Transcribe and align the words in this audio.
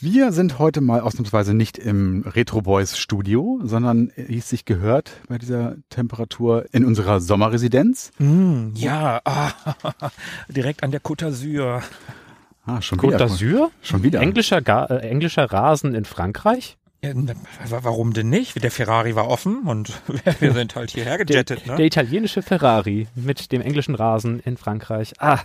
Wir 0.00 0.30
sind 0.30 0.60
heute 0.60 0.80
mal 0.80 1.00
ausnahmsweise 1.00 1.54
nicht 1.54 1.76
im 1.76 2.22
Retro 2.24 2.62
Boys 2.62 2.96
Studio, 2.96 3.58
sondern 3.64 4.12
wie 4.16 4.38
es 4.38 4.48
sich 4.48 4.64
gehört 4.64 5.10
bei 5.28 5.38
dieser 5.38 5.74
Temperatur 5.90 6.66
in 6.72 6.84
unserer 6.84 7.20
Sommerresidenz. 7.20 8.12
Mm, 8.18 8.68
ja, 8.74 9.20
ah, 9.24 9.50
direkt 10.48 10.84
an 10.84 10.92
der 10.92 11.00
Côte 11.02 11.26
d'Azur. 11.26 11.82
Ah, 12.64 12.80
schon 12.80 12.98
Côte 13.00 13.14
wieder. 13.14 13.26
d'Azur? 13.26 13.70
Schon 13.82 14.04
wieder. 14.04 14.20
Englischer, 14.20 14.62
Ga 14.62 14.84
äh, 14.86 14.98
englischer 15.08 15.50
Rasen 15.50 15.94
in 15.96 16.04
Frankreich? 16.04 16.76
Ja, 17.02 17.10
wa- 17.14 17.80
warum 17.82 18.12
denn 18.12 18.28
nicht? 18.28 18.62
Der 18.62 18.70
Ferrari 18.70 19.16
war 19.16 19.26
offen 19.28 19.62
und 19.66 19.92
wir 20.40 20.52
sind 20.52 20.76
halt 20.76 20.90
hierher 20.92 21.18
gejettet. 21.18 21.66
Der 21.66 21.76
Ne? 21.76 21.86
italienische 21.86 22.42
Ferrari 22.42 23.08
mit 23.16 23.50
dem 23.50 23.62
englischen 23.62 23.96
Rasen 23.96 24.38
in 24.44 24.56
Frankreich. 24.56 25.14
Ah, 25.18 25.40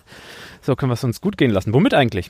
so 0.62 0.76
können 0.76 0.92
wir 0.92 0.96
es 0.96 1.04
uns 1.04 1.22
gut 1.22 1.38
gehen 1.38 1.50
lassen. 1.52 1.74
Womit 1.74 1.96
eigentlich? 1.96 2.30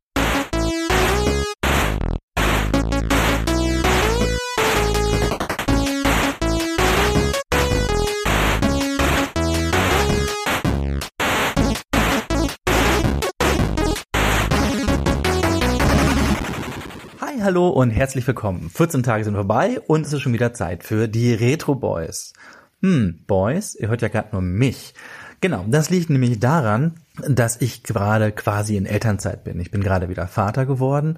Hi, 17.41 17.45
hallo 17.45 17.69
und 17.69 17.89
herzlich 17.89 18.27
willkommen. 18.27 18.69
14 18.69 19.01
Tage 19.01 19.23
sind 19.23 19.33
vorbei 19.33 19.79
und 19.87 20.05
es 20.05 20.13
ist 20.13 20.21
schon 20.21 20.33
wieder 20.33 20.53
Zeit 20.53 20.83
für 20.83 21.07
die 21.07 21.33
Retro 21.33 21.73
Boys. 21.73 22.33
Hm, 22.81 23.23
Boys, 23.25 23.73
ihr 23.73 23.87
hört 23.87 24.03
ja 24.03 24.09
gerade 24.09 24.29
nur 24.31 24.43
mich. 24.43 24.93
Genau, 25.39 25.65
das 25.67 25.89
liegt 25.89 26.11
nämlich 26.11 26.39
daran, 26.39 26.99
dass 27.27 27.59
ich 27.59 27.81
gerade 27.81 28.31
quasi 28.31 28.77
in 28.77 28.85
Elternzeit 28.85 29.43
bin. 29.43 29.59
Ich 29.59 29.71
bin 29.71 29.81
gerade 29.81 30.07
wieder 30.07 30.27
Vater 30.27 30.67
geworden 30.67 31.17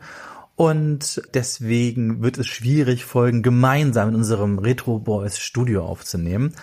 und 0.55 1.21
deswegen 1.33 2.23
wird 2.23 2.37
es 2.37 2.47
schwierig, 2.47 3.03
Folgen 3.03 3.41
gemeinsam 3.43 4.07
in 4.09 4.15
unserem 4.15 4.59
Retro 4.59 4.99
Boys 4.99 5.39
Studio 5.39 5.85
aufzunehmen. 5.85 6.53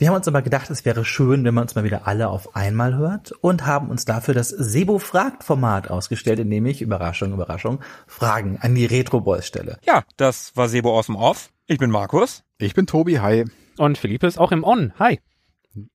Wir 0.00 0.08
haben 0.08 0.16
uns 0.16 0.26
aber 0.26 0.40
gedacht, 0.40 0.70
es 0.70 0.86
wäre 0.86 1.04
schön, 1.04 1.44
wenn 1.44 1.52
man 1.52 1.64
uns 1.64 1.74
mal 1.74 1.84
wieder 1.84 2.06
alle 2.06 2.30
auf 2.30 2.56
einmal 2.56 2.96
hört 2.96 3.32
und 3.32 3.66
haben 3.66 3.90
uns 3.90 4.06
dafür 4.06 4.32
das 4.32 4.48
Sebo 4.48 4.98
fragt 4.98 5.44
Format 5.44 5.90
ausgestellt, 5.90 6.38
in 6.38 6.48
dem 6.48 6.64
ich, 6.64 6.80
Überraschung, 6.80 7.34
Überraschung, 7.34 7.80
Fragen 8.06 8.56
an 8.62 8.74
die 8.74 8.86
Retro 8.86 9.20
Boys 9.20 9.46
stelle. 9.46 9.78
Ja, 9.84 10.04
das 10.16 10.56
war 10.56 10.70
Sebo 10.70 10.98
aus 10.98 11.04
dem 11.04 11.16
Off. 11.16 11.50
Ich 11.66 11.76
bin 11.76 11.90
Markus. 11.90 12.44
Ich 12.56 12.72
bin 12.72 12.86
Tobi, 12.86 13.20
hi. 13.20 13.44
Und 13.76 13.98
Philippe 13.98 14.26
ist 14.26 14.38
auch 14.38 14.52
im 14.52 14.64
On. 14.64 14.94
Hi. 14.98 15.20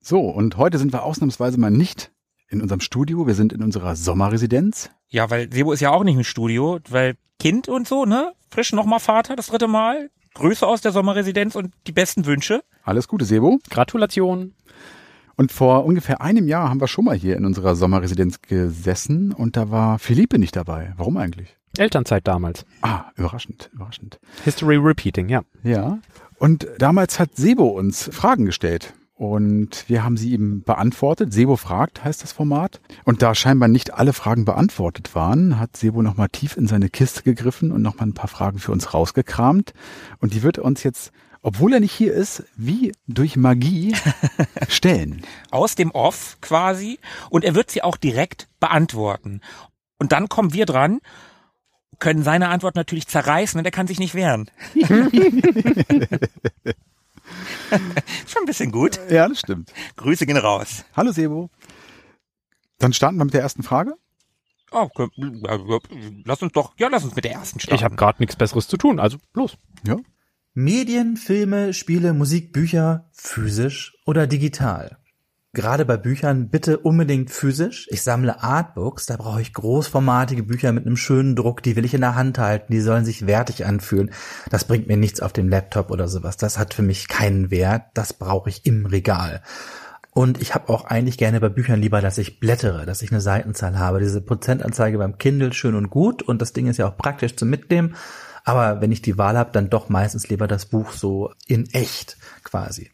So, 0.02 0.20
und 0.20 0.56
heute 0.58 0.78
sind 0.78 0.94
wir 0.94 1.02
ausnahmsweise 1.02 1.60
mal 1.60 1.72
nicht 1.72 2.12
in 2.48 2.62
unserem 2.62 2.82
Studio, 2.82 3.26
wir 3.26 3.34
sind 3.34 3.54
in 3.54 3.64
unserer 3.64 3.96
Sommerresidenz. 3.96 4.92
Ja, 5.08 5.32
weil 5.32 5.52
Sebo 5.52 5.72
ist 5.72 5.80
ja 5.80 5.90
auch 5.90 6.04
nicht 6.04 6.16
im 6.16 6.24
Studio, 6.24 6.78
weil 6.90 7.16
Kind 7.40 7.68
und 7.68 7.88
so, 7.88 8.06
ne? 8.06 8.34
Frisch 8.52 8.72
nochmal 8.72 9.00
Vater, 9.00 9.36
das 9.36 9.48
dritte 9.48 9.68
Mal. 9.68 10.12
Grüße 10.36 10.68
aus 10.68 10.82
der 10.82 10.92
Sommerresidenz 10.92 11.56
und 11.56 11.74
die 11.88 11.92
besten 11.92 12.26
Wünsche. 12.26 12.64
Alles 12.84 13.08
Gute, 13.08 13.26
Sebo. 13.26 13.60
Gratulation. 13.70 14.54
Und 15.38 15.52
vor 15.52 15.86
ungefähr 15.86 16.22
einem 16.22 16.48
Jahr 16.48 16.70
haben 16.70 16.80
wir 16.80 16.88
schon 16.88 17.06
mal 17.06 17.16
hier 17.16 17.36
in 17.36 17.46
unserer 17.46 17.76
Sommerresidenz 17.76 18.42
gesessen 18.42 19.34
und 19.34 19.58
da 19.58 19.72
war 19.72 19.98
Philippe 19.98 20.38
nicht 20.38 20.56
dabei. 20.56 20.94
Warum 20.98 21.18
eigentlich? 21.18 21.56
Elternzeit 21.78 22.28
damals. 22.28 22.66
Ah, 22.82 23.06
überraschend, 23.16 23.70
überraschend. 23.74 24.20
History 24.44 24.78
repeating, 24.78 25.30
ja. 25.30 25.42
Ja. 25.64 26.00
Und 26.38 26.68
damals 26.80 27.20
hat 27.20 27.36
Sebo 27.36 27.68
uns 27.68 28.10
Fragen 28.14 28.46
gestellt. 28.46 28.94
Und 29.16 29.88
wir 29.88 30.04
haben 30.04 30.18
sie 30.18 30.34
ihm 30.34 30.64
beantwortet. 30.64 31.34
Sebo 31.34 31.56
fragt, 31.56 32.04
heißt 32.04 32.22
das 32.22 32.34
Format. 32.34 32.82
Und 33.06 33.22
da 33.22 33.34
scheinbar 33.34 33.70
nicht 33.70 33.94
alle 33.94 34.12
Fragen 34.12 34.44
beantwortet 34.44 35.16
waren, 35.16 35.58
hat 35.58 35.78
Sebo 35.78 36.02
nochmal 36.02 36.28
tief 36.28 36.58
in 36.58 36.68
seine 36.68 36.90
Kiste 36.90 37.24
gegriffen 37.24 37.72
und 37.72 37.82
nochmal 37.82 38.08
ein 38.08 38.14
paar 38.14 38.28
Fragen 38.28 38.60
für 38.60 38.74
uns 38.74 38.94
rausgekramt. 38.94 39.74
Und 40.20 40.34
die 40.34 40.44
wird 40.44 40.58
er 40.58 40.66
uns 40.66 40.84
jetzt, 40.84 41.14
obwohl 41.42 41.74
er 41.74 41.80
nicht 41.80 41.94
hier 41.94 42.14
ist, 42.14 42.44
wie 42.58 42.92
durch 43.08 43.38
Magie 43.38 43.96
stellen. 44.68 45.22
Aus 45.50 45.76
dem 45.76 45.92
Off 45.92 46.38
quasi. 46.42 47.00
Und 47.30 47.46
er 47.46 47.56
wird 47.56 47.72
sie 47.72 47.84
auch 47.84 47.96
direkt 47.96 48.50
beantworten. 48.60 49.40
Und 49.98 50.12
dann 50.12 50.28
kommen 50.28 50.52
wir 50.52 50.66
dran, 50.66 51.00
können 52.00 52.24
seine 52.24 52.50
Antwort 52.50 52.76
natürlich 52.76 53.08
zerreißen 53.08 53.58
und 53.58 53.64
er 53.64 53.72
kann 53.72 53.88
sich 53.88 54.00
nicht 54.00 54.14
wehren. 54.14 54.52
Schon 58.28 58.44
ein 58.44 58.46
bisschen 58.46 58.72
gut. 58.72 59.00
Ja, 59.10 59.28
das 59.28 59.40
stimmt. 59.40 59.72
Grüße 59.98 60.26
gehen 60.26 60.38
raus. 60.38 60.86
Hallo 60.96 61.12
Sebo. 61.12 61.50
Dann 62.80 62.94
starten 62.94 63.18
wir 63.18 63.26
mit 63.26 63.34
der 63.34 63.42
ersten 63.42 63.64
Frage. 63.64 63.94
Oh, 64.72 64.90
kö- 64.94 65.10
lass 66.26 66.42
uns 66.42 66.52
doch, 66.52 66.74
ja, 66.78 66.90
lass 66.90 67.06
uns 67.06 67.16
mit 67.16 67.24
der 67.24 67.32
ersten 67.32 67.60
starten. 67.60 67.76
Ich 67.76 67.84
habe 67.84 67.96
gerade 67.96 68.22
nichts 68.22 68.36
Besseres 68.36 68.68
zu 68.68 68.78
tun, 68.78 69.00
also 69.00 69.18
los. 69.34 69.58
Ja. 69.88 69.96
Medien, 70.54 71.18
Filme, 71.18 71.74
Spiele, 71.74 72.14
Musik, 72.14 72.52
Bücher, 72.52 73.10
physisch 73.14 73.94
oder 74.06 74.28
digital? 74.28 74.98
Gerade 75.56 75.86
bei 75.86 75.96
Büchern 75.96 76.50
bitte 76.50 76.80
unbedingt 76.80 77.32
physisch. 77.32 77.88
Ich 77.90 78.04
sammle 78.04 78.44
Artbooks, 78.44 79.06
da 79.06 79.16
brauche 79.16 79.42
ich 79.42 79.54
großformatige 79.54 80.44
Bücher 80.44 80.74
mit 80.74 80.86
einem 80.86 80.98
schönen 80.98 81.34
Druck, 81.38 81.64
die 81.64 81.78
will 81.78 81.86
ich 81.86 81.94
in 81.94 82.02
der 82.02 82.16
Hand 82.16 82.38
halten, 82.40 82.74
die 82.74 82.82
sollen 82.82 83.06
sich 83.06 83.26
wertig 83.26 83.66
anfühlen. 83.66 84.12
Das 84.50 84.66
bringt 84.66 84.88
mir 84.88 84.98
nichts 84.98 85.22
auf 85.22 85.32
dem 85.32 85.48
Laptop 85.48 85.92
oder 85.92 86.10
sowas. 86.10 86.36
Das 86.36 86.60
hat 86.60 86.74
für 86.74 86.82
mich 86.82 87.08
keinen 87.08 87.52
Wert, 87.52 87.84
das 87.94 88.12
brauche 88.12 88.50
ich 88.50 88.66
im 88.66 88.86
Regal. 88.86 89.44
Und 90.12 90.42
ich 90.42 90.54
habe 90.56 90.68
auch 90.68 90.84
eigentlich 90.84 91.18
gerne 91.18 91.40
bei 91.40 91.48
Büchern 91.48 91.80
lieber, 91.80 92.02
dass 92.02 92.18
ich 92.18 92.42
blättere, 92.42 92.86
dass 92.86 93.02
ich 93.02 93.12
eine 93.12 93.22
Seitenzahl 93.22 93.80
habe. 93.80 94.00
Diese 94.02 94.20
Prozentanzeige 94.20 94.98
beim 94.98 95.18
Kindle 95.18 95.54
schön 95.54 95.76
und 95.76 95.90
gut 95.90 96.22
und 96.22 96.42
das 96.42 96.52
Ding 96.52 96.68
ist 96.68 96.78
ja 96.78 96.90
auch 96.90 96.98
praktisch 96.98 97.38
zum 97.38 97.50
Mitnehmen. 97.50 97.96
Aber 98.44 98.82
wenn 98.82 98.92
ich 98.92 99.02
die 99.02 99.18
Wahl 99.18 99.38
habe, 99.38 99.52
dann 99.54 99.70
doch 99.70 99.88
meistens 99.88 100.28
lieber 100.28 100.48
das 100.48 100.66
Buch 100.66 100.92
so 100.92 101.32
in 101.48 101.70
echt 101.72 102.18
quasi. 102.44 102.92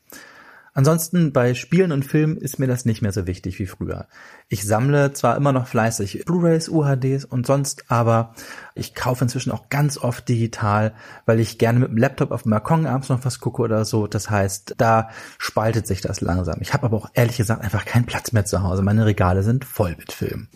Ansonsten 0.74 1.34
bei 1.34 1.54
Spielen 1.54 1.92
und 1.92 2.06
Filmen 2.06 2.38
ist 2.38 2.58
mir 2.58 2.68
das 2.68 2.86
nicht 2.86 3.02
mehr 3.02 3.12
so 3.12 3.28
wichtig 3.28 3.60
wie 3.60 3.66
früher. 3.66 4.08
Ich 4.48 4.66
sammle 4.66 5.12
zwar 5.12 5.36
immer 5.36 5.52
noch 5.52 5.68
fleißig 5.68 6.24
Blu-rays, 6.26 6.70
UHDs 6.70 7.26
und 7.26 7.46
sonst, 7.46 7.92
aber 7.92 8.34
ich 8.74 8.96
kaufe 8.96 9.26
inzwischen 9.26 9.52
auch 9.52 9.68
ganz 9.68 9.98
oft 9.98 10.30
digital, 10.30 10.94
weil 11.26 11.42
ich 11.42 11.58
gerne 11.58 11.80
mit 11.80 11.90
dem 11.90 11.98
Laptop 11.98 12.32
auf 12.32 12.44
dem 12.44 12.52
Balkon 12.52 12.86
abends 12.86 13.10
noch 13.10 13.26
was 13.26 13.42
gucke 13.42 13.62
oder 13.62 13.84
so. 13.84 14.08
Das 14.08 14.30
heißt, 14.30 14.76
da 14.78 15.10
spaltet 15.38 15.88
sich 15.88 16.00
das 16.00 16.22
langsam. 16.22 16.60
Ich 16.62 16.74
habe 16.74 16.86
aber 16.86 16.96
auch 16.96 17.10
ehrlich 17.16 17.36
gesagt 17.36 17.62
einfach 17.62 17.84
keinen 17.84 18.06
Platz 18.06 18.32
mehr 18.32 18.46
zu 18.46 18.64
Hause. 18.64 18.82
Meine 18.82 19.06
Regale 19.06 19.44
sind 19.44 19.66
voll 19.66 19.98
mit 19.98 20.14
Filmen. 20.14 20.48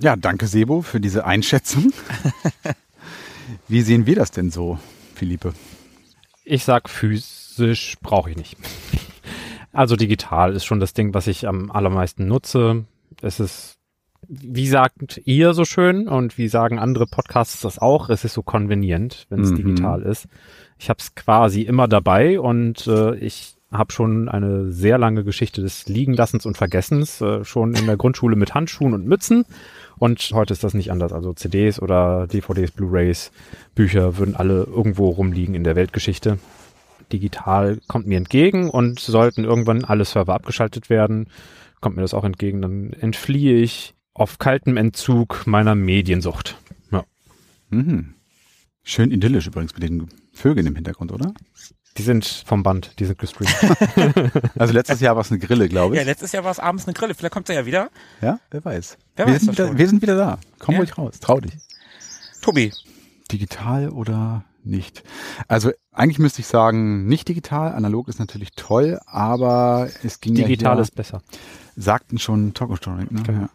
Ja, 0.00 0.16
danke 0.16 0.46
Sebo 0.46 0.80
für 0.80 0.98
diese 0.98 1.26
Einschätzung. 1.26 1.92
Wie 3.68 3.82
sehen 3.82 4.06
wir 4.06 4.16
das 4.16 4.30
denn 4.30 4.50
so, 4.50 4.78
Philippe? 5.14 5.52
Ich 6.42 6.64
sag 6.64 6.88
physisch 6.88 7.96
brauche 8.00 8.30
ich 8.30 8.36
nicht. 8.36 8.56
Also 9.72 9.96
digital 9.96 10.54
ist 10.56 10.64
schon 10.64 10.80
das 10.80 10.94
Ding, 10.94 11.14
was 11.14 11.26
ich 11.26 11.46
am 11.46 11.70
allermeisten 11.70 12.26
nutze. 12.26 12.84
Es 13.22 13.38
ist, 13.40 13.76
wie 14.28 14.66
sagt 14.66 15.20
ihr 15.24 15.54
so 15.54 15.64
schön 15.64 16.08
und 16.08 16.38
wie 16.38 16.48
sagen 16.48 16.78
andere 16.78 17.06
Podcasts 17.06 17.60
das 17.60 17.78
auch, 17.78 18.10
es 18.10 18.24
ist 18.24 18.34
so 18.34 18.42
konvenient, 18.42 19.26
wenn 19.30 19.40
es 19.40 19.50
Mhm. 19.52 19.56
digital 19.56 20.02
ist. 20.02 20.26
Ich 20.78 20.88
habe 20.88 20.98
es 20.98 21.14
quasi 21.14 21.62
immer 21.62 21.86
dabei 21.88 22.40
und 22.40 22.86
äh, 22.86 23.14
ich 23.16 23.54
habe 23.70 23.92
schon 23.92 24.28
eine 24.28 24.72
sehr 24.72 24.98
lange 24.98 25.22
Geschichte 25.22 25.62
des 25.62 25.86
Liegenlassens 25.86 26.44
und 26.44 26.56
Vergessens, 26.56 27.20
äh, 27.20 27.44
schon 27.44 27.74
in 27.74 27.86
der 27.86 27.96
Grundschule 27.96 28.34
mit 28.34 28.52
Handschuhen 28.54 28.94
und 28.94 29.06
Mützen. 29.06 29.44
Und 29.98 30.30
heute 30.34 30.52
ist 30.52 30.64
das 30.64 30.74
nicht 30.74 30.90
anders. 30.90 31.12
Also 31.12 31.32
CDs 31.34 31.80
oder 31.80 32.26
DVDs, 32.26 32.72
Blu-rays, 32.72 33.30
Bücher 33.76 34.18
würden 34.18 34.34
alle 34.34 34.64
irgendwo 34.64 35.10
rumliegen 35.10 35.54
in 35.54 35.62
der 35.62 35.76
Weltgeschichte 35.76 36.38
digital 37.12 37.80
kommt 37.88 38.06
mir 38.06 38.16
entgegen 38.18 38.70
und 38.70 39.00
sollten 39.00 39.44
irgendwann 39.44 39.84
alle 39.84 40.04
Server 40.04 40.34
abgeschaltet 40.34 40.90
werden, 40.90 41.28
kommt 41.80 41.96
mir 41.96 42.02
das 42.02 42.14
auch 42.14 42.24
entgegen, 42.24 42.62
dann 42.62 42.92
entfliehe 42.92 43.56
ich 43.60 43.94
auf 44.14 44.38
kaltem 44.38 44.76
Entzug 44.76 45.46
meiner 45.46 45.74
Mediensucht. 45.74 46.56
Ja. 46.90 47.04
Mhm. 47.70 48.14
Schön 48.82 49.10
idyllisch 49.10 49.46
übrigens 49.46 49.74
mit 49.74 49.82
den 49.82 50.08
Vögeln 50.32 50.66
im 50.66 50.74
Hintergrund, 50.74 51.12
oder? 51.12 51.32
Die 51.96 52.02
sind 52.02 52.24
vom 52.46 52.62
Band, 52.62 52.92
die 52.98 53.04
sind 53.04 53.18
gestreamt. 53.18 53.52
Also 54.58 54.72
letztes 54.72 55.00
Jahr 55.00 55.16
war 55.16 55.22
es 55.22 55.30
eine 55.30 55.40
Grille, 55.40 55.68
glaube 55.68 55.96
Ja, 55.96 56.02
ich. 56.02 56.06
letztes 56.06 56.32
Jahr 56.32 56.44
war 56.44 56.50
es 56.52 56.58
abends 56.60 56.86
eine 56.86 56.94
Grille. 56.94 57.14
Vielleicht 57.14 57.32
kommt 57.34 57.48
er 57.48 57.56
ja 57.56 57.66
wieder. 57.66 57.90
Ja, 58.22 58.38
wer 58.50 58.64
weiß. 58.64 58.96
Wer 59.16 59.26
wir, 59.26 59.34
weiß 59.34 59.42
sind 59.42 59.52
wieder, 59.52 59.76
wir 59.76 59.88
sind 59.88 60.02
wieder 60.02 60.16
da. 60.16 60.38
Komm 60.60 60.74
Ja. 60.74 60.80
ruhig 60.80 60.96
raus. 60.96 61.18
Trau 61.20 61.40
dich. 61.40 61.52
Tobi, 62.42 62.72
Digital 63.30 63.90
oder 63.90 64.44
nicht. 64.64 65.02
Also 65.48 65.70
eigentlich 65.92 66.18
müsste 66.18 66.40
ich 66.40 66.46
sagen, 66.46 67.06
nicht 67.06 67.28
digital. 67.28 67.72
Analog 67.72 68.08
ist 68.08 68.18
natürlich 68.18 68.52
toll, 68.52 68.98
aber 69.06 69.88
es 70.02 70.20
ging 70.20 70.34
Digital 70.34 70.76
ja 70.76 70.82
ist 70.82 70.94
besser. 70.94 71.22
sagten 71.76 72.18
schon 72.18 72.54
Talk 72.54 72.76
Story, 72.76 73.06
ne? 73.10 73.50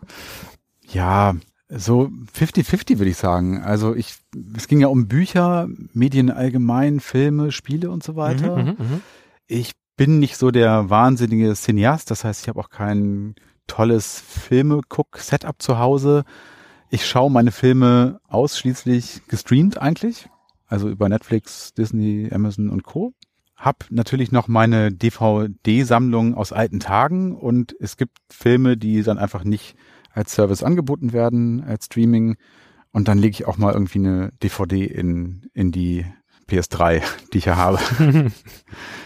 Ja. 0.92 1.34
ja, 1.34 1.36
so 1.70 2.10
50-50 2.38 3.00
würde 3.00 3.12
ich 3.12 3.18
sagen. 3.18 3.62
Also 3.64 3.96
ich, 3.96 4.18
es 4.56 4.68
ging 4.68 4.80
ja 4.80 4.88
um 4.88 5.08
Bücher, 5.08 5.68
Medien 5.94 6.32
allgemein, 6.32 7.00
Filme, 7.00 7.52
Spiele 7.52 7.90
und 7.90 8.04
so 8.04 8.16
weiter. 8.16 8.58
Mhm, 8.58 8.70
mhm. 8.70 9.02
Ich 9.48 9.74
bin 9.98 10.20
nicht 10.20 10.38
so 10.38 10.52
der 10.52 10.90
wahnsinnige 10.90 11.54
Cineast, 11.54 12.12
das 12.12 12.24
heißt, 12.24 12.42
ich 12.44 12.50
habe 12.50 12.60
auch 12.60 12.70
kein 12.70 13.36
tolles 13.68 14.20
Filme-Guck-Setup 14.20 15.62
zu 15.62 15.80
Hause. 15.80 16.24
Ich 16.90 17.08
schaue 17.08 17.32
meine 17.32 17.52
Filme 17.52 18.20
ausschließlich 18.28 19.22
gestreamt 19.28 19.82
eigentlich, 19.82 20.30
also 20.68 20.90
über 20.90 21.10
Netflix, 21.10 21.74
Disney, 21.74 22.30
Amazon 22.32 22.70
und 22.70 22.84
Co. 22.84 23.14
Hab 23.56 23.86
natürlich 23.90 24.32
noch 24.32 24.48
meine 24.48 24.92
DVD-Sammlung 24.92 26.36
aus 26.36 26.52
alten 26.52 26.80
Tagen 26.80 27.36
und 27.36 27.76
es 27.80 27.96
gibt 27.98 28.18
Filme, 28.30 28.76
die 28.76 29.02
dann 29.04 29.18
einfach 29.18 29.44
nicht 29.44 29.76
als 30.12 30.34
Service 30.34 30.64
angeboten 30.64 31.14
werden, 31.14 31.64
als 31.64 31.86
Streaming. 31.86 32.36
Und 32.92 33.08
dann 33.08 33.18
lege 33.18 33.32
ich 33.32 33.46
auch 33.46 33.58
mal 33.58 33.74
irgendwie 33.74 34.00
eine 34.00 34.32
DVD 34.42 34.86
in, 34.86 35.50
in 35.54 35.72
die 35.72 36.06
PS3, 36.50 37.02
die 37.34 37.38
ich 37.38 37.46
ja 37.46 37.56
habe. 37.56 37.80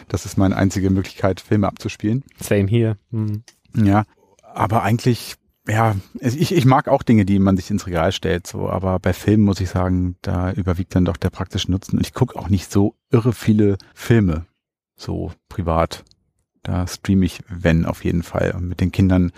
das 0.07 0.25
ist 0.25 0.37
meine 0.37 0.55
einzige 0.55 0.89
Möglichkeit, 0.89 1.41
Filme 1.41 1.67
abzuspielen. 1.67 2.23
Same 2.39 2.67
hier. 2.67 2.97
Mhm. 3.11 3.43
Ja, 3.75 4.03
aber 4.41 4.83
eigentlich, 4.83 5.35
ja, 5.67 5.95
ich, 6.19 6.51
ich 6.53 6.65
mag 6.65 6.87
auch 6.87 7.03
Dinge, 7.03 7.25
die 7.25 7.39
man 7.39 7.55
sich 7.55 7.69
ins 7.69 7.85
Regal 7.85 8.11
stellt, 8.11 8.47
so, 8.47 8.69
aber 8.69 8.99
bei 8.99 9.13
Filmen 9.13 9.43
muss 9.43 9.59
ich 9.59 9.69
sagen, 9.69 10.15
da 10.21 10.51
überwiegt 10.51 10.95
dann 10.95 11.05
doch 11.05 11.17
der 11.17 11.29
praktische 11.29 11.71
Nutzen. 11.71 11.97
Und 11.97 12.05
ich 12.05 12.13
gucke 12.13 12.37
auch 12.37 12.49
nicht 12.49 12.71
so 12.71 12.95
irre 13.11 13.33
viele 13.33 13.77
Filme, 13.93 14.45
so 14.95 15.31
privat. 15.47 16.03
Da 16.63 16.87
streame 16.87 17.25
ich, 17.25 17.41
wenn, 17.47 17.85
auf 17.85 18.03
jeden 18.03 18.23
Fall. 18.23 18.51
Und 18.55 18.67
mit 18.67 18.81
den 18.81 18.91
Kindern, 18.91 19.31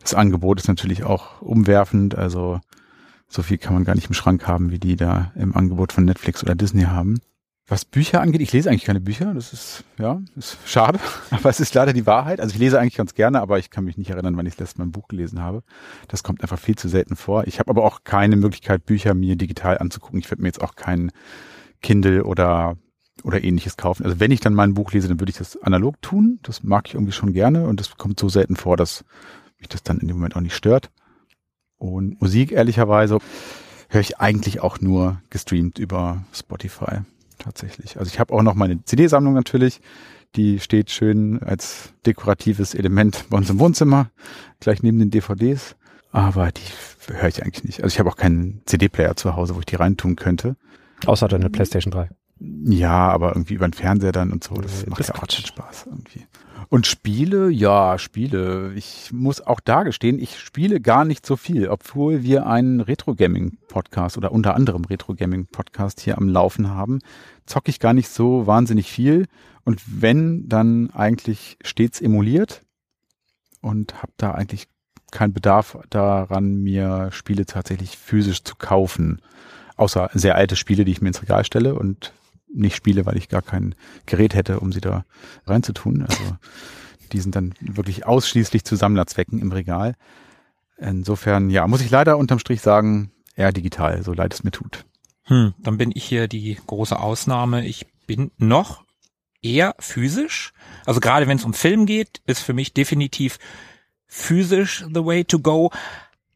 das 0.00 0.14
Angebot 0.14 0.60
ist 0.60 0.68
natürlich 0.68 1.04
auch 1.04 1.42
umwerfend, 1.42 2.14
also 2.14 2.60
so 3.28 3.42
viel 3.42 3.58
kann 3.58 3.74
man 3.74 3.84
gar 3.84 3.94
nicht 3.94 4.08
im 4.08 4.14
Schrank 4.14 4.46
haben, 4.46 4.70
wie 4.70 4.78
die 4.78 4.96
da 4.96 5.32
im 5.36 5.56
Angebot 5.56 5.92
von 5.92 6.04
Netflix 6.04 6.42
oder 6.42 6.54
Disney 6.54 6.82
haben. 6.82 7.20
Was 7.70 7.84
Bücher 7.84 8.20
angeht, 8.20 8.40
ich 8.40 8.52
lese 8.52 8.68
eigentlich 8.68 8.84
keine 8.84 9.00
Bücher, 9.00 9.32
das 9.32 9.52
ist, 9.52 9.84
ja, 9.96 10.20
ist 10.34 10.58
schade, 10.64 10.98
aber 11.30 11.50
es 11.50 11.60
ist 11.60 11.72
leider 11.72 11.92
die 11.92 12.04
Wahrheit. 12.04 12.40
Also 12.40 12.52
ich 12.52 12.58
lese 12.58 12.80
eigentlich 12.80 12.96
ganz 12.96 13.14
gerne, 13.14 13.40
aber 13.40 13.60
ich 13.60 13.70
kann 13.70 13.84
mich 13.84 13.96
nicht 13.96 14.10
erinnern, 14.10 14.36
wann 14.36 14.44
ich 14.44 14.54
das 14.54 14.70
letzte 14.70 14.78
Mal 14.80 14.86
ein 14.86 14.90
Buch 14.90 15.06
gelesen 15.06 15.40
habe. 15.40 15.62
Das 16.08 16.24
kommt 16.24 16.42
einfach 16.42 16.58
viel 16.58 16.74
zu 16.74 16.88
selten 16.88 17.14
vor. 17.14 17.46
Ich 17.46 17.60
habe 17.60 17.70
aber 17.70 17.84
auch 17.84 18.02
keine 18.02 18.34
Möglichkeit, 18.34 18.86
Bücher 18.86 19.14
mir 19.14 19.36
digital 19.36 19.78
anzugucken. 19.78 20.18
Ich 20.18 20.28
würde 20.28 20.42
mir 20.42 20.48
jetzt 20.48 20.60
auch 20.60 20.74
kein 20.74 21.12
Kindle 21.80 22.24
oder 22.24 22.76
oder 23.22 23.44
ähnliches 23.44 23.76
kaufen. 23.76 24.04
Also 24.04 24.18
wenn 24.18 24.32
ich 24.32 24.40
dann 24.40 24.54
mal 24.54 24.64
ein 24.64 24.74
Buch 24.74 24.90
lese, 24.90 25.06
dann 25.06 25.20
würde 25.20 25.30
ich 25.30 25.38
das 25.38 25.56
analog 25.62 26.02
tun. 26.02 26.40
Das 26.42 26.64
mag 26.64 26.88
ich 26.88 26.94
irgendwie 26.94 27.12
schon 27.12 27.32
gerne 27.32 27.68
und 27.68 27.78
das 27.78 27.96
kommt 27.96 28.18
so 28.18 28.28
selten 28.28 28.56
vor, 28.56 28.76
dass 28.76 29.04
mich 29.58 29.68
das 29.68 29.84
dann 29.84 29.98
in 29.98 30.08
dem 30.08 30.16
Moment 30.16 30.34
auch 30.34 30.40
nicht 30.40 30.56
stört. 30.56 30.90
Und 31.78 32.20
Musik, 32.20 32.50
ehrlicherweise, 32.50 33.18
höre 33.90 34.00
ich 34.00 34.18
eigentlich 34.18 34.60
auch 34.60 34.80
nur 34.80 35.22
gestreamt 35.30 35.78
über 35.78 36.24
Spotify 36.32 37.02
tatsächlich. 37.40 37.98
Also 37.98 38.10
ich 38.12 38.20
habe 38.20 38.32
auch 38.34 38.42
noch 38.42 38.54
meine 38.54 38.84
CD-Sammlung 38.84 39.34
natürlich. 39.34 39.80
Die 40.36 40.60
steht 40.60 40.90
schön 40.90 41.42
als 41.42 41.92
dekoratives 42.06 42.74
Element 42.74 43.24
bei 43.30 43.38
uns 43.38 43.50
im 43.50 43.58
Wohnzimmer, 43.58 44.10
gleich 44.60 44.82
neben 44.82 44.98
den 45.00 45.10
DVDs. 45.10 45.74
Aber 46.12 46.50
die 46.52 47.12
höre 47.12 47.28
ich 47.28 47.42
eigentlich 47.42 47.64
nicht. 47.64 47.82
Also 47.82 47.94
ich 47.94 47.98
habe 47.98 48.08
auch 48.10 48.16
keinen 48.16 48.62
CD-Player 48.66 49.16
zu 49.16 49.34
Hause, 49.34 49.54
wo 49.56 49.60
ich 49.60 49.66
die 49.66 49.76
reintun 49.76 50.16
könnte. 50.16 50.56
Außer 51.06 51.28
deine 51.28 51.50
PlayStation 51.50 51.90
3. 51.90 52.10
Ja, 52.64 53.08
aber 53.10 53.30
irgendwie 53.34 53.54
über 53.54 53.68
den 53.68 53.72
Fernseher 53.74 54.12
dann 54.12 54.32
und 54.32 54.44
so, 54.44 54.54
das 54.54 54.84
Äh, 54.84 54.90
macht 54.90 55.00
das 55.00 55.08
ja 55.08 55.14
auch 55.14 55.26
keinen 55.26 55.46
Spaß 55.46 55.86
irgendwie. 55.86 56.26
Und 56.72 56.86
Spiele, 56.86 57.50
ja, 57.50 57.98
Spiele. 57.98 58.72
Ich 58.76 59.10
muss 59.12 59.40
auch 59.40 59.58
da 59.58 59.82
gestehen, 59.82 60.20
ich 60.20 60.38
spiele 60.38 60.80
gar 60.80 61.04
nicht 61.04 61.26
so 61.26 61.36
viel, 61.36 61.66
obwohl 61.66 62.22
wir 62.22 62.46
einen 62.46 62.80
Retro-Gaming-Podcast 62.80 64.16
oder 64.16 64.30
unter 64.30 64.54
anderem 64.54 64.84
Retro-Gaming-Podcast 64.84 65.98
hier 65.98 66.16
am 66.16 66.28
Laufen 66.28 66.70
haben, 66.70 67.00
zocke 67.44 67.70
ich 67.70 67.80
gar 67.80 67.92
nicht 67.92 68.08
so 68.08 68.46
wahnsinnig 68.46 68.88
viel. 68.88 69.26
Und 69.64 69.82
wenn, 69.84 70.48
dann 70.48 70.90
eigentlich 70.90 71.58
stets 71.64 72.00
emuliert 72.00 72.62
und 73.60 74.00
habe 74.00 74.12
da 74.16 74.30
eigentlich 74.30 74.68
keinen 75.10 75.32
Bedarf 75.32 75.76
daran, 75.90 76.62
mir 76.62 77.08
Spiele 77.10 77.46
tatsächlich 77.46 77.98
physisch 77.98 78.44
zu 78.44 78.54
kaufen. 78.54 79.20
Außer 79.76 80.08
sehr 80.14 80.36
alte 80.36 80.54
Spiele, 80.54 80.84
die 80.84 80.92
ich 80.92 81.00
mir 81.00 81.08
ins 81.08 81.22
Regal 81.22 81.44
stelle 81.44 81.74
und 81.74 82.12
nicht 82.52 82.76
spiele, 82.76 83.06
weil 83.06 83.16
ich 83.16 83.28
gar 83.28 83.42
kein 83.42 83.74
Gerät 84.06 84.34
hätte, 84.34 84.60
um 84.60 84.72
sie 84.72 84.80
da 84.80 85.04
reinzutun. 85.46 86.02
Also 86.02 86.36
die 87.12 87.20
sind 87.20 87.36
dann 87.36 87.54
wirklich 87.60 88.06
ausschließlich 88.06 88.64
zu 88.64 88.76
Sammlerzwecken 88.76 89.38
im 89.38 89.52
Regal. 89.52 89.94
Insofern, 90.78 91.50
ja, 91.50 91.66
muss 91.66 91.82
ich 91.82 91.90
leider 91.90 92.16
unterm 92.16 92.38
Strich 92.38 92.60
sagen, 92.60 93.10
eher 93.36 93.52
digital, 93.52 94.02
so 94.02 94.12
leid 94.12 94.32
es 94.32 94.44
mir 94.44 94.50
tut. 94.50 94.84
Hm, 95.24 95.54
dann 95.58 95.78
bin 95.78 95.92
ich 95.94 96.04
hier 96.04 96.28
die 96.28 96.58
große 96.66 96.98
Ausnahme. 96.98 97.66
Ich 97.66 97.86
bin 98.06 98.30
noch 98.38 98.84
eher 99.42 99.74
physisch. 99.78 100.52
Also 100.86 101.00
gerade 101.00 101.26
wenn 101.26 101.36
es 101.36 101.44
um 101.44 101.54
Film 101.54 101.86
geht, 101.86 102.20
ist 102.26 102.40
für 102.40 102.52
mich 102.52 102.74
definitiv 102.74 103.38
physisch 104.06 104.84
the 104.92 105.04
way 105.04 105.24
to 105.24 105.38
go. 105.38 105.70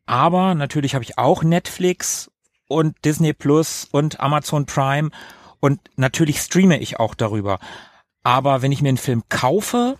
Aber 0.07 0.55
natürlich 0.55 0.95
habe 0.95 1.05
ich 1.05 1.19
auch 1.19 1.43
Netflix 1.43 2.31
und 2.69 2.97
Disney 3.05 3.33
Plus 3.33 3.89
und 3.91 4.21
Amazon 4.21 4.67
Prime 4.67 5.11
und 5.65 5.81
natürlich 5.97 6.41
streame 6.41 6.79
ich 6.79 7.01
auch 7.01 7.15
darüber. 7.15 7.59
Aber 8.23 8.61
wenn 8.61 8.71
ich 8.71 8.83
mir 8.83 8.91
einen 8.91 8.99
Film 8.99 9.23
kaufe, 9.31 9.99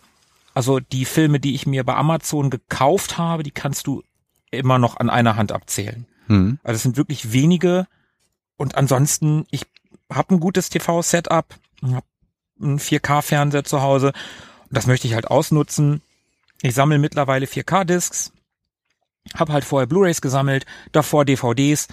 also 0.53 0.79
die 0.79 1.07
Filme, 1.07 1.41
die 1.41 1.55
ich 1.55 1.67
mir 1.67 1.85
bei 1.85 1.95
Amazon 1.95 2.51
gekauft 2.51 3.17
habe, 3.17 3.43
die 3.43 3.51
kannst 3.51 3.87
du 3.87 4.03
immer 4.51 4.79
noch 4.79 4.99
an 4.99 5.09
einer 5.09 5.37
Hand 5.37 5.53
abzählen. 5.53 6.05
Hm. 6.27 6.59
Also 6.65 6.77
es 6.77 6.83
sind 6.83 6.99
wirklich 6.99 7.33
wenige. 7.33 7.87
Und 8.59 8.75
ansonsten, 8.75 9.47
ich 9.51 9.63
habe 10.13 10.35
ein 10.35 10.41
gutes 10.41 10.69
TV-Setup, 10.69 11.47
habe 11.83 12.07
einen 12.61 12.79
4K-Fernseher 12.79 13.65
zu 13.65 13.81
Hause. 13.81 14.09
Und 14.09 14.77
das 14.77 14.87
möchte 14.87 15.07
ich 15.07 15.15
halt 15.15 15.29
ausnutzen. 15.29 16.03
Ich 16.61 16.75
sammle 16.75 16.99
mittlerweile 16.99 17.47
4K-Discs, 17.47 18.35
habe 19.35 19.55
halt 19.55 19.65
vorher 19.65 19.87
Blu-rays 19.87 20.21
gesammelt, 20.21 20.67
davor 20.93 21.25
DVDs. 21.25 21.89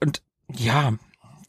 Und 0.00 0.20
ja, 0.48 0.94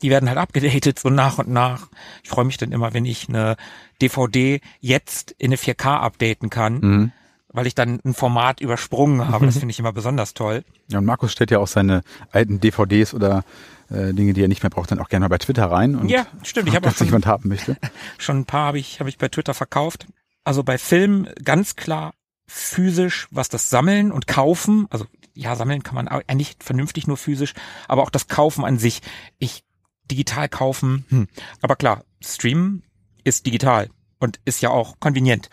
die 0.01 0.09
werden 0.09 0.27
halt 0.29 0.37
abgedatet 0.37 0.99
so 0.99 1.09
nach 1.09 1.37
und 1.37 1.49
nach. 1.49 1.87
Ich 2.23 2.29
freue 2.29 2.45
mich 2.45 2.57
dann 2.57 2.71
immer, 2.71 2.93
wenn 2.93 3.05
ich 3.05 3.29
eine 3.29 3.55
DVD 4.01 4.61
jetzt 4.79 5.31
in 5.37 5.47
eine 5.49 5.57
4K 5.57 5.99
updaten 5.99 6.49
kann, 6.49 6.79
Mhm. 6.79 7.11
weil 7.49 7.67
ich 7.67 7.75
dann 7.75 7.99
ein 8.03 8.13
Format 8.13 8.61
übersprungen 8.61 9.27
habe. 9.27 9.45
Das 9.45 9.57
finde 9.59 9.71
ich 9.71 9.79
immer 9.79 9.93
besonders 9.93 10.33
toll. 10.33 10.63
Ja, 10.89 10.99
und 10.99 11.05
Markus 11.05 11.31
stellt 11.31 11.51
ja 11.51 11.59
auch 11.59 11.67
seine 11.67 12.01
alten 12.31 12.59
DVDs 12.59 13.13
oder 13.13 13.43
äh, 13.89 14.13
Dinge, 14.13 14.33
die 14.33 14.41
er 14.41 14.47
nicht 14.47 14.63
mehr 14.63 14.69
braucht, 14.69 14.91
dann 14.91 14.99
auch 14.99 15.09
gerne 15.09 15.25
mal 15.25 15.29
bei 15.29 15.37
Twitter 15.37 15.65
rein 15.69 15.95
und 15.95 16.09
Ja, 16.09 16.25
stimmt. 16.43 16.69
Ich 16.69 16.75
habe 16.75 16.87
auch 16.89 16.95
jemand 16.95 17.25
haben 17.25 17.49
möchte. 17.49 17.77
schon 18.17 18.39
ein 18.39 18.45
paar 18.45 18.67
habe 18.67 18.79
ich, 18.79 18.99
habe 18.99 19.09
ich 19.09 19.17
bei 19.17 19.27
Twitter 19.27 19.53
verkauft. 19.53 20.07
Also 20.43 20.63
bei 20.63 20.77
Filmen 20.77 21.27
ganz 21.43 21.75
klar 21.75 22.13
physisch, 22.47 23.27
was 23.31 23.49
das 23.49 23.69
Sammeln 23.69 24.11
und 24.11 24.27
Kaufen, 24.27 24.87
also 24.89 25.05
ja, 25.33 25.55
sammeln 25.55 25.83
kann 25.83 25.95
man 25.95 26.07
eigentlich 26.09 26.55
vernünftig 26.59 27.07
nur 27.07 27.15
physisch, 27.15 27.53
aber 27.87 28.01
auch 28.03 28.09
das 28.09 28.27
Kaufen 28.27 28.65
an 28.65 28.77
sich. 28.77 29.01
Ich 29.39 29.63
digital 30.11 30.49
kaufen, 30.49 31.05
hm. 31.09 31.27
aber 31.61 31.75
klar, 31.75 32.03
streamen 32.21 32.83
ist 33.23 33.45
digital 33.45 33.89
und 34.19 34.39
ist 34.45 34.61
ja 34.61 34.69
auch 34.69 34.99
konvenient. 34.99 35.49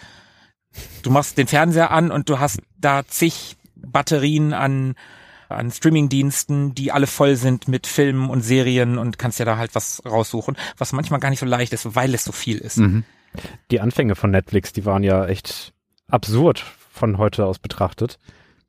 Du 1.03 1.11
machst 1.11 1.39
den 1.39 1.47
Fernseher 1.47 1.91
an 1.91 2.11
und 2.11 2.29
du 2.29 2.39
hast 2.39 2.61
da 2.77 3.07
zig 3.07 3.57
Batterien 3.75 4.53
an 4.53 4.95
an 5.49 5.71
Streamingdiensten, 5.71 6.75
die 6.75 6.93
alle 6.93 7.07
voll 7.07 7.37
sind 7.37 7.69
mit 7.69 7.87
Filmen 7.87 8.29
und 8.29 8.43
Serien 8.43 8.99
und 8.99 9.19
kannst 9.19 9.39
ja 9.39 9.45
da 9.45 9.57
halt 9.57 9.75
was 9.75 10.03
raussuchen, 10.05 10.57
was 10.77 10.93
manchmal 10.93 11.21
gar 11.21 11.31
nicht 11.31 11.41
so 11.41 11.47
leicht 11.47 11.73
ist, 11.73 11.95
weil 11.95 12.15
es 12.15 12.25
so 12.25 12.33
viel 12.33 12.59
ist. 12.59 12.77
Mhm. 12.77 13.05
Die 13.71 13.81
Anfänge 13.81 14.15
von 14.15 14.31
Netflix, 14.31 14.73
die 14.73 14.85
waren 14.85 15.03
ja 15.03 15.27
echt 15.27 15.73
absurd 16.09 16.65
von 16.91 17.19
heute 17.19 17.47
aus 17.47 17.59
betrachtet. 17.59 18.19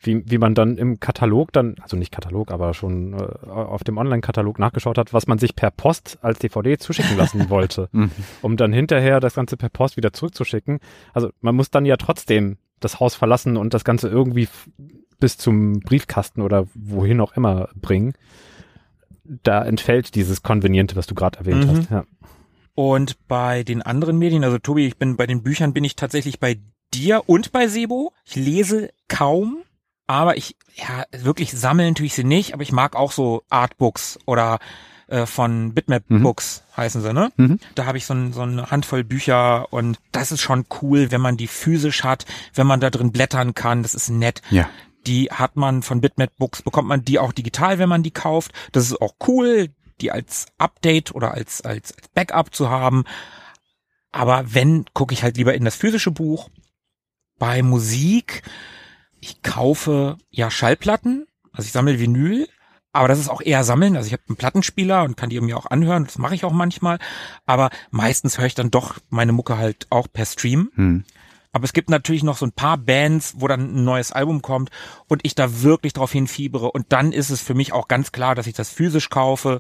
Wie, 0.01 0.23
wie 0.31 0.37
man 0.37 0.55
dann 0.55 0.77
im 0.77 1.01
Katalog 1.01 1.51
dann, 1.51 1.75
also 1.81 1.97
nicht 1.97 2.11
Katalog, 2.13 2.51
aber 2.51 2.73
schon 2.73 3.13
äh, 3.13 3.49
auf 3.49 3.83
dem 3.83 3.97
Online-Katalog 3.97 4.57
nachgeschaut 4.57 4.97
hat, 4.97 5.11
was 5.13 5.27
man 5.27 5.39
sich 5.39 5.55
per 5.57 5.71
Post 5.71 6.19
als 6.21 6.39
DVD 6.39 6.77
zuschicken 6.77 7.17
lassen 7.17 7.49
wollte, 7.49 7.89
Mhm. 7.91 8.11
um 8.41 8.55
dann 8.55 8.71
hinterher 8.71 9.19
das 9.19 9.35
Ganze 9.35 9.57
per 9.57 9.67
Post 9.69 9.97
wieder 9.97 10.13
zurückzuschicken. 10.13 10.79
Also 11.13 11.31
man 11.41 11.53
muss 11.55 11.69
dann 11.69 11.85
ja 11.85 11.97
trotzdem 11.97 12.57
das 12.79 13.01
Haus 13.01 13.15
verlassen 13.15 13.57
und 13.57 13.73
das 13.73 13.83
Ganze 13.83 14.07
irgendwie 14.07 14.47
bis 15.19 15.37
zum 15.37 15.81
Briefkasten 15.81 16.41
oder 16.41 16.65
wohin 16.75 17.19
auch 17.19 17.33
immer 17.35 17.67
bringen. 17.75 18.13
Da 19.43 19.63
entfällt 19.63 20.15
dieses 20.15 20.41
Konveniente, 20.43 20.95
was 20.95 21.07
du 21.07 21.13
gerade 21.15 21.39
erwähnt 21.39 21.65
Mhm. 21.65 21.69
hast. 21.77 21.91
Ja. 21.91 22.05
Und 22.73 23.17
bei 23.27 23.63
den 23.63 23.81
anderen 23.81 24.17
Medien, 24.17 24.45
also 24.45 24.57
Tobi, 24.57 24.87
ich 24.87 24.97
bin 24.97 25.17
bei 25.17 25.27
den 25.27 25.43
Büchern 25.43 25.73
bin 25.73 25.83
ich 25.83 25.97
tatsächlich 25.97 26.39
bei 26.39 26.57
dir 26.93 27.23
und 27.27 27.51
bei 27.51 27.67
Sebo. 27.67 28.13
Ich 28.25 28.37
lese 28.37 28.89
kaum, 29.09 29.57
aber 30.09 30.37
ich, 30.37 30.55
ja, 30.73 31.05
wirklich 31.11 31.51
sammeln 31.51 31.93
tue 31.93 32.07
ich 32.07 32.15
sie 32.15 32.23
nicht, 32.23 32.55
aber 32.55 32.63
ich 32.63 32.71
mag 32.71 32.95
auch 32.95 33.11
so 33.11 33.43
Artbooks 33.51 34.17
oder 34.25 34.57
äh, 35.05 35.27
von 35.27 35.75
Bitmap 35.75 36.09
Mhm. 36.09 36.23
Books 36.23 36.63
heißen 36.75 37.03
sie, 37.03 37.13
ne? 37.13 37.31
Mhm. 37.37 37.59
Da 37.75 37.85
habe 37.85 37.99
ich 37.99 38.07
so, 38.07 38.15
ein, 38.15 38.33
so 38.33 38.41
eine 38.41 38.71
Handvoll 38.71 39.03
Bücher 39.03 39.71
und 39.71 39.99
das 40.11 40.31
ist 40.31 40.41
schon 40.41 40.65
cool, 40.81 41.11
wenn 41.11 41.21
man 41.21 41.37
die 41.37 41.45
physisch 41.45 42.03
hat, 42.03 42.25
wenn 42.55 42.65
man 42.65 42.79
da 42.79 42.89
drin 42.89 43.11
blättern 43.11 43.53
kann, 43.53 43.83
das 43.83 43.93
ist 43.93 44.09
nett. 44.09 44.41
Ja. 44.49 44.67
Die 45.05 45.25
hat 45.25 45.55
man 45.55 45.83
von 45.83 46.01
Bitmap 46.01 46.35
Books, 46.39 46.63
bekommt 46.63 46.87
man 46.87 47.05
die 47.05 47.19
auch 47.19 47.31
digital, 47.31 47.77
wenn 47.77 47.87
man 47.87 48.01
die 48.01 48.09
kauft. 48.09 48.51
Das 48.71 48.85
ist 48.85 48.99
auch 48.99 49.13
cool, 49.27 49.69
die 50.01 50.11
als 50.11 50.47
Update 50.57 51.13
oder 51.13 51.35
als, 51.35 51.61
als, 51.61 51.93
als 51.93 52.07
Backup 52.15 52.55
zu 52.55 52.71
haben. 52.71 53.03
Aber 54.11 54.55
wenn, 54.55 54.85
gucke 54.95 55.13
ich 55.13 55.21
halt 55.21 55.37
lieber 55.37 55.53
in 55.53 55.65
das 55.65 55.75
physische 55.75 56.09
Buch. 56.09 56.49
Bei 57.37 57.61
Musik, 57.61 58.41
ich 59.21 59.41
kaufe 59.41 60.17
ja 60.29 60.49
Schallplatten, 60.51 61.27
also 61.51 61.65
ich 61.65 61.71
sammle 61.71 61.99
Vinyl, 61.99 62.47
aber 62.91 63.07
das 63.07 63.19
ist 63.19 63.29
auch 63.29 63.41
eher 63.41 63.63
sammeln. 63.63 63.95
Also 63.95 64.07
ich 64.07 64.13
habe 64.13 64.23
einen 64.27 64.37
Plattenspieler 64.37 65.03
und 65.03 65.15
kann 65.15 65.29
die 65.29 65.39
mir 65.39 65.57
auch 65.57 65.67
anhören, 65.67 66.05
das 66.05 66.17
mache 66.17 66.35
ich 66.35 66.43
auch 66.43 66.51
manchmal. 66.51 66.99
Aber 67.45 67.69
meistens 67.91 68.37
höre 68.37 68.47
ich 68.47 68.55
dann 68.55 68.71
doch 68.71 68.97
meine 69.09 69.31
Mucke 69.31 69.57
halt 69.57 69.87
auch 69.89 70.07
per 70.11 70.25
Stream. 70.25 70.71
Hm. 70.75 71.03
Aber 71.51 71.65
es 71.65 71.73
gibt 71.73 71.89
natürlich 71.89 72.23
noch 72.23 72.37
so 72.37 72.45
ein 72.45 72.51
paar 72.51 72.77
Bands, 72.77 73.35
wo 73.37 73.47
dann 73.47 73.75
ein 73.75 73.83
neues 73.83 74.11
Album 74.11 74.41
kommt 74.41 74.69
und 75.07 75.21
ich 75.23 75.35
da 75.35 75.61
wirklich 75.61 75.93
drauf 75.93 76.11
hinfiebere. 76.11 76.71
Und 76.71 76.91
dann 76.91 77.11
ist 77.11 77.29
es 77.29 77.41
für 77.41 77.55
mich 77.55 77.73
auch 77.73 77.87
ganz 77.87 78.11
klar, 78.11 78.35
dass 78.35 78.47
ich 78.47 78.53
das 78.53 78.69
physisch 78.69 79.09
kaufe, 79.09 79.59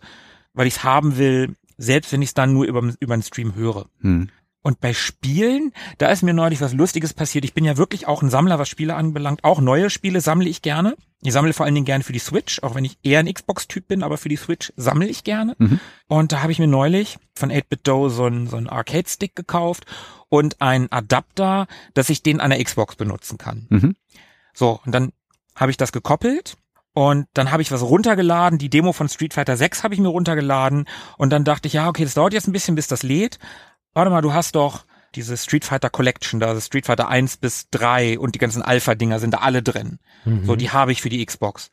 weil 0.53 0.67
ich 0.67 0.75
es 0.77 0.83
haben 0.83 1.17
will, 1.17 1.55
selbst 1.77 2.11
wenn 2.11 2.21
ich 2.21 2.29
es 2.29 2.33
dann 2.33 2.53
nur 2.53 2.65
über, 2.65 2.93
über 2.99 3.13
einen 3.13 3.23
Stream 3.23 3.55
höre. 3.55 3.87
Hm. 4.01 4.29
Und 4.61 4.81
bei 4.81 4.93
Spielen, 4.93 5.71
da 5.97 6.09
ist 6.09 6.21
mir 6.21 6.33
neulich 6.33 6.59
was 6.59 6.73
Lustiges 6.73 7.13
passiert. 7.13 7.45
Ich 7.45 7.53
bin 7.53 7.63
ja 7.63 7.77
wirklich 7.77 8.07
auch 8.07 8.21
ein 8.21 8.29
Sammler, 8.29 8.59
was 8.59 8.67
Spiele 8.67 8.95
anbelangt. 8.95 9.43
Auch 9.43 9.61
neue 9.61 9.89
Spiele 9.89 10.19
sammle 10.19 10.49
ich 10.49 10.61
gerne. 10.61 10.95
Ich 11.21 11.33
sammle 11.33 11.53
vor 11.53 11.65
allen 11.65 11.75
Dingen 11.75 11.85
gerne 11.85 12.03
für 12.03 12.13
die 12.13 12.19
Switch, 12.19 12.61
auch 12.63 12.75
wenn 12.75 12.85
ich 12.85 12.97
eher 13.03 13.19
ein 13.19 13.33
Xbox-Typ 13.33 13.87
bin, 13.87 14.03
aber 14.03 14.17
für 14.17 14.29
die 14.29 14.37
Switch 14.37 14.71
sammle 14.75 15.07
ich 15.07 15.23
gerne. 15.23 15.55
Mhm. 15.57 15.79
Und 16.07 16.31
da 16.31 16.41
habe 16.41 16.51
ich 16.51 16.59
mir 16.59 16.67
neulich 16.67 17.17
von 17.35 17.51
8-Bit-Do 17.51 18.09
so 18.09 18.25
einen 18.25 18.47
so 18.47 18.57
einen 18.57 18.69
Arcade-Stick 18.69 19.35
gekauft 19.35 19.85
und 20.29 20.61
einen 20.61 20.91
Adapter, 20.91 21.67
dass 21.93 22.09
ich 22.09 22.23
den 22.23 22.39
an 22.39 22.51
der 22.51 22.63
Xbox 22.63 22.95
benutzen 22.95 23.37
kann. 23.37 23.67
Mhm. 23.69 23.95
So, 24.53 24.79
und 24.85 24.93
dann 24.93 25.11
habe 25.55 25.71
ich 25.71 25.77
das 25.77 25.91
gekoppelt 25.91 26.55
und 26.93 27.27
dann 27.33 27.51
habe 27.51 27.61
ich 27.61 27.71
was 27.71 27.81
runtergeladen. 27.81 28.57
Die 28.57 28.69
Demo 28.69 28.93
von 28.93 29.09
Street 29.09 29.33
Fighter 29.33 29.57
6 29.57 29.83
habe 29.83 29.93
ich 29.93 29.99
mir 29.99 30.07
runtergeladen 30.07 30.85
und 31.17 31.31
dann 31.31 31.43
dachte 31.43 31.67
ich, 31.67 31.73
ja, 31.73 31.87
okay, 31.87 32.03
das 32.03 32.13
dauert 32.13 32.33
jetzt 32.33 32.47
ein 32.47 32.53
bisschen, 32.53 32.75
bis 32.75 32.87
das 32.87 33.03
lädt. 33.03 33.39
Warte 33.99 34.11
mal, 34.11 34.21
du 34.21 34.33
hast 34.33 34.55
doch 34.55 34.85
diese 35.13 35.35
Street 35.35 35.65
Fighter 35.65 35.89
Collection, 35.89 36.39
da 36.39 36.47
also 36.47 36.61
Street 36.61 36.85
Fighter 36.85 37.09
1 37.09 37.35
bis 37.35 37.69
3 37.71 38.17
und 38.17 38.33
die 38.33 38.39
ganzen 38.39 38.61
Alpha-Dinger 38.61 39.19
sind 39.19 39.33
da 39.33 39.39
alle 39.39 39.61
drin. 39.61 39.99
Mhm. 40.23 40.45
So, 40.45 40.55
die 40.55 40.71
habe 40.71 40.93
ich 40.93 41.01
für 41.01 41.09
die 41.09 41.25
Xbox. 41.25 41.69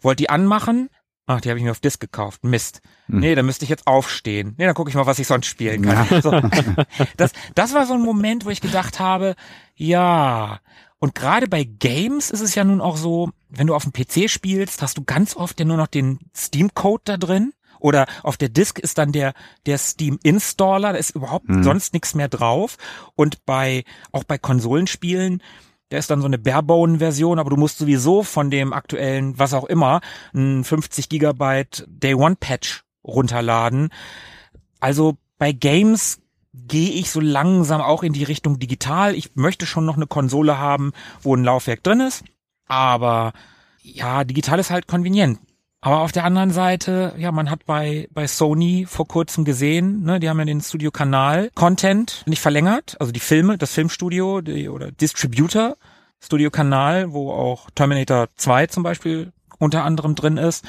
Wollt 0.00 0.18
die 0.18 0.28
anmachen? 0.28 0.90
Ach, 1.26 1.40
die 1.40 1.50
habe 1.50 1.60
ich 1.60 1.64
mir 1.64 1.70
auf 1.70 1.78
Disc 1.78 2.00
gekauft. 2.00 2.42
Mist. 2.42 2.80
Mhm. 3.06 3.20
Nee, 3.20 3.34
dann 3.36 3.46
müsste 3.46 3.64
ich 3.64 3.68
jetzt 3.68 3.86
aufstehen. 3.86 4.56
Nee, 4.58 4.66
dann 4.66 4.74
gucke 4.74 4.90
ich 4.90 4.96
mal, 4.96 5.06
was 5.06 5.20
ich 5.20 5.28
sonst 5.28 5.46
spielen 5.46 5.82
kann. 5.82 6.20
So, 6.20 6.32
das, 7.16 7.30
das 7.54 7.74
war 7.74 7.86
so 7.86 7.94
ein 7.94 8.02
Moment, 8.02 8.44
wo 8.44 8.50
ich 8.50 8.60
gedacht 8.60 8.98
habe, 8.98 9.36
ja. 9.76 10.58
Und 10.98 11.14
gerade 11.14 11.46
bei 11.46 11.62
Games 11.62 12.32
ist 12.32 12.40
es 12.40 12.56
ja 12.56 12.64
nun 12.64 12.80
auch 12.80 12.96
so, 12.96 13.30
wenn 13.50 13.68
du 13.68 13.76
auf 13.76 13.84
dem 13.84 13.92
PC 13.92 14.28
spielst, 14.28 14.82
hast 14.82 14.98
du 14.98 15.04
ganz 15.04 15.36
oft 15.36 15.60
ja 15.60 15.64
nur 15.64 15.76
noch 15.76 15.86
den 15.86 16.18
Steam-Code 16.34 17.02
da 17.04 17.16
drin. 17.18 17.52
Oder 17.82 18.06
auf 18.22 18.36
der 18.36 18.48
Disk 18.48 18.78
ist 18.78 18.96
dann 18.98 19.10
der, 19.12 19.34
der 19.66 19.76
Steam-Installer, 19.76 20.92
da 20.92 20.98
ist 20.98 21.10
überhaupt 21.16 21.48
Mhm. 21.48 21.64
sonst 21.64 21.92
nichts 21.94 22.14
mehr 22.14 22.28
drauf. 22.28 22.76
Und 23.16 23.44
bei, 23.44 23.84
auch 24.12 24.24
bei 24.24 24.38
Konsolenspielen, 24.38 25.42
da 25.88 25.98
ist 25.98 26.08
dann 26.08 26.20
so 26.20 26.26
eine 26.26 26.38
Barebone-Version, 26.38 27.38
aber 27.38 27.50
du 27.50 27.56
musst 27.56 27.78
sowieso 27.78 28.22
von 28.22 28.50
dem 28.50 28.72
aktuellen, 28.72 29.38
was 29.38 29.52
auch 29.52 29.64
immer, 29.64 30.00
ein 30.32 30.64
50 30.64 31.08
Gigabyte 31.08 31.84
Day 31.88 32.14
One 32.14 32.36
Patch 32.38 32.84
runterladen. 33.04 33.90
Also 34.80 35.16
bei 35.38 35.52
Games 35.52 36.20
gehe 36.54 36.90
ich 36.90 37.10
so 37.10 37.20
langsam 37.20 37.80
auch 37.80 38.02
in 38.04 38.12
die 38.12 38.24
Richtung 38.24 38.58
digital. 38.58 39.14
Ich 39.14 39.34
möchte 39.34 39.66
schon 39.66 39.84
noch 39.84 39.96
eine 39.96 40.06
Konsole 40.06 40.56
haben, 40.58 40.92
wo 41.20 41.34
ein 41.34 41.44
Laufwerk 41.44 41.82
drin 41.82 42.00
ist. 42.00 42.24
Aber 42.66 43.32
ja, 43.82 44.22
digital 44.24 44.60
ist 44.60 44.70
halt 44.70 44.86
konvenient. 44.86 45.40
Aber 45.84 46.00
auf 46.00 46.12
der 46.12 46.24
anderen 46.24 46.52
Seite, 46.52 47.12
ja, 47.18 47.32
man 47.32 47.50
hat 47.50 47.66
bei, 47.66 48.08
bei 48.12 48.28
Sony 48.28 48.86
vor 48.88 49.08
kurzem 49.08 49.44
gesehen, 49.44 50.04
ne, 50.04 50.20
die 50.20 50.28
haben 50.28 50.38
ja 50.38 50.44
den 50.44 50.60
Studio-Kanal 50.60 51.50
Content 51.56 52.22
nicht 52.26 52.40
verlängert, 52.40 52.96
also 53.00 53.10
die 53.12 53.18
Filme, 53.20 53.58
das 53.58 53.72
Filmstudio 53.74 54.42
die, 54.42 54.68
oder 54.68 54.92
Distributor, 54.92 55.76
Studio-Kanal, 56.20 57.12
wo 57.12 57.32
auch 57.32 57.68
Terminator 57.74 58.28
2 58.36 58.68
zum 58.68 58.84
Beispiel 58.84 59.32
unter 59.58 59.82
anderem 59.84 60.14
drin 60.14 60.36
ist. 60.36 60.64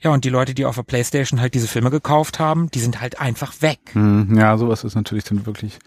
Ja, 0.00 0.10
und 0.10 0.24
die 0.24 0.30
Leute, 0.30 0.52
die 0.52 0.64
auf 0.64 0.74
der 0.74 0.82
Playstation 0.82 1.40
halt 1.40 1.54
diese 1.54 1.68
Filme 1.68 1.90
gekauft 1.90 2.40
haben, 2.40 2.70
die 2.72 2.80
sind 2.80 3.00
halt 3.00 3.20
einfach 3.20 3.52
weg. 3.62 3.78
Hm. 3.92 4.36
Ja, 4.36 4.56
sowas 4.58 4.82
ist 4.82 4.96
natürlich 4.96 5.24
dann 5.24 5.46
wirklich, 5.46 5.78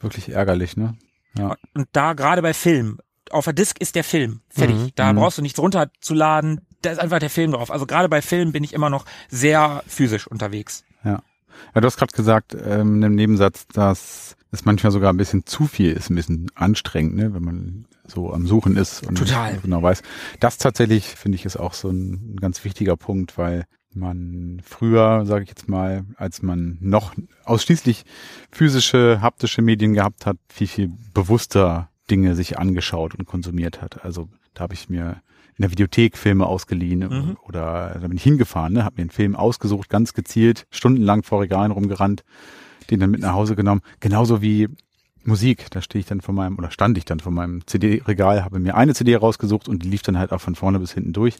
wirklich 0.00 0.30
ärgerlich, 0.30 0.78
ne? 0.78 0.94
Ja. 1.36 1.56
Und 1.74 1.88
da 1.92 2.14
gerade 2.14 2.40
bei 2.40 2.54
Film, 2.54 3.00
auf 3.30 3.44
der 3.44 3.52
Disk 3.52 3.78
ist 3.80 3.96
der 3.96 4.04
Film 4.04 4.40
fertig. 4.48 4.76
Mhm. 4.76 4.90
Da 4.94 5.12
Mhm. 5.12 5.16
brauchst 5.18 5.36
du 5.36 5.42
nichts 5.42 5.58
runterzuladen, 5.58 6.62
da 6.82 6.90
ist 6.90 6.98
einfach 6.98 7.18
der 7.18 7.30
Film 7.30 7.52
drauf. 7.52 7.70
Also 7.70 7.86
gerade 7.86 8.08
bei 8.08 8.22
Film 8.22 8.52
bin 8.52 8.64
ich 8.64 8.72
immer 8.72 8.90
noch 8.90 9.04
sehr 9.28 9.82
physisch 9.86 10.26
unterwegs. 10.26 10.84
Ja, 11.74 11.80
du 11.80 11.86
hast 11.86 11.96
gerade 11.96 12.14
gesagt, 12.14 12.54
ähm, 12.54 12.96
in 12.96 13.04
einem 13.04 13.14
Nebensatz, 13.14 13.66
dass 13.68 14.36
es 14.50 14.64
manchmal 14.64 14.92
sogar 14.92 15.12
ein 15.12 15.16
bisschen 15.16 15.44
zu 15.46 15.66
viel 15.66 15.92
ist, 15.92 16.10
ein 16.10 16.14
bisschen 16.14 16.50
anstrengend, 16.54 17.16
ne, 17.16 17.34
wenn 17.34 17.42
man 17.42 17.84
so 18.06 18.32
am 18.32 18.46
Suchen 18.46 18.76
ist 18.76 19.06
und 19.06 19.18
Total. 19.18 19.52
nicht 19.52 19.62
genau 19.62 19.82
weiß. 19.82 20.02
Das 20.40 20.56
tatsächlich, 20.56 21.04
finde 21.04 21.36
ich, 21.36 21.44
ist 21.44 21.58
auch 21.58 21.74
so 21.74 21.90
ein, 21.90 22.34
ein 22.34 22.36
ganz 22.36 22.64
wichtiger 22.64 22.96
Punkt, 22.96 23.36
weil 23.36 23.66
man 23.92 24.62
früher, 24.64 25.26
sage 25.26 25.44
ich 25.44 25.50
jetzt 25.50 25.68
mal, 25.68 26.04
als 26.16 26.42
man 26.42 26.78
noch 26.80 27.14
ausschließlich 27.44 28.04
physische, 28.50 29.20
haptische 29.20 29.60
Medien 29.60 29.94
gehabt 29.94 30.24
hat, 30.24 30.36
viel, 30.48 30.68
viel 30.68 30.92
bewusster 31.12 31.90
Dinge 32.10 32.34
sich 32.34 32.58
angeschaut 32.58 33.14
und 33.14 33.26
konsumiert 33.26 33.82
hat. 33.82 34.04
Also 34.04 34.28
da 34.54 34.62
habe 34.62 34.74
ich 34.74 34.88
mir 34.88 35.20
in 35.58 35.62
der 35.62 35.70
Videothek 35.72 36.16
Filme 36.16 36.46
ausgeliehen 36.46 37.00
Mhm. 37.00 37.36
oder 37.42 37.98
da 38.00 38.06
bin 38.06 38.16
ich 38.16 38.22
hingefahren, 38.22 38.72
ne, 38.74 38.84
habe 38.84 38.94
mir 38.96 39.02
einen 39.02 39.10
Film 39.10 39.34
ausgesucht, 39.36 39.88
ganz 39.88 40.14
gezielt, 40.14 40.66
stundenlang 40.70 41.24
vor 41.24 41.40
Regalen 41.40 41.72
rumgerannt, 41.72 42.22
den 42.90 43.00
dann 43.00 43.10
mit 43.10 43.20
nach 43.20 43.34
Hause 43.34 43.56
genommen. 43.56 43.82
Genauso 44.00 44.40
wie 44.40 44.68
Musik, 45.24 45.66
da 45.72 45.82
stehe 45.82 46.00
ich 46.00 46.06
dann 46.06 46.20
vor 46.20 46.32
meinem, 46.34 46.56
oder 46.58 46.70
stand 46.70 46.96
ich 46.96 47.04
dann 47.04 47.20
vor 47.20 47.32
meinem 47.32 47.66
CD-Regal, 47.66 48.44
habe 48.44 48.60
mir 48.60 48.76
eine 48.76 48.94
CD 48.94 49.14
rausgesucht 49.16 49.68
und 49.68 49.82
die 49.82 49.88
lief 49.88 50.02
dann 50.02 50.16
halt 50.16 50.32
auch 50.32 50.40
von 50.40 50.54
vorne 50.54 50.78
bis 50.78 50.92
hinten 50.92 51.12
durch. 51.12 51.36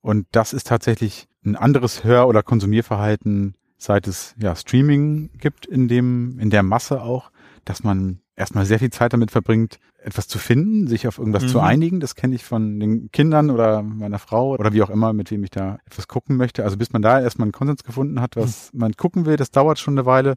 Und 0.00 0.26
das 0.32 0.52
ist 0.54 0.66
tatsächlich 0.66 1.28
ein 1.44 1.54
anderes 1.54 2.02
Hör- 2.04 2.26
oder 2.26 2.42
Konsumierverhalten, 2.42 3.54
seit 3.76 4.08
es 4.08 4.34
ja 4.40 4.56
Streaming 4.56 5.30
gibt 5.38 5.66
in 5.66 5.88
dem, 5.88 6.38
in 6.40 6.50
der 6.50 6.62
Masse 6.62 7.02
auch, 7.02 7.30
dass 7.64 7.84
man 7.84 8.21
erstmal 8.36 8.64
sehr 8.64 8.78
viel 8.78 8.90
Zeit 8.90 9.12
damit 9.12 9.30
verbringt, 9.30 9.78
etwas 10.02 10.26
zu 10.26 10.38
finden, 10.38 10.86
sich 10.88 11.06
auf 11.06 11.18
irgendwas 11.18 11.46
zu 11.46 11.58
Mhm. 11.58 11.64
einigen. 11.64 12.00
Das 12.00 12.14
kenne 12.14 12.34
ich 12.34 12.44
von 12.44 12.80
den 12.80 13.10
Kindern 13.12 13.50
oder 13.50 13.82
meiner 13.82 14.18
Frau 14.18 14.52
oder 14.54 14.72
wie 14.72 14.82
auch 14.82 14.90
immer, 14.90 15.12
mit 15.12 15.30
wem 15.30 15.44
ich 15.44 15.50
da 15.50 15.78
etwas 15.86 16.08
gucken 16.08 16.36
möchte. 16.36 16.64
Also 16.64 16.76
bis 16.76 16.92
man 16.92 17.02
da 17.02 17.20
erstmal 17.20 17.46
einen 17.46 17.52
Konsens 17.52 17.84
gefunden 17.84 18.20
hat, 18.20 18.36
was 18.36 18.70
man 18.72 18.92
gucken 18.94 19.26
will, 19.26 19.36
das 19.36 19.50
dauert 19.50 19.78
schon 19.78 19.94
eine 19.94 20.06
Weile. 20.06 20.34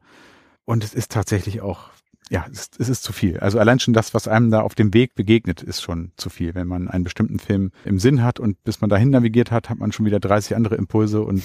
Und 0.66 0.84
es 0.84 0.94
ist 0.94 1.12
tatsächlich 1.12 1.62
auch, 1.62 1.90
ja, 2.30 2.46
es, 2.52 2.70
es 2.78 2.90
ist 2.90 3.04
zu 3.04 3.14
viel. 3.14 3.40
Also 3.40 3.60
allein 3.60 3.80
schon 3.80 3.94
das, 3.94 4.14
was 4.14 4.28
einem 4.28 4.52
da 4.52 4.62
auf 4.62 4.76
dem 4.76 4.94
Weg 4.94 5.16
begegnet, 5.16 5.62
ist 5.64 5.82
schon 5.82 6.12
zu 6.18 6.30
viel. 6.30 6.54
Wenn 6.56 6.68
man 6.68 6.88
einen 6.88 7.04
bestimmten 7.04 7.40
Film 7.40 7.72
im 7.86 8.00
Sinn 8.00 8.24
hat 8.24 8.40
und 8.40 8.64
bis 8.64 8.82
man 8.82 8.90
dahin 8.90 9.12
navigiert 9.12 9.52
hat, 9.52 9.70
hat 9.70 9.78
man 9.80 9.92
schon 9.92 10.06
wieder 10.06 10.20
30 10.20 10.56
andere 10.56 10.76
Impulse 10.76 11.22
und 11.22 11.44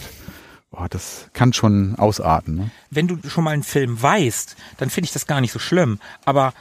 boah, 0.70 0.88
das 0.88 1.28
kann 1.32 1.52
schon 1.52 1.96
ausarten. 1.96 2.56
Ne? 2.56 2.70
Wenn 2.90 3.08
du 3.08 3.18
schon 3.28 3.44
mal 3.44 3.50
einen 3.50 3.62
Film 3.62 4.00
weißt, 4.00 4.56
dann 4.78 4.90
finde 4.90 5.06
ich 5.06 5.12
das 5.12 5.26
gar 5.26 5.40
nicht 5.40 5.52
so 5.52 5.58
schlimm. 5.58 5.98
Aber 6.24 6.52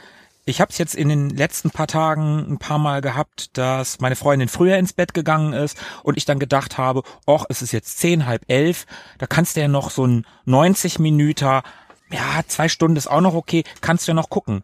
ich 0.44 0.60
habe 0.60 0.70
es 0.70 0.78
jetzt 0.78 0.94
in 0.94 1.08
den 1.08 1.30
letzten 1.30 1.70
paar 1.70 1.86
Tagen 1.86 2.44
ein 2.50 2.58
paar 2.58 2.78
Mal 2.78 3.00
gehabt, 3.02 3.56
dass 3.56 4.00
meine 4.00 4.16
Freundin 4.16 4.48
früher 4.48 4.76
ins 4.78 4.92
Bett 4.92 5.14
gegangen 5.14 5.52
ist 5.52 5.78
und 6.02 6.16
ich 6.16 6.24
dann 6.24 6.38
gedacht 6.38 6.78
habe, 6.78 7.02
och, 7.26 7.46
es 7.48 7.62
ist 7.62 7.72
jetzt 7.72 7.98
zehn, 7.98 8.26
halb 8.26 8.42
elf, 8.48 8.86
da 9.18 9.26
kannst 9.26 9.56
du 9.56 9.60
ja 9.60 9.68
noch 9.68 9.90
so 9.90 10.06
ein 10.06 10.26
90 10.46 10.98
Minüter, 10.98 11.62
ja, 12.10 12.42
zwei 12.48 12.68
Stunden 12.68 12.96
ist 12.96 13.06
auch 13.06 13.20
noch 13.20 13.34
okay, 13.34 13.64
kannst 13.80 14.06
du 14.06 14.10
ja 14.10 14.14
noch 14.14 14.30
gucken. 14.30 14.62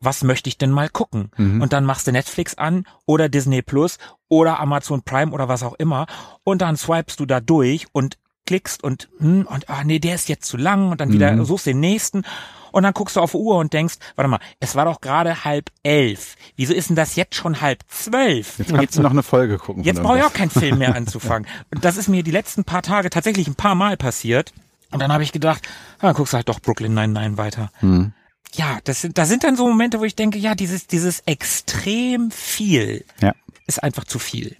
Was 0.00 0.22
möchte 0.22 0.48
ich 0.48 0.58
denn 0.58 0.70
mal 0.70 0.88
gucken? 0.88 1.32
Mhm. 1.36 1.60
Und 1.60 1.72
dann 1.72 1.84
machst 1.84 2.06
du 2.06 2.12
Netflix 2.12 2.54
an 2.54 2.84
oder 3.04 3.28
Disney 3.28 3.62
Plus 3.62 3.98
oder 4.28 4.60
Amazon 4.60 5.02
Prime 5.02 5.32
oder 5.32 5.48
was 5.48 5.64
auch 5.64 5.74
immer 5.74 6.06
und 6.44 6.62
dann 6.62 6.76
swipest 6.76 7.18
du 7.18 7.26
da 7.26 7.40
durch 7.40 7.86
und 7.90 8.16
klickst 8.48 8.82
und 8.82 9.08
hm, 9.18 9.46
und 9.46 9.68
ah 9.70 9.84
nee, 9.84 9.98
der 9.98 10.14
ist 10.14 10.28
jetzt 10.28 10.46
zu 10.46 10.56
lang 10.56 10.90
und 10.90 11.00
dann 11.00 11.12
wieder 11.12 11.30
Mhm. 11.32 11.44
suchst 11.44 11.66
den 11.66 11.80
nächsten 11.80 12.24
und 12.72 12.82
dann 12.82 12.92
guckst 12.92 13.16
du 13.16 13.20
auf 13.20 13.30
die 13.32 13.36
Uhr 13.38 13.56
und 13.56 13.72
denkst, 13.72 13.96
warte 14.16 14.28
mal, 14.28 14.40
es 14.60 14.74
war 14.74 14.84
doch 14.84 15.00
gerade 15.00 15.44
halb 15.44 15.70
elf. 15.82 16.36
Wieso 16.56 16.72
ist 16.74 16.88
denn 16.88 16.96
das 16.96 17.16
jetzt 17.16 17.34
schon 17.34 17.60
halb 17.60 17.80
zwölf? 17.88 18.58
Jetzt 18.58 18.74
kannst 18.74 18.96
du 18.98 19.02
noch 19.02 19.10
eine 19.10 19.22
Folge 19.22 19.56
gucken. 19.58 19.84
Jetzt 19.84 20.02
brauche 20.02 20.18
ich 20.18 20.24
auch 20.24 20.32
keinen 20.32 20.50
Film 20.50 20.78
mehr 20.78 20.94
anzufangen. 20.96 21.48
Und 21.74 21.84
das 21.84 21.96
ist 21.96 22.08
mir 22.08 22.22
die 22.22 22.30
letzten 22.30 22.64
paar 22.64 22.82
Tage 22.82 23.08
tatsächlich 23.10 23.46
ein 23.48 23.54
paar 23.54 23.74
Mal 23.74 23.96
passiert. 23.96 24.52
Und 24.90 25.00
dann 25.00 25.12
habe 25.12 25.22
ich 25.22 25.32
gedacht, 25.32 25.62
ah, 25.98 26.06
dann 26.08 26.14
guckst 26.14 26.32
du 26.32 26.36
halt 26.36 26.48
doch 26.48 26.60
Brooklyn 26.60 26.94
99 26.94 27.36
weiter. 27.38 27.70
Mhm. 27.80 28.12
Ja, 28.54 28.78
das 28.84 29.00
sind, 29.02 29.18
das 29.18 29.28
sind 29.28 29.44
dann 29.44 29.56
so 29.56 29.66
Momente, 29.68 29.98
wo 30.00 30.04
ich 30.04 30.14
denke, 30.16 30.38
ja, 30.38 30.54
dieses, 30.54 30.86
dieses 30.86 31.20
extrem 31.26 32.30
viel 32.30 33.04
Ja, 33.20 33.32
ist 33.66 33.82
einfach 33.82 34.04
zu 34.04 34.18
viel. 34.18 34.56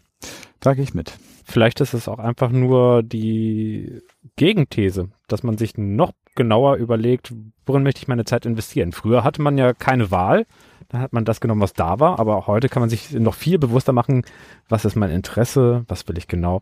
da 0.60 0.74
gehe 0.74 0.84
ich 0.84 0.92
mit. 0.94 1.12
Vielleicht 1.50 1.80
ist 1.80 1.94
es 1.94 2.08
auch 2.08 2.18
einfach 2.18 2.50
nur 2.50 3.02
die 3.02 4.02
Gegenthese, 4.36 5.08
dass 5.28 5.42
man 5.42 5.56
sich 5.56 5.78
noch 5.78 6.12
genauer 6.34 6.76
überlegt, 6.76 7.32
worin 7.64 7.82
möchte 7.82 8.02
ich 8.02 8.06
meine 8.06 8.26
Zeit 8.26 8.44
investieren. 8.44 8.92
Früher 8.92 9.24
hatte 9.24 9.40
man 9.40 9.56
ja 9.56 9.72
keine 9.72 10.10
Wahl, 10.10 10.44
da 10.90 10.98
hat 10.98 11.14
man 11.14 11.24
das 11.24 11.40
genommen, 11.40 11.62
was 11.62 11.72
da 11.72 12.00
war, 12.00 12.20
aber 12.20 12.46
heute 12.46 12.68
kann 12.68 12.80
man 12.80 12.90
sich 12.90 13.12
noch 13.12 13.34
viel 13.34 13.58
bewusster 13.58 13.94
machen, 13.94 14.26
was 14.68 14.84
ist 14.84 14.94
mein 14.94 15.10
Interesse, 15.10 15.86
was 15.88 16.06
will 16.06 16.18
ich 16.18 16.28
genau. 16.28 16.60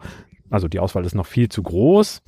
Also 0.51 0.69
die 0.69 0.79
Auswahl 0.79 1.05
ist 1.05 1.17
noch 1.17 1.27
viel 1.27 1.49
zu 1.49 1.65
groß 1.65 2.23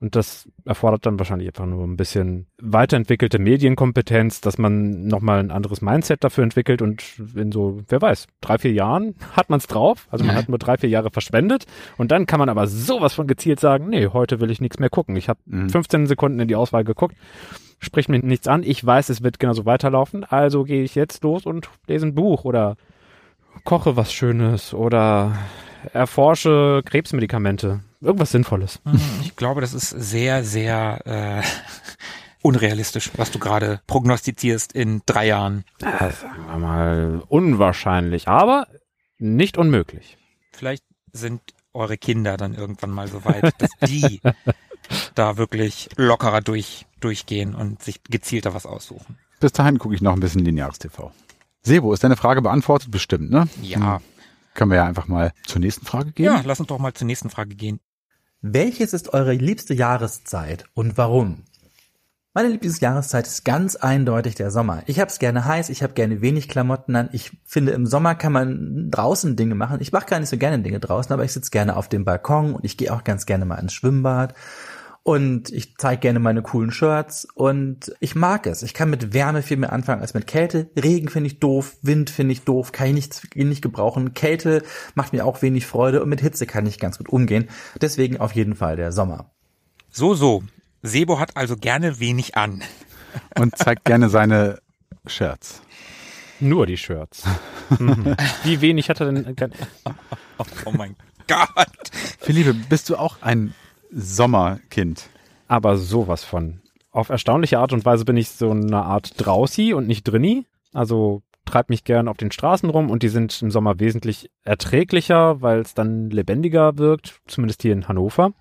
und 0.00 0.16
das 0.16 0.48
erfordert 0.64 1.04
dann 1.04 1.18
wahrscheinlich 1.18 1.48
einfach 1.48 1.66
nur 1.66 1.84
ein 1.84 1.96
bisschen 1.96 2.46
weiterentwickelte 2.60 3.38
Medienkompetenz, 3.38 4.40
dass 4.40 4.56
man 4.56 5.06
nochmal 5.06 5.40
ein 5.40 5.50
anderes 5.50 5.82
Mindset 5.82 6.24
dafür 6.24 6.42
entwickelt 6.44 6.80
und 6.80 7.02
in 7.36 7.52
so, 7.52 7.82
wer 7.88 8.00
weiß, 8.00 8.26
drei, 8.40 8.58
vier 8.58 8.72
Jahren 8.72 9.14
hat 9.36 9.50
man 9.50 9.58
es 9.58 9.66
drauf. 9.66 10.08
Also 10.10 10.24
man 10.24 10.36
hat 10.36 10.48
nur 10.48 10.58
drei, 10.58 10.78
vier 10.78 10.88
Jahre 10.88 11.10
verschwendet 11.10 11.66
und 11.98 12.10
dann 12.10 12.26
kann 12.26 12.40
man 12.40 12.48
aber 12.48 12.66
sowas 12.66 13.12
von 13.14 13.26
gezielt 13.26 13.60
sagen, 13.60 13.88
nee, 13.88 14.06
heute 14.06 14.40
will 14.40 14.50
ich 14.50 14.60
nichts 14.60 14.78
mehr 14.78 14.90
gucken. 14.90 15.16
Ich 15.16 15.28
habe 15.28 15.40
Mhm. 15.46 15.68
15 15.68 16.06
Sekunden 16.06 16.40
in 16.40 16.48
die 16.48 16.56
Auswahl 16.56 16.84
geguckt, 16.84 17.16
spricht 17.78 18.08
mir 18.08 18.18
nichts 18.20 18.46
an. 18.48 18.62
Ich 18.62 18.84
weiß, 18.84 19.08
es 19.08 19.22
wird 19.22 19.38
genauso 19.38 19.66
weiterlaufen, 19.66 20.24
also 20.24 20.64
gehe 20.64 20.82
ich 20.82 20.94
jetzt 20.94 21.22
los 21.24 21.44
und 21.44 21.68
lese 21.86 22.06
ein 22.06 22.14
Buch 22.14 22.44
oder 22.44 22.76
koche 23.64 23.96
was 23.96 24.12
Schönes 24.12 24.72
oder 24.74 25.36
erforsche 25.92 26.82
Krebsmedikamente. 26.84 27.80
Irgendwas 28.00 28.30
Sinnvolles. 28.30 28.80
Hm, 28.84 29.00
Ich 29.24 29.36
glaube, 29.36 29.60
das 29.60 29.74
ist 29.74 29.90
sehr, 29.90 30.42
sehr 30.44 31.00
äh, 31.06 31.42
unrealistisch, 32.42 33.10
was 33.16 33.30
du 33.30 33.38
gerade 33.38 33.80
prognostizierst 33.86 34.72
in 34.72 35.02
drei 35.06 35.26
Jahren. 35.26 35.64
Ja, 35.82 36.10
sagen 36.10 36.46
wir 36.46 36.58
mal 36.58 37.22
unwahrscheinlich, 37.28 38.28
aber 38.28 38.66
nicht 39.18 39.58
unmöglich. 39.58 40.16
Vielleicht 40.52 40.84
sind 41.12 41.40
eure 41.74 41.98
Kinder 41.98 42.36
dann 42.36 42.54
irgendwann 42.54 42.90
mal 42.90 43.08
so 43.08 43.24
weit, 43.24 43.54
dass 43.58 43.70
die 43.88 44.20
da 45.14 45.36
wirklich 45.36 45.88
lockerer 45.96 46.40
durch, 46.40 46.86
durchgehen 47.00 47.54
und 47.54 47.82
sich 47.82 48.02
gezielter 48.04 48.54
was 48.54 48.66
aussuchen. 48.66 49.18
Bis 49.40 49.52
dahin 49.52 49.78
gucke 49.78 49.94
ich 49.94 50.00
noch 50.02 50.12
ein 50.12 50.20
bisschen 50.20 50.44
lineares 50.44 50.78
TV. 50.78 51.12
Sebo, 51.62 51.92
ist 51.92 52.02
deine 52.02 52.16
Frage 52.16 52.40
beantwortet? 52.42 52.90
Bestimmt, 52.90 53.30
ne? 53.30 53.46
Ja. 53.62 54.00
Können 54.60 54.72
wir 54.72 54.76
ja 54.76 54.84
einfach 54.84 55.08
mal 55.08 55.32
zur 55.46 55.62
nächsten 55.62 55.86
Frage 55.86 56.12
gehen. 56.12 56.26
Ja, 56.26 56.42
lass 56.44 56.60
uns 56.60 56.66
doch 56.66 56.78
mal 56.78 56.92
zur 56.92 57.06
nächsten 57.06 57.30
Frage 57.30 57.54
gehen. 57.54 57.80
Welches 58.42 58.92
ist 58.92 59.14
eure 59.14 59.32
liebste 59.32 59.72
Jahreszeit 59.72 60.66
und 60.74 60.98
warum? 60.98 61.44
Meine 62.34 62.50
Lieblingsjahreszeit 62.50 63.26
ist 63.26 63.46
ganz 63.46 63.76
eindeutig 63.76 64.34
der 64.34 64.50
Sommer. 64.50 64.82
Ich 64.84 65.00
hab's 65.00 65.18
gerne 65.18 65.46
heiß, 65.46 65.70
ich 65.70 65.82
habe 65.82 65.94
gerne 65.94 66.20
wenig 66.20 66.46
Klamotten 66.50 66.94
an. 66.94 67.08
Ich 67.12 67.38
finde, 67.46 67.72
im 67.72 67.86
Sommer 67.86 68.14
kann 68.14 68.34
man 68.34 68.90
draußen 68.90 69.34
Dinge 69.34 69.54
machen. 69.54 69.80
Ich 69.80 69.92
mache 69.92 70.04
gar 70.04 70.20
nicht 70.20 70.28
so 70.28 70.36
gerne 70.36 70.58
Dinge 70.62 70.78
draußen, 70.78 71.10
aber 71.10 71.24
ich 71.24 71.32
sitze 71.32 71.50
gerne 71.50 71.74
auf 71.74 71.88
dem 71.88 72.04
Balkon 72.04 72.52
und 72.52 72.62
ich 72.62 72.76
gehe 72.76 72.92
auch 72.92 73.02
ganz 73.02 73.24
gerne 73.24 73.46
mal 73.46 73.60
ins 73.60 73.72
Schwimmbad. 73.72 74.34
Und 75.02 75.50
ich 75.50 75.76
zeige 75.78 76.00
gerne 76.00 76.18
meine 76.18 76.42
coolen 76.42 76.70
Shirts 76.70 77.26
und 77.34 77.90
ich 78.00 78.14
mag 78.14 78.46
es. 78.46 78.62
Ich 78.62 78.74
kann 78.74 78.90
mit 78.90 79.14
Wärme 79.14 79.42
viel 79.42 79.56
mehr 79.56 79.72
anfangen 79.72 80.02
als 80.02 80.12
mit 80.12 80.26
Kälte. 80.26 80.70
Regen 80.76 81.08
finde 81.08 81.28
ich 81.28 81.40
doof, 81.40 81.78
Wind 81.80 82.10
finde 82.10 82.32
ich 82.32 82.42
doof, 82.42 82.72
kann 82.72 82.88
ich 82.88 82.94
nicht, 82.94 83.36
nicht 83.36 83.62
gebrauchen. 83.62 84.12
Kälte 84.12 84.62
macht 84.94 85.14
mir 85.14 85.24
auch 85.24 85.40
wenig 85.40 85.66
Freude 85.66 86.02
und 86.02 86.10
mit 86.10 86.20
Hitze 86.20 86.46
kann 86.46 86.66
ich 86.66 86.78
ganz 86.78 86.98
gut 86.98 87.08
umgehen. 87.08 87.48
Deswegen 87.80 88.18
auf 88.18 88.32
jeden 88.32 88.54
Fall 88.56 88.76
der 88.76 88.92
Sommer. 88.92 89.30
So, 89.90 90.14
so. 90.14 90.42
Sebo 90.82 91.18
hat 91.18 91.36
also 91.36 91.56
gerne 91.56 91.98
wenig 91.98 92.36
an. 92.36 92.62
Und 93.38 93.56
zeigt 93.56 93.84
gerne 93.84 94.10
seine 94.10 94.60
Shirts. 95.06 95.62
Nur 96.40 96.66
die 96.66 96.76
Shirts. 96.76 97.24
Mhm. 97.78 98.16
Wie 98.44 98.60
wenig 98.60 98.90
hat 98.90 99.00
er 99.00 99.12
denn? 99.12 99.36
Oh, 100.38 100.44
oh 100.66 100.72
mein 100.72 100.94
Gott. 101.26 101.90
Philippe, 102.18 102.54
bist 102.54 102.88
du 102.90 102.96
auch 102.96 103.22
ein 103.22 103.54
Sommerkind? 103.92 105.08
Aber 105.48 105.76
sowas 105.76 106.24
von. 106.24 106.60
Auf 106.90 107.08
erstaunliche 107.08 107.58
Art 107.58 107.72
und 107.72 107.84
Weise 107.84 108.04
bin 108.04 108.16
ich 108.16 108.30
so 108.30 108.50
eine 108.50 108.82
Art 108.82 109.14
Draußi 109.16 109.74
und 109.74 109.86
nicht 109.86 110.04
Drinni. 110.04 110.46
Also 110.72 111.22
treib 111.44 111.68
mich 111.68 111.84
gern 111.84 112.08
auf 112.08 112.16
den 112.16 112.30
Straßen 112.30 112.70
rum 112.70 112.90
und 112.90 113.02
die 113.02 113.08
sind 113.08 113.40
im 113.42 113.50
Sommer 113.50 113.80
wesentlich 113.80 114.30
erträglicher, 114.44 115.40
weil 115.42 115.60
es 115.60 115.74
dann 115.74 116.10
lebendiger 116.10 116.78
wirkt, 116.78 117.20
zumindest 117.26 117.62
hier 117.62 117.72
in 117.72 117.88
Hannover. 117.88 118.32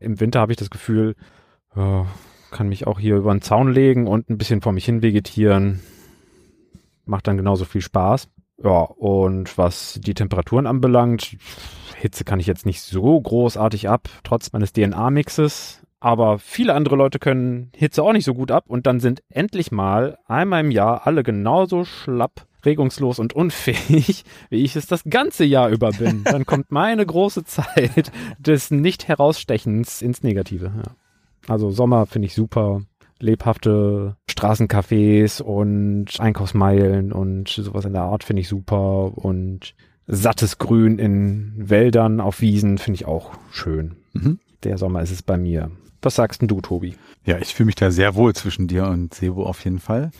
Im 0.00 0.18
Winter 0.18 0.40
habe 0.40 0.52
ich 0.52 0.58
das 0.58 0.70
Gefühl, 0.70 1.14
ja, 1.76 2.06
kann 2.50 2.68
mich 2.68 2.86
auch 2.86 2.98
hier 2.98 3.16
über 3.16 3.32
den 3.32 3.42
Zaun 3.42 3.72
legen 3.72 4.06
und 4.06 4.28
ein 4.28 4.38
bisschen 4.38 4.60
vor 4.60 4.72
mich 4.72 4.84
hin 4.84 5.02
vegetieren. 5.02 5.80
Macht 7.04 7.26
dann 7.26 7.36
genauso 7.36 7.64
viel 7.64 7.82
Spaß. 7.82 8.28
Ja, 8.62 8.82
und 8.82 9.56
was 9.56 9.98
die 10.02 10.14
Temperaturen 10.14 10.66
anbelangt, 10.66 11.36
Hitze 12.00 12.24
kann 12.24 12.40
ich 12.40 12.46
jetzt 12.46 12.66
nicht 12.66 12.80
so 12.80 13.20
großartig 13.20 13.88
ab, 13.88 14.08
trotz 14.24 14.52
meines 14.52 14.72
DNA-Mixes. 14.72 15.82
Aber 16.00 16.38
viele 16.38 16.72
andere 16.74 16.96
Leute 16.96 17.18
können 17.18 17.70
Hitze 17.76 18.02
auch 18.02 18.14
nicht 18.14 18.24
so 18.24 18.32
gut 18.32 18.50
ab 18.50 18.64
und 18.68 18.86
dann 18.86 19.00
sind 19.00 19.22
endlich 19.28 19.70
mal 19.70 20.16
einmal 20.24 20.64
im 20.64 20.70
Jahr 20.70 21.06
alle 21.06 21.22
genauso 21.22 21.84
schlapp, 21.84 22.46
regungslos 22.64 23.18
und 23.18 23.34
unfähig, 23.34 24.24
wie 24.50 24.64
ich 24.64 24.76
es 24.76 24.86
das 24.86 25.04
ganze 25.04 25.44
Jahr 25.44 25.68
über 25.68 25.90
bin. 25.90 26.24
Dann 26.24 26.46
kommt 26.46 26.70
meine 26.70 27.04
große 27.04 27.44
Zeit 27.44 28.10
des 28.38 28.70
Nicht-Herausstechens 28.70 30.00
ins 30.00 30.22
Negative. 30.22 30.72
Ja. 30.74 30.94
Also 31.48 31.70
Sommer 31.70 32.06
finde 32.06 32.26
ich 32.26 32.34
super. 32.34 32.82
Lebhafte 33.18 34.16
Straßencafés 34.30 35.42
und 35.42 36.18
Einkaufsmeilen 36.18 37.12
und 37.12 37.50
sowas 37.50 37.84
in 37.84 37.92
der 37.92 38.02
Art 38.02 38.24
finde 38.24 38.40
ich 38.40 38.48
super. 38.48 39.12
Und 39.18 39.74
sattes 40.10 40.58
Grün 40.58 40.98
in 40.98 41.52
Wäldern, 41.56 42.20
auf 42.20 42.40
Wiesen 42.40 42.78
finde 42.78 42.96
ich 42.96 43.06
auch 43.06 43.32
schön. 43.50 43.96
Mhm. 44.12 44.38
Der 44.64 44.76
Sommer 44.78 45.02
ist 45.02 45.10
es 45.10 45.22
bei 45.22 45.36
mir. 45.36 45.70
Was 46.02 46.16
sagst 46.16 46.40
denn 46.40 46.48
du, 46.48 46.60
Tobi? 46.60 46.96
Ja, 47.24 47.38
ich 47.38 47.54
fühle 47.54 47.66
mich 47.66 47.74
da 47.76 47.90
sehr 47.90 48.14
wohl 48.14 48.34
zwischen 48.34 48.66
dir 48.68 48.86
und 48.86 49.14
Sebo 49.14 49.44
auf 49.44 49.62
jeden 49.64 49.78
Fall. 49.80 50.10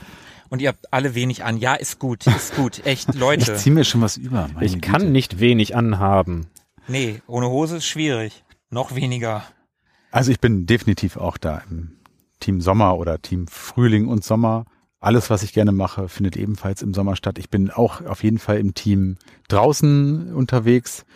Und 0.48 0.60
ihr 0.60 0.68
habt 0.68 0.92
alle 0.92 1.14
wenig 1.14 1.44
an. 1.44 1.56
Ja, 1.56 1.74
ist 1.74 1.98
gut, 1.98 2.26
ist 2.26 2.54
gut. 2.56 2.84
Echt, 2.84 3.14
Leute. 3.18 3.52
Ich 3.52 3.58
ziehe 3.58 3.74
mir 3.74 3.84
schon 3.84 4.00
was 4.00 4.16
über. 4.16 4.48
meine 4.54 4.66
ich 4.66 4.80
kann 4.80 5.00
Güte. 5.00 5.12
nicht 5.12 5.40
wenig 5.40 5.76
anhaben. 5.76 6.46
Nee, 6.88 7.22
ohne 7.26 7.48
Hose 7.48 7.76
ist 7.78 7.86
schwierig. 7.86 8.44
Noch 8.68 8.94
weniger. 8.94 9.44
Also 10.10 10.30
ich 10.32 10.40
bin 10.40 10.66
definitiv 10.66 11.16
auch 11.16 11.38
da 11.38 11.62
im 11.70 11.92
Team 12.40 12.60
Sommer 12.60 12.98
oder 12.98 13.20
Team 13.22 13.46
Frühling 13.46 14.08
und 14.08 14.24
Sommer. 14.24 14.64
Alles, 15.00 15.30
was 15.30 15.42
ich 15.42 15.54
gerne 15.54 15.72
mache, 15.72 16.08
findet 16.08 16.36
ebenfalls 16.36 16.82
im 16.82 16.92
Sommer 16.92 17.16
statt. 17.16 17.38
Ich 17.38 17.48
bin 17.48 17.70
auch 17.70 18.04
auf 18.04 18.22
jeden 18.22 18.38
Fall 18.38 18.58
im 18.58 18.74
Team 18.74 19.16
draußen 19.48 20.34
unterwegs. 20.34 21.06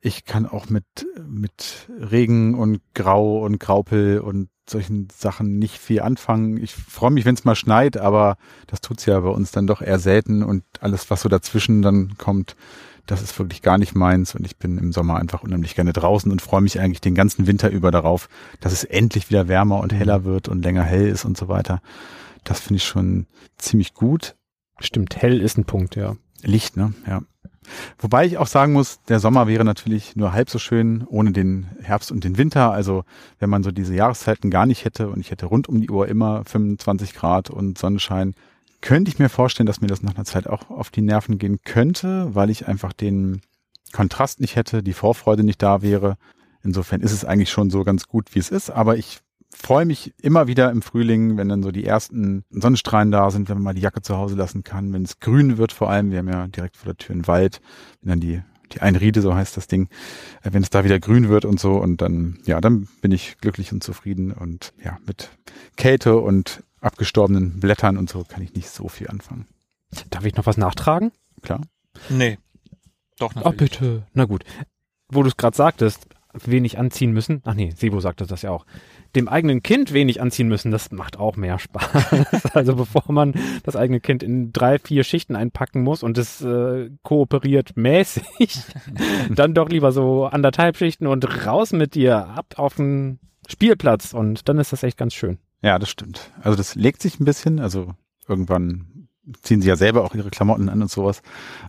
Ich 0.00 0.24
kann 0.24 0.46
auch 0.46 0.70
mit, 0.70 0.84
mit 1.28 1.88
Regen 1.98 2.54
und 2.54 2.80
Grau 2.94 3.44
und 3.44 3.60
Graupel 3.60 4.20
und 4.20 4.48
solchen 4.66 5.08
Sachen 5.14 5.58
nicht 5.58 5.76
viel 5.76 6.00
anfangen. 6.00 6.56
Ich 6.56 6.74
freue 6.74 7.10
mich, 7.10 7.26
wenn 7.26 7.34
es 7.34 7.44
mal 7.44 7.56
schneit, 7.56 7.98
aber 7.98 8.38
das 8.66 8.80
tut's 8.80 9.04
ja 9.04 9.20
bei 9.20 9.28
uns 9.28 9.50
dann 9.50 9.66
doch 9.66 9.82
eher 9.82 9.98
selten 9.98 10.42
und 10.42 10.64
alles, 10.80 11.10
was 11.10 11.20
so 11.20 11.28
dazwischen 11.28 11.82
dann 11.82 12.16
kommt, 12.16 12.56
das 13.06 13.20
ist 13.20 13.38
wirklich 13.38 13.60
gar 13.60 13.76
nicht 13.76 13.94
meins 13.94 14.34
und 14.34 14.46
ich 14.46 14.56
bin 14.56 14.78
im 14.78 14.92
Sommer 14.92 15.16
einfach 15.16 15.42
unheimlich 15.42 15.74
gerne 15.74 15.92
draußen 15.92 16.30
und 16.30 16.40
freue 16.40 16.60
mich 16.60 16.80
eigentlich 16.80 17.00
den 17.00 17.14
ganzen 17.14 17.46
Winter 17.46 17.68
über 17.68 17.90
darauf, 17.90 18.28
dass 18.60 18.72
es 18.72 18.84
endlich 18.84 19.28
wieder 19.28 19.48
wärmer 19.48 19.80
und 19.80 19.92
heller 19.92 20.24
wird 20.24 20.48
und 20.48 20.62
länger 20.62 20.84
hell 20.84 21.08
ist 21.08 21.24
und 21.24 21.36
so 21.36 21.48
weiter. 21.48 21.82
Das 22.44 22.60
finde 22.60 22.78
ich 22.78 22.84
schon 22.84 23.26
ziemlich 23.56 23.94
gut. 23.94 24.36
Stimmt, 24.78 25.16
hell 25.16 25.40
ist 25.40 25.58
ein 25.58 25.64
Punkt, 25.64 25.96
ja. 25.96 26.16
Licht, 26.42 26.76
ne? 26.76 26.94
Ja. 27.06 27.22
Wobei 27.98 28.24
ich 28.24 28.38
auch 28.38 28.46
sagen 28.46 28.72
muss, 28.72 29.00
der 29.08 29.20
Sommer 29.20 29.46
wäre 29.46 29.64
natürlich 29.64 30.16
nur 30.16 30.32
halb 30.32 30.48
so 30.48 30.58
schön 30.58 31.04
ohne 31.06 31.32
den 31.32 31.68
Herbst 31.82 32.10
und 32.10 32.24
den 32.24 32.38
Winter. 32.38 32.72
Also 32.72 33.04
wenn 33.38 33.50
man 33.50 33.62
so 33.62 33.70
diese 33.70 33.94
Jahreszeiten 33.94 34.50
gar 34.50 34.66
nicht 34.66 34.84
hätte 34.84 35.08
und 35.08 35.20
ich 35.20 35.30
hätte 35.30 35.46
rund 35.46 35.68
um 35.68 35.80
die 35.80 35.90
Uhr 35.90 36.08
immer 36.08 36.44
25 36.44 37.14
Grad 37.14 37.50
und 37.50 37.78
Sonnenschein, 37.78 38.34
könnte 38.80 39.10
ich 39.10 39.18
mir 39.18 39.28
vorstellen, 39.28 39.66
dass 39.66 39.82
mir 39.82 39.88
das 39.88 40.02
nach 40.02 40.14
einer 40.14 40.24
Zeit 40.24 40.46
auch 40.46 40.70
auf 40.70 40.90
die 40.90 41.02
Nerven 41.02 41.38
gehen 41.38 41.60
könnte, 41.62 42.34
weil 42.34 42.48
ich 42.50 42.66
einfach 42.66 42.92
den 42.94 43.42
Kontrast 43.92 44.40
nicht 44.40 44.56
hätte, 44.56 44.82
die 44.82 44.94
Vorfreude 44.94 45.44
nicht 45.44 45.62
da 45.62 45.82
wäre. 45.82 46.16
Insofern 46.62 47.00
ist 47.00 47.12
es 47.12 47.24
eigentlich 47.24 47.50
schon 47.50 47.70
so 47.70 47.84
ganz 47.84 48.06
gut, 48.06 48.34
wie 48.34 48.38
es 48.38 48.50
ist, 48.50 48.70
aber 48.70 48.96
ich 48.96 49.20
freue 49.52 49.84
mich 49.84 50.14
immer 50.22 50.46
wieder 50.46 50.70
im 50.70 50.82
Frühling, 50.82 51.36
wenn 51.36 51.48
dann 51.48 51.62
so 51.62 51.70
die 51.70 51.84
ersten 51.84 52.44
Sonnenstrahlen 52.50 53.10
da 53.10 53.30
sind, 53.30 53.48
wenn 53.48 53.56
man 53.56 53.64
mal 53.64 53.74
die 53.74 53.80
Jacke 53.82 54.02
zu 54.02 54.16
Hause 54.16 54.36
lassen 54.36 54.62
kann, 54.64 54.92
wenn 54.92 55.02
es 55.02 55.18
grün 55.20 55.58
wird 55.58 55.72
vor 55.72 55.90
allem. 55.90 56.10
Wir 56.10 56.18
haben 56.18 56.28
ja 56.28 56.46
direkt 56.46 56.76
vor 56.76 56.86
der 56.86 56.96
Tür 56.96 57.14
einen 57.14 57.26
Wald, 57.26 57.60
wenn 58.00 58.10
dann 58.10 58.20
die 58.20 58.42
die 58.72 58.80
Einriede, 58.82 59.20
so 59.20 59.34
heißt 59.34 59.56
das 59.56 59.66
Ding, 59.66 59.88
äh, 60.42 60.50
wenn 60.52 60.62
es 60.62 60.70
da 60.70 60.84
wieder 60.84 61.00
grün 61.00 61.28
wird 61.28 61.44
und 61.44 61.58
so 61.58 61.76
und 61.76 62.00
dann, 62.00 62.38
ja, 62.44 62.60
dann 62.60 62.86
bin 63.00 63.10
ich 63.10 63.38
glücklich 63.38 63.72
und 63.72 63.82
zufrieden 63.82 64.32
und 64.32 64.72
ja, 64.82 64.98
mit 65.06 65.30
Kälte 65.76 66.16
und 66.18 66.62
abgestorbenen 66.80 67.60
Blättern 67.60 67.96
und 67.96 68.08
so 68.08 68.24
kann 68.24 68.42
ich 68.42 68.54
nicht 68.54 68.70
so 68.70 68.88
viel 68.88 69.08
anfangen. 69.08 69.46
Darf 70.10 70.24
ich 70.24 70.36
noch 70.36 70.46
was 70.46 70.56
nachtragen? 70.56 71.10
Klar. 71.42 71.62
Nee. 72.08 72.38
Doch, 73.18 73.32
Oh, 73.34 73.40
natürlich. 73.40 73.58
bitte. 73.72 74.06
Na 74.14 74.24
gut. 74.24 74.44
Wo 75.08 75.22
du 75.22 75.28
es 75.28 75.36
gerade 75.36 75.56
sagtest, 75.56 76.06
wenig 76.32 76.78
anziehen 76.78 77.12
müssen. 77.12 77.42
Ach 77.44 77.54
nee, 77.54 77.72
Sebo 77.76 78.00
sagte 78.00 78.24
das 78.26 78.42
ja 78.42 78.50
auch. 78.50 78.64
Dem 79.16 79.28
eigenen 79.28 79.62
Kind 79.62 79.92
wenig 79.92 80.20
anziehen 80.20 80.48
müssen, 80.48 80.70
das 80.70 80.90
macht 80.90 81.18
auch 81.18 81.36
mehr 81.36 81.58
Spaß. 81.58 82.54
also 82.54 82.76
bevor 82.76 83.04
man 83.08 83.34
das 83.62 83.76
eigene 83.76 84.00
Kind 84.00 84.22
in 84.22 84.52
drei, 84.52 84.78
vier 84.78 85.04
Schichten 85.04 85.36
einpacken 85.36 85.82
muss 85.82 86.02
und 86.02 86.18
es 86.18 86.40
äh, 86.40 86.90
kooperiert 87.02 87.76
mäßig, 87.76 88.62
dann 89.30 89.54
doch 89.54 89.68
lieber 89.68 89.92
so 89.92 90.26
anderthalb 90.26 90.76
Schichten 90.76 91.06
und 91.06 91.46
raus 91.46 91.72
mit 91.72 91.94
dir 91.94 92.28
ab 92.28 92.54
auf 92.56 92.76
den 92.76 93.18
Spielplatz 93.48 94.12
und 94.12 94.48
dann 94.48 94.58
ist 94.58 94.72
das 94.72 94.82
echt 94.82 94.96
ganz 94.96 95.14
schön. 95.14 95.38
Ja, 95.62 95.78
das 95.78 95.90
stimmt. 95.90 96.30
Also 96.42 96.56
das 96.56 96.74
legt 96.74 97.02
sich 97.02 97.20
ein 97.20 97.24
bisschen, 97.24 97.58
also 97.58 97.92
irgendwann 98.28 99.08
ziehen 99.42 99.62
sie 99.62 99.68
ja 99.68 99.76
selber 99.76 100.04
auch 100.04 100.14
ihre 100.14 100.30
Klamotten 100.30 100.68
an 100.68 100.82
und 100.82 100.90
sowas. 100.90 101.22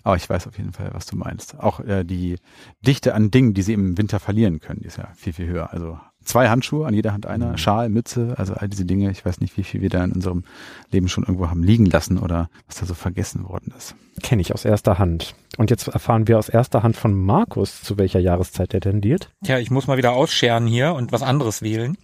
Aber 0.04 0.16
ich 0.16 0.30
weiß 0.30 0.48
auf 0.48 0.58
jeden 0.58 0.74
Fall, 0.74 0.90
was 0.94 1.06
du 1.06 1.16
meinst. 1.16 1.60
Auch 1.60 1.80
äh, 1.82 2.04
die 2.04 2.38
Dichte 2.86 3.14
an 3.14 3.32
Dingen, 3.32 3.54
die 3.54 3.62
sie 3.62 3.74
im 3.74 3.98
Winter 3.98 4.20
verlieren 4.20 4.60
können, 4.60 4.80
die 4.82 4.88
ist 4.88 4.98
ja 4.98 5.12
viel, 5.16 5.34
viel 5.34 5.48
höher. 5.48 5.72
Also 5.72 6.00
zwei 6.24 6.50
Handschuhe, 6.50 6.86
an 6.86 6.94
jeder 6.94 7.14
Hand 7.14 7.26
einer, 7.26 7.58
Schal, 7.58 7.90
Mütze, 7.90 8.36
also 8.38 8.54
all 8.54 8.70
diese 8.70 8.86
Dinge. 8.86 9.12
Ich 9.12 9.26
weiß 9.26 9.40
nicht, 9.40 9.58
wie 9.58 9.64
viel 9.64 9.82
wir 9.82 9.90
da 9.90 10.04
in 10.04 10.12
unserem 10.12 10.44
Leben 10.92 11.08
schon 11.08 11.24
irgendwo 11.24 11.50
haben 11.50 11.64
liegen 11.64 11.86
lassen 11.86 12.18
oder 12.18 12.50
was 12.68 12.78
da 12.78 12.86
so 12.86 12.94
vergessen 12.94 13.48
worden 13.48 13.74
ist. 13.78 13.96
Kenne 14.22 14.42
ich 14.42 14.54
aus 14.54 14.66
erster 14.66 15.00
Hand. 15.00 15.36
Und 15.58 15.70
jetzt 15.70 15.88
erfahren 15.88 16.28
wir 16.28 16.38
aus 16.38 16.50
erster 16.50 16.84
Hand 16.84 16.96
von 16.96 17.14
Markus, 17.14 17.82
zu 17.82 17.98
welcher 17.98 18.20
Jahreszeit 18.20 18.74
der 18.74 18.82
tendiert. 18.82 19.30
Tja, 19.44 19.60
ich 19.60 19.72
muss 19.72 19.88
mal 19.88 19.98
wieder 19.98 20.14
ausscheren 20.14 20.68
hier 20.68 20.94
und 20.94 21.12
was 21.12 21.24
anderes 21.24 21.62
wählen. 21.62 21.98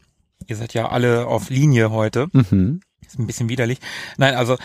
Ihr 0.45 0.55
seid 0.55 0.73
ja 0.73 0.89
alle 0.89 1.27
auf 1.27 1.49
Linie 1.49 1.91
heute. 1.91 2.27
Mhm. 2.33 2.81
Ist 3.05 3.19
ein 3.19 3.27
bisschen 3.27 3.49
widerlich. 3.49 3.79
Nein, 4.17 4.35
also 4.35 4.57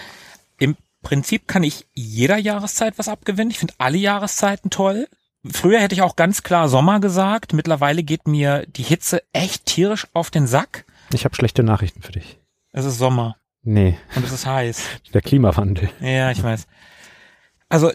im 0.58 0.76
Prinzip 1.02 1.48
kann 1.48 1.62
ich 1.62 1.86
jeder 1.94 2.38
Jahreszeit 2.38 2.94
was 2.98 3.08
abgewinnen. 3.08 3.50
Ich 3.50 3.58
finde 3.58 3.74
alle 3.78 3.98
Jahreszeiten 3.98 4.70
toll. 4.70 5.08
Früher 5.50 5.80
hätte 5.80 5.94
ich 5.94 6.02
auch 6.02 6.16
ganz 6.16 6.42
klar 6.42 6.68
Sommer 6.68 7.00
gesagt. 7.00 7.52
Mittlerweile 7.52 8.02
geht 8.02 8.28
mir 8.28 8.64
die 8.66 8.82
Hitze 8.84 9.22
echt 9.32 9.66
tierisch 9.66 10.06
auf 10.12 10.30
den 10.30 10.46
Sack. 10.46 10.84
Ich 11.12 11.24
habe 11.24 11.34
schlechte 11.34 11.62
Nachrichten 11.62 12.02
für 12.02 12.12
dich. 12.12 12.38
Es 12.72 12.84
ist 12.84 12.98
Sommer 12.98 13.36
Nee, 13.64 13.96
und 14.16 14.24
es 14.24 14.32
ist 14.32 14.46
heiß. 14.46 14.82
der 15.14 15.20
Klimawandel. 15.22 15.88
Ja, 16.00 16.30
ich 16.32 16.42
weiß. 16.42 16.66
Also 17.68 17.90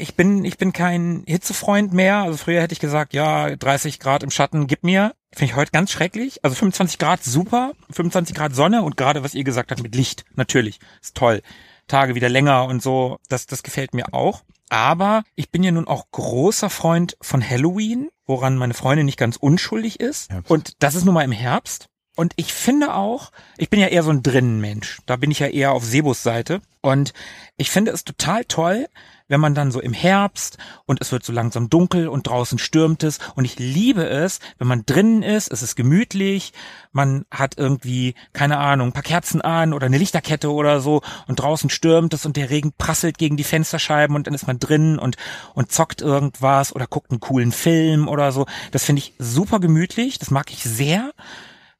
ich 0.00 0.16
bin 0.16 0.44
ich 0.44 0.58
bin 0.58 0.72
kein 0.72 1.22
Hitzefreund 1.26 1.92
mehr. 1.92 2.16
Also 2.22 2.38
früher 2.38 2.60
hätte 2.60 2.72
ich 2.72 2.80
gesagt, 2.80 3.14
ja 3.14 3.54
30 3.54 4.00
Grad 4.00 4.22
im 4.22 4.30
Schatten, 4.30 4.66
gib 4.66 4.84
mir. 4.84 5.14
Finde 5.32 5.52
ich 5.52 5.56
heute 5.56 5.70
ganz 5.70 5.92
schrecklich. 5.92 6.44
Also 6.44 6.56
25 6.56 6.98
Grad 6.98 7.22
super, 7.22 7.72
25 7.90 8.34
Grad 8.34 8.54
Sonne 8.54 8.82
und 8.82 8.96
gerade 8.96 9.22
was 9.22 9.34
ihr 9.34 9.44
gesagt 9.44 9.70
habt 9.70 9.82
mit 9.82 9.94
Licht, 9.94 10.24
natürlich 10.34 10.78
ist 11.00 11.16
toll. 11.16 11.42
Tage 11.88 12.14
wieder 12.14 12.28
länger 12.28 12.64
und 12.64 12.82
so, 12.82 13.18
das 13.28 13.46
das 13.46 13.62
gefällt 13.62 13.94
mir 13.94 14.12
auch. 14.12 14.42
Aber 14.72 15.22
ich 15.34 15.50
bin 15.50 15.62
ja 15.62 15.70
nun 15.70 15.86
auch 15.86 16.06
großer 16.12 16.70
Freund 16.70 17.18
von 17.20 17.46
Halloween, 17.46 18.08
woran 18.24 18.56
meine 18.56 18.72
Freundin 18.72 19.04
nicht 19.04 19.18
ganz 19.18 19.36
unschuldig 19.36 20.00
ist. 20.00 20.30
Herbst. 20.30 20.50
Und 20.50 20.82
das 20.82 20.94
ist 20.94 21.04
nun 21.04 21.12
mal 21.12 21.24
im 21.24 21.32
Herbst. 21.32 21.90
Und 22.16 22.32
ich 22.36 22.54
finde 22.54 22.94
auch, 22.94 23.32
ich 23.58 23.68
bin 23.68 23.80
ja 23.80 23.88
eher 23.88 24.02
so 24.02 24.08
ein 24.08 24.22
Drinnenmensch. 24.22 25.00
Da 25.04 25.16
bin 25.16 25.30
ich 25.30 25.40
ja 25.40 25.48
eher 25.48 25.72
auf 25.72 25.84
Sebus 25.84 26.22
Seite. 26.22 26.62
Und 26.80 27.12
ich 27.58 27.70
finde 27.70 27.90
es 27.90 28.04
total 28.04 28.46
toll, 28.46 28.88
wenn 29.32 29.40
man 29.40 29.54
dann 29.54 29.70
so 29.70 29.80
im 29.80 29.94
Herbst 29.94 30.58
und 30.84 31.00
es 31.00 31.10
wird 31.10 31.24
so 31.24 31.32
langsam 31.32 31.70
dunkel 31.70 32.06
und 32.06 32.26
draußen 32.26 32.58
stürmt 32.58 33.02
es. 33.02 33.18
Und 33.34 33.46
ich 33.46 33.58
liebe 33.58 34.06
es, 34.06 34.40
wenn 34.58 34.68
man 34.68 34.84
drinnen 34.84 35.22
ist, 35.22 35.50
es 35.50 35.62
ist 35.62 35.74
gemütlich, 35.74 36.52
man 36.92 37.24
hat 37.30 37.56
irgendwie, 37.56 38.14
keine 38.34 38.58
Ahnung, 38.58 38.88
ein 38.88 38.92
paar 38.92 39.02
Kerzen 39.02 39.40
an 39.40 39.72
oder 39.72 39.86
eine 39.86 39.96
Lichterkette 39.96 40.52
oder 40.52 40.82
so 40.82 41.00
und 41.28 41.40
draußen 41.40 41.70
stürmt 41.70 42.12
es 42.12 42.26
und 42.26 42.36
der 42.36 42.50
Regen 42.50 42.74
prasselt 42.76 43.16
gegen 43.16 43.38
die 43.38 43.44
Fensterscheiben 43.44 44.14
und 44.14 44.26
dann 44.26 44.34
ist 44.34 44.46
man 44.46 44.58
drinnen 44.58 44.98
und, 44.98 45.16
und 45.54 45.72
zockt 45.72 46.02
irgendwas 46.02 46.76
oder 46.76 46.86
guckt 46.86 47.10
einen 47.10 47.20
coolen 47.20 47.52
Film 47.52 48.08
oder 48.08 48.32
so. 48.32 48.44
Das 48.70 48.84
finde 48.84 49.00
ich 49.00 49.14
super 49.18 49.60
gemütlich, 49.60 50.18
das 50.18 50.30
mag 50.30 50.52
ich 50.52 50.62
sehr. 50.62 51.12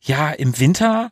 Ja, 0.01 0.31
im 0.31 0.59
Winter, 0.59 1.11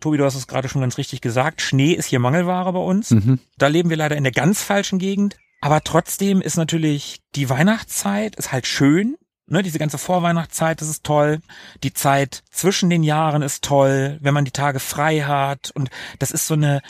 Tobi, 0.00 0.16
du 0.16 0.24
hast 0.24 0.34
es 0.34 0.48
gerade 0.48 0.68
schon 0.68 0.80
ganz 0.80 0.98
richtig 0.98 1.20
gesagt, 1.20 1.62
Schnee 1.62 1.92
ist 1.92 2.06
hier 2.06 2.18
Mangelware 2.18 2.72
bei 2.72 2.80
uns. 2.80 3.12
Mhm. 3.12 3.38
Da 3.56 3.68
leben 3.68 3.88
wir 3.88 3.96
leider 3.96 4.16
in 4.16 4.24
der 4.24 4.32
ganz 4.32 4.64
falschen 4.64 4.98
Gegend. 4.98 5.36
Aber 5.66 5.82
trotzdem 5.82 6.42
ist 6.42 6.56
natürlich 6.56 7.22
die 7.34 7.50
Weihnachtszeit 7.50 8.36
ist 8.36 8.52
halt 8.52 8.68
schön. 8.68 9.16
Ne, 9.48 9.64
diese 9.64 9.80
ganze 9.80 9.98
Vorweihnachtszeit, 9.98 10.80
das 10.80 10.88
ist 10.88 11.02
toll. 11.02 11.40
Die 11.82 11.92
Zeit 11.92 12.44
zwischen 12.52 12.88
den 12.88 13.02
Jahren 13.02 13.42
ist 13.42 13.64
toll, 13.64 14.16
wenn 14.20 14.32
man 14.32 14.44
die 14.44 14.52
Tage 14.52 14.78
frei 14.78 15.22
hat. 15.22 15.72
Und 15.72 15.90
das 16.20 16.30
ist 16.30 16.46
so 16.46 16.54
eine, 16.54 16.82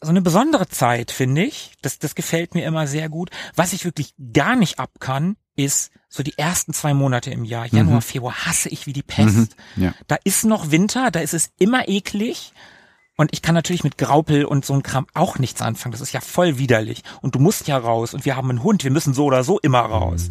so 0.00 0.08
eine 0.08 0.20
besondere 0.20 0.66
Zeit, 0.66 1.12
finde 1.12 1.44
ich. 1.44 1.74
Das, 1.80 2.00
das 2.00 2.16
gefällt 2.16 2.56
mir 2.56 2.66
immer 2.66 2.88
sehr 2.88 3.08
gut. 3.08 3.30
Was 3.54 3.72
ich 3.72 3.84
wirklich 3.84 4.14
gar 4.32 4.56
nicht 4.56 4.80
ab 4.80 4.90
kann, 4.98 5.36
ist 5.54 5.92
so 6.08 6.24
die 6.24 6.36
ersten 6.36 6.72
zwei 6.72 6.94
Monate 6.94 7.30
im 7.30 7.44
Jahr. 7.44 7.66
Januar, 7.66 8.02
Februar 8.02 8.46
hasse 8.46 8.68
ich 8.68 8.86
wie 8.86 8.92
die 8.92 9.04
Pest. 9.04 9.56
Mhm. 9.76 9.84
Ja. 9.84 9.94
Da 10.08 10.16
ist 10.24 10.44
noch 10.44 10.72
Winter, 10.72 11.12
da 11.12 11.20
ist 11.20 11.34
es 11.34 11.52
immer 11.56 11.88
eklig. 11.88 12.52
Und 13.18 13.30
ich 13.32 13.42
kann 13.42 13.54
natürlich 13.54 13.84
mit 13.84 13.98
Graupel 13.98 14.44
und 14.46 14.64
so 14.64 14.72
ein 14.74 14.82
Kram 14.82 15.06
auch 15.12 15.38
nichts 15.38 15.60
anfangen. 15.60 15.92
Das 15.92 16.00
ist 16.00 16.12
ja 16.12 16.20
voll 16.20 16.56
widerlich. 16.56 17.02
Und 17.20 17.34
du 17.34 17.40
musst 17.40 17.66
ja 17.68 17.76
raus. 17.76 18.14
Und 18.14 18.24
wir 18.24 18.36
haben 18.36 18.48
einen 18.48 18.62
Hund. 18.62 18.84
Wir 18.84 18.92
müssen 18.92 19.12
so 19.12 19.24
oder 19.24 19.42
so 19.44 19.58
immer 19.58 19.80
raus. 19.80 20.28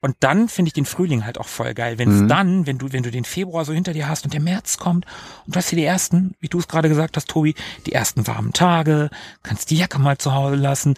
Und 0.00 0.16
dann 0.20 0.48
finde 0.48 0.68
ich 0.68 0.72
den 0.72 0.84
Frühling 0.84 1.24
halt 1.24 1.38
auch 1.38 1.48
voll 1.48 1.74
geil. 1.74 1.98
Wenn 1.98 2.10
es 2.10 2.20
Mhm. 2.22 2.28
dann, 2.28 2.66
wenn 2.66 2.78
du, 2.78 2.92
wenn 2.92 3.02
du 3.02 3.10
den 3.10 3.24
Februar 3.24 3.64
so 3.64 3.72
hinter 3.72 3.92
dir 3.92 4.08
hast 4.08 4.24
und 4.24 4.32
der 4.32 4.40
März 4.40 4.78
kommt 4.78 5.04
und 5.46 5.54
du 5.54 5.58
hast 5.58 5.68
hier 5.70 5.76
die 5.78 5.84
ersten, 5.84 6.34
wie 6.40 6.48
du 6.48 6.58
es 6.60 6.68
gerade 6.68 6.88
gesagt 6.88 7.16
hast, 7.16 7.28
Tobi, 7.28 7.54
die 7.86 7.92
ersten 7.92 8.24
warmen 8.26 8.52
Tage, 8.52 9.10
kannst 9.42 9.70
die 9.70 9.76
Jacke 9.76 9.98
mal 9.98 10.16
zu 10.18 10.32
Hause 10.32 10.56
lassen, 10.56 10.94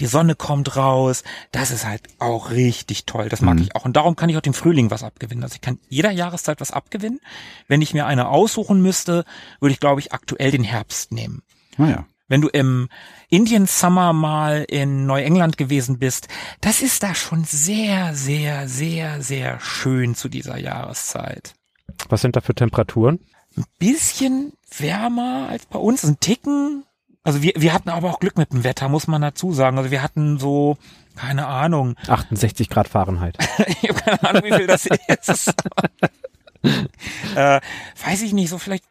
die 0.00 0.06
Sonne 0.06 0.34
kommt 0.34 0.76
raus, 0.76 1.22
das 1.52 1.70
ist 1.70 1.86
halt 1.86 2.02
auch 2.18 2.50
richtig 2.50 3.06
toll. 3.06 3.28
Das 3.28 3.40
mag 3.42 3.56
Mhm. 3.56 3.62
ich 3.62 3.76
auch. 3.76 3.84
Und 3.84 3.94
darum 3.96 4.16
kann 4.16 4.28
ich 4.28 4.36
auch 4.36 4.40
dem 4.42 4.54
Frühling 4.54 4.90
was 4.90 5.04
abgewinnen. 5.04 5.44
Also 5.44 5.54
ich 5.54 5.60
kann 5.60 5.78
jeder 5.88 6.10
Jahreszeit 6.10 6.60
was 6.60 6.70
abgewinnen. 6.72 7.20
Wenn 7.68 7.80
ich 7.82 7.94
mir 7.94 8.06
eine 8.06 8.28
aussuchen 8.28 8.82
müsste, 8.82 9.24
würde 9.60 9.72
ich, 9.72 9.80
glaube 9.80 10.00
ich, 10.00 10.12
aktuell 10.12 10.50
den 10.50 10.64
Herbst 10.64 11.12
nehmen. 11.12 11.42
Naja. 11.76 12.06
Wenn 12.26 12.40
du 12.40 12.48
im 12.48 12.88
Indian 13.28 13.66
Summer 13.66 14.12
mal 14.14 14.64
in 14.68 15.04
Neuengland 15.06 15.58
gewesen 15.58 15.98
bist, 15.98 16.26
das 16.62 16.80
ist 16.80 17.02
da 17.02 17.14
schon 17.14 17.44
sehr, 17.44 18.14
sehr, 18.14 18.66
sehr, 18.66 19.22
sehr 19.22 19.60
schön 19.60 20.14
zu 20.14 20.28
dieser 20.28 20.56
Jahreszeit. 20.58 21.54
Was 22.08 22.22
sind 22.22 22.34
da 22.34 22.40
für 22.40 22.54
Temperaturen? 22.54 23.20
Bisschen 23.78 24.54
wärmer 24.78 25.48
als 25.50 25.66
bei 25.66 25.78
uns, 25.78 26.02
ein 26.04 26.18
Ticken. 26.18 26.84
Also 27.24 27.42
wir, 27.42 27.52
wir 27.56 27.72
hatten 27.72 27.88
aber 27.88 28.10
auch 28.10 28.20
Glück 28.20 28.36
mit 28.38 28.52
dem 28.52 28.64
Wetter, 28.64 28.88
muss 28.88 29.06
man 29.06 29.22
dazu 29.22 29.52
sagen. 29.52 29.78
Also 29.78 29.90
wir 29.90 30.02
hatten 30.02 30.38
so, 30.38 30.76
keine 31.16 31.46
Ahnung, 31.46 31.96
68 32.08 32.68
Grad 32.68 32.86
Fahrenheit. 32.88 33.36
ich 33.82 33.88
habe 33.88 34.00
keine 34.00 34.22
Ahnung, 34.22 34.42
wie 34.44 34.52
viel 34.52 34.66
das 34.66 34.86
ist. 34.86 35.54
äh, 37.36 37.60
weiß 38.04 38.22
ich 38.22 38.32
nicht, 38.32 38.48
so 38.50 38.58
vielleicht 38.58 38.84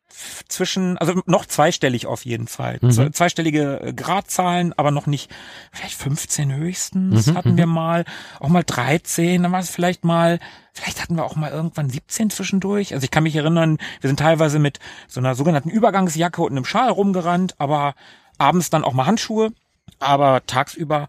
zwischen, 0.47 0.97
also 0.99 1.21
noch 1.25 1.45
zweistellig 1.45 2.05
auf 2.05 2.23
jeden 2.25 2.47
Fall. 2.47 2.77
Mhm. 2.81 2.89
Zwe- 2.89 3.11
Zweistellige 3.11 3.81
äh, 3.81 3.93
Gradzahlen, 3.93 4.73
aber 4.77 4.91
noch 4.91 5.07
nicht, 5.07 5.29
vielleicht 5.71 5.95
15 5.95 6.53
höchstens 6.55 7.27
Mhm, 7.27 7.35
hatten 7.37 7.57
wir 7.57 7.65
mal, 7.65 8.05
auch 8.39 8.49
mal 8.49 8.63
13, 8.63 9.43
dann 9.43 9.51
war 9.51 9.59
es 9.59 9.69
vielleicht 9.71 10.05
mal, 10.05 10.39
vielleicht 10.73 11.01
hatten 11.01 11.15
wir 11.15 11.25
auch 11.25 11.35
mal 11.35 11.51
irgendwann 11.51 11.89
17 11.89 12.29
zwischendurch. 12.29 12.93
Also 12.93 13.03
ich 13.05 13.11
kann 13.11 13.23
mich 13.23 13.35
erinnern, 13.35 13.77
wir 14.01 14.07
sind 14.07 14.17
teilweise 14.19 14.59
mit 14.59 14.79
so 15.07 15.19
einer 15.19 15.33
sogenannten 15.35 15.69
Übergangsjacke 15.69 16.41
und 16.41 16.51
einem 16.51 16.65
Schal 16.65 16.89
rumgerannt, 16.89 17.55
aber 17.57 17.95
abends 18.37 18.69
dann 18.69 18.83
auch 18.83 18.93
mal 18.93 19.05
Handschuhe, 19.05 19.51
aber 19.99 20.45
tagsüber 20.45 21.07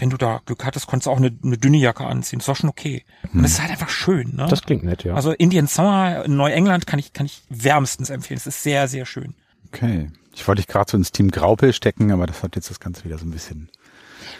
wenn 0.00 0.10
du 0.10 0.16
da 0.16 0.40
Glück 0.46 0.64
hattest, 0.64 0.86
konntest 0.86 1.06
du 1.06 1.10
auch 1.10 1.18
eine, 1.18 1.30
eine 1.44 1.58
dünne 1.58 1.76
Jacke 1.76 2.06
anziehen. 2.06 2.38
Das 2.38 2.48
war 2.48 2.54
schon 2.54 2.70
okay. 2.70 3.04
Und 3.32 3.44
es 3.44 3.52
ist 3.52 3.60
halt 3.60 3.70
einfach 3.70 3.90
schön, 3.90 4.34
ne? 4.34 4.46
Das 4.48 4.62
klingt 4.62 4.82
nett, 4.82 5.04
ja. 5.04 5.14
Also 5.14 5.32
Indian 5.32 5.66
Summer 5.66 6.24
in 6.24 6.36
Neuengland 6.36 6.86
kann 6.86 6.98
ich, 6.98 7.12
kann 7.12 7.26
ich 7.26 7.42
wärmstens 7.50 8.08
empfehlen. 8.08 8.38
Es 8.38 8.46
ist 8.46 8.62
sehr, 8.62 8.88
sehr 8.88 9.04
schön. 9.04 9.34
Okay. 9.68 10.10
Ich 10.34 10.46
wollte 10.48 10.60
dich 10.62 10.68
gerade 10.68 10.90
so 10.90 10.96
ins 10.96 11.12
Team 11.12 11.30
Graupel 11.30 11.72
stecken, 11.72 12.12
aber 12.12 12.26
das 12.26 12.42
hat 12.42 12.56
jetzt 12.56 12.70
das 12.70 12.80
Ganze 12.80 13.04
wieder 13.04 13.18
so 13.18 13.26
ein 13.26 13.30
bisschen. 13.30 13.68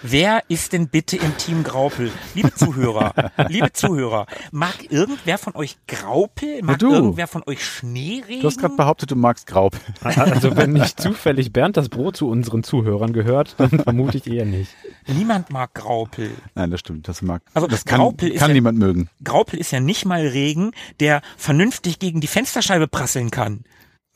Wer 0.03 0.43
ist 0.49 0.73
denn 0.73 0.89
bitte 0.89 1.17
im 1.17 1.37
Team 1.37 1.63
Graupel? 1.65 2.11
Liebe 2.35 2.53
Zuhörer, 2.55 3.13
liebe 3.49 3.73
Zuhörer, 3.73 4.27
mag 4.53 4.75
irgendwer 4.91 5.39
von 5.39 5.55
euch 5.57 5.77
Graupel? 5.87 6.61
Mag 6.63 6.79
du. 6.79 6.93
irgendwer 6.93 7.27
von 7.27 7.43
euch 7.47 7.65
Schneeregen? 7.65 8.41
Du 8.43 8.47
hast 8.47 8.59
gerade 8.59 8.77
behauptet, 8.77 9.11
du 9.11 9.17
magst 9.17 9.47
Graupel. 9.47 9.81
Also 10.03 10.57
wenn 10.57 10.73
nicht 10.73 11.01
zufällig 11.01 11.53
Bernd 11.53 11.77
das 11.77 11.89
Brot 11.89 12.17
zu 12.17 12.29
unseren 12.29 12.63
Zuhörern 12.63 13.13
gehört, 13.13 13.55
dann 13.59 13.71
vermute 13.71 14.17
ich 14.19 14.27
eher 14.27 14.45
nicht. 14.45 14.71
Niemand 15.07 15.51
mag 15.51 15.75
Graupel. 15.75 16.31
Nein, 16.55 16.71
das 16.71 16.81
stimmt. 16.81 17.09
Das 17.09 17.23
mag. 17.23 17.43
Also 17.55 17.67
das 17.67 17.85
kann, 17.85 18.01
Graupel 18.01 18.31
ist 18.31 18.39
kann 18.39 18.51
ja- 18.51 18.55
niemand 18.55 18.79
mögen. 18.79 19.09
Graupel 19.25 19.59
ist 19.59 19.71
ja 19.71 19.81
nicht 19.81 20.05
mal 20.05 20.27
Regen, 20.27 20.73
der 21.01 21.23
vernünftig 21.37 21.99
gegen 21.99 22.21
die 22.21 22.27
Fensterscheibe 22.27 22.89
prasseln 22.89 23.31
kann. 23.31 23.65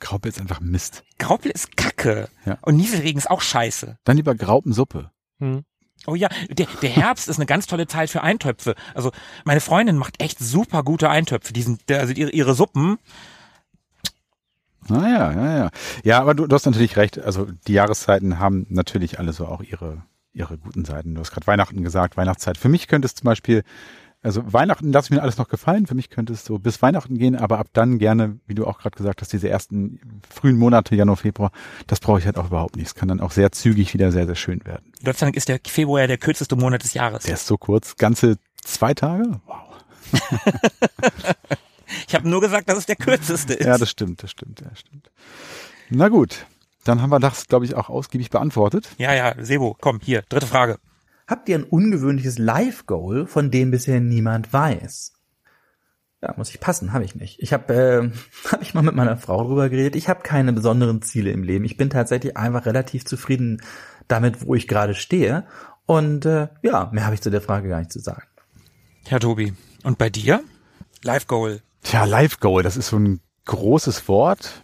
Graupel 0.01 0.29
ist 0.31 0.41
einfach 0.41 0.61
Mist. 0.61 1.05
Graupel 1.19 1.51
ist 1.51 1.77
Kacke. 1.77 2.29
Ja. 2.45 2.59
Und 2.63 2.77
Nieselregen 2.77 3.19
ist 3.19 3.31
auch 3.31 3.41
scheiße. 3.41 3.97
Dann 4.05 4.17
lieber 4.17 4.35
Graupensuppe. 4.35 5.11
Hm. 5.41 5.65
Oh 6.07 6.15
ja, 6.15 6.29
der, 6.51 6.67
der 6.83 6.91
Herbst 6.91 7.29
ist 7.29 7.39
eine 7.39 7.47
ganz 7.47 7.67
tolle 7.67 7.87
Zeit 7.87 8.11
für 8.11 8.23
Eintöpfe. 8.23 8.75
Also 8.95 9.11
meine 9.45 9.61
Freundin 9.61 9.97
macht 9.97 10.21
echt 10.21 10.39
super 10.39 10.83
gute 10.83 11.09
Eintöpfe. 11.09 11.53
Die 11.53 11.63
sind, 11.63 11.91
also 11.91 12.13
ihre, 12.13 12.31
ihre 12.31 12.55
Suppen. 12.55 12.99
Naja, 14.89 15.33
ja, 15.33 15.57
ja. 15.57 15.71
Ja, 16.03 16.21
aber 16.21 16.35
du, 16.35 16.47
du 16.47 16.55
hast 16.55 16.67
natürlich 16.67 16.97
recht. 16.97 17.19
Also 17.19 17.49
die 17.67 17.73
Jahreszeiten 17.73 18.39
haben 18.39 18.67
natürlich 18.69 19.19
alle 19.19 19.33
so 19.33 19.47
auch 19.47 19.63
ihre, 19.63 20.03
ihre 20.35 20.59
guten 20.59 20.85
Seiten. 20.85 21.15
Du 21.15 21.21
hast 21.21 21.31
gerade 21.31 21.47
Weihnachten 21.47 21.83
gesagt, 21.83 22.19
Weihnachtszeit. 22.19 22.59
Für 22.59 22.69
mich 22.69 22.87
könnte 22.87 23.07
es 23.07 23.15
zum 23.15 23.25
Beispiel 23.25 23.63
Also 24.25 24.43
Weihnachten 24.53 24.91
lasse 24.91 25.07
ich 25.07 25.11
mir 25.11 25.21
alles 25.21 25.37
noch 25.37 25.49
gefallen. 25.49 25.87
Für 25.87 25.95
mich 25.95 26.09
könnte 26.09 26.33
es 26.33 26.47
so 26.47 26.59
bis 26.59 26.81
Weihnachten 26.81 27.19
gehen, 27.19 27.37
aber 27.37 27.59
ab 27.59 27.67
dann 27.75 27.99
gerne, 27.99 28.39
wie 28.47 28.55
du 28.55 28.67
auch 28.67 28.79
gerade 28.79 28.97
gesagt 28.97 29.21
hast, 29.21 29.35
diese 29.35 29.51
ersten 29.51 30.23
frühen 30.35 30.57
Monate, 30.57 30.97
Januar, 30.97 31.19
Februar, 31.19 31.53
das 31.87 32.01
brauche 32.01 32.21
ich 32.21 32.25
halt 32.25 32.39
auch 32.39 32.47
überhaupt 32.47 32.77
nicht. 32.77 32.87
Es 32.87 32.95
kann 32.95 33.09
dann 33.09 33.21
auch 33.21 33.33
sehr 33.33 33.53
zügig 33.53 33.93
wieder 33.93 34.13
sehr, 34.13 34.25
sehr 34.25 34.35
schön 34.35 34.65
werden. 34.65 34.93
Gott 35.05 35.19
sei 35.19 35.27
Dank 35.27 35.37
ist 35.37 35.51
der 35.51 35.61
Februar 35.67 36.07
der 36.07 36.17
kürzeste 36.17 36.57
Monat 36.57 36.83
des 36.83 36.95
Jahres. 36.95 37.25
Der 37.25 37.35
ist 37.35 37.47
so 37.47 37.59
kurz, 37.59 37.97
ganze 37.97 38.39
zwei 38.63 38.95
Tage? 38.95 39.41
Wow. 39.45 39.59
ich 42.09 42.15
habe 42.15 42.27
nur 42.27 42.41
gesagt, 42.41 42.71
dass 42.71 42.79
es 42.79 42.87
der 42.87 42.97
kürzeste 42.97 43.53
ist. 43.53 43.67
Ja, 43.67 43.77
das 43.77 43.91
stimmt, 43.91 44.23
das 44.23 44.31
stimmt, 44.31 44.63
ja, 44.63 44.75
stimmt. 44.75 45.11
Na 45.91 46.09
gut, 46.09 46.47
dann 46.85 47.03
haben 47.03 47.11
wir 47.11 47.21
das, 47.21 47.47
glaube 47.47 47.67
ich, 47.67 47.75
auch 47.75 47.91
ausgiebig 47.91 48.31
beantwortet. 48.31 48.89
Ja, 48.97 49.13
ja, 49.13 49.35
Sebo, 49.39 49.77
komm, 49.79 50.01
hier, 50.03 50.23
dritte 50.31 50.47
Frage. 50.47 50.79
Habt 51.27 51.49
ihr 51.49 51.59
ein 51.59 51.65
ungewöhnliches 51.65 52.39
Live-Goal, 52.39 53.27
von 53.27 53.51
dem 53.51 53.71
bisher 53.71 54.01
niemand 54.01 54.53
weiß? 54.53 55.13
Ja, 56.21 56.35
muss 56.37 56.51
ich 56.51 56.61
passen, 56.61 56.93
habe 56.93 57.05
ich 57.05 57.15
nicht. 57.15 57.43
Ich 57.43 57.53
habe 57.53 57.75
äh, 57.75 58.11
hab 58.51 58.63
ich 58.63 58.75
mal 58.75 58.83
mit 58.83 58.95
meiner 58.95 59.17
Frau 59.17 59.45
drüber 59.45 59.69
geredet. 59.69 59.97
Ich 59.97 60.09
habe 60.09 60.23
keine 60.23 60.53
besonderen 60.53 61.03
Ziele 61.03 61.31
im 61.31 61.43
Leben. 61.43 61.65
Ich 61.65 61.77
bin 61.77 61.91
tatsächlich 61.91 62.37
einfach 62.37 62.67
relativ 62.67 63.05
zufrieden 63.05 63.63
damit, 64.09 64.47
wo 64.47 64.55
ich 64.55 64.69
gerade 64.69 64.95
stehe. 64.95 65.47
Und 65.87 66.25
äh, 66.25 66.49
ja, 66.63 66.91
mehr 66.93 67.05
habe 67.05 67.15
ich 67.15 67.21
zu 67.21 67.31
der 67.31 67.43
Frage 67.43 67.69
gar 67.69 67.79
nicht 67.79 67.93
zu 67.93 68.01
sagen. 68.01 68.27
Herr 69.07 69.21
Tobi, 69.21 69.53
und 69.83 69.99
bei 69.99 70.09
dir? 70.09 70.43
Live 71.03 71.27
Goal. 71.27 71.61
Tja, 71.83 72.05
Live 72.05 72.41
Goal, 72.41 72.63
das 72.63 72.79
ist 72.79 72.89
so 72.89 72.99
ein 72.99 73.21
großes 73.45 74.09
Wort. 74.09 74.63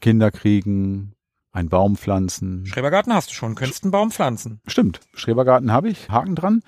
Kinder 0.00 0.30
kriegen, 0.30 1.14
ein 1.52 1.68
Baum 1.68 1.96
pflanzen. 1.96 2.64
Schrebergarten 2.66 3.12
hast 3.12 3.30
du 3.30 3.34
schon, 3.34 3.54
könntest 3.54 3.82
einen 3.84 3.90
Baum 3.90 4.10
pflanzen. 4.10 4.60
Stimmt, 4.66 5.00
Schrebergarten 5.14 5.72
habe 5.72 5.88
ich, 5.88 6.08
Haken 6.10 6.34
dran. 6.36 6.62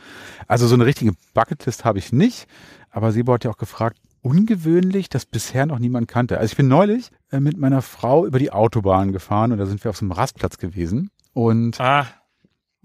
Also 0.49 0.67
so 0.67 0.75
eine 0.75 0.87
richtige 0.87 1.13
Bucketlist 1.35 1.85
habe 1.85 1.99
ich 1.99 2.13
nicht. 2.13 2.47
Aber 2.91 3.13
Sebo 3.13 3.33
hat 3.35 3.45
ja 3.45 3.51
auch 3.51 3.57
gefragt, 3.59 3.99
ungewöhnlich, 4.23 5.09
das 5.09 5.27
bisher 5.27 5.67
noch 5.67 5.79
niemand 5.79 6.09
kannte. 6.09 6.39
Also 6.39 6.53
ich 6.53 6.57
bin 6.57 6.69
neulich 6.69 7.11
äh, 7.31 7.41
mit 7.41 7.57
meiner 7.59 7.83
Frau 7.83 8.27
über 8.27 8.39
die 8.39 8.53
Autobahn 8.53 9.13
gefahren 9.13 9.53
und 9.53 9.59
da 9.59 9.67
sind 9.67 9.83
wir 9.85 9.91
auf 9.91 9.97
so 9.97 10.05
einem 10.05 10.13
Rastplatz 10.13 10.59
gewesen. 10.59 11.11
Und 11.33 11.81
Ah. 11.81 12.07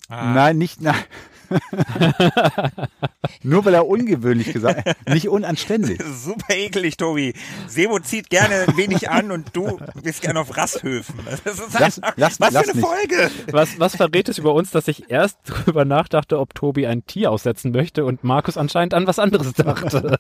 Ah. 0.10 0.34
nein, 0.34 0.58
nicht, 0.58 0.82
nein. 0.82 0.96
Nur 3.44 3.64
weil 3.66 3.74
er 3.74 3.88
ungewöhnlich 3.88 4.52
gesagt 4.52 4.86
hat, 4.86 4.98
nicht 5.10 5.30
unanständig. 5.30 6.02
Super 6.14 6.54
eklig, 6.56 6.98
Tobi. 6.98 7.34
Sebo 7.68 8.00
zieht 8.00 8.30
gerne 8.30 8.66
ein 8.68 8.78
wenig 8.78 9.10
an 9.10 9.32
und 9.32 9.56
du 9.56 9.80
bist 10.04 10.22
gerne 10.22 10.40
auf 10.42 10.58
Rasthöfen. 10.58 11.16
Das 11.46 11.58
ist 11.60 11.74
Lass- 11.80 12.00
einfach, 12.00 12.14
lass- 12.18 12.40
was 12.40 12.52
lass 12.54 12.66
für 12.66 12.72
eine 12.72 12.80
nicht. 12.82 12.88
Folge. 12.88 13.32
Was, 13.52 13.80
was 13.80 13.96
verrät 13.96 14.28
es 14.30 14.38
über 14.38 14.54
uns, 14.54 14.72
dass 14.72 14.88
ich 14.88 15.10
erst 15.10 15.38
drüber 15.46 15.86
nachdachte, 15.86 16.40
ob 16.40 16.54
Tobi 16.54 16.86
ein 16.88 17.06
Tier 17.06 17.32
aussetzen 17.32 17.72
möchte 17.72 18.06
und 18.06 18.24
Markus 18.24 18.58
anscheinend 18.58 18.94
an 18.94 19.08
was 19.08 19.20
anderes 19.20 19.54
dachte. 19.54 20.20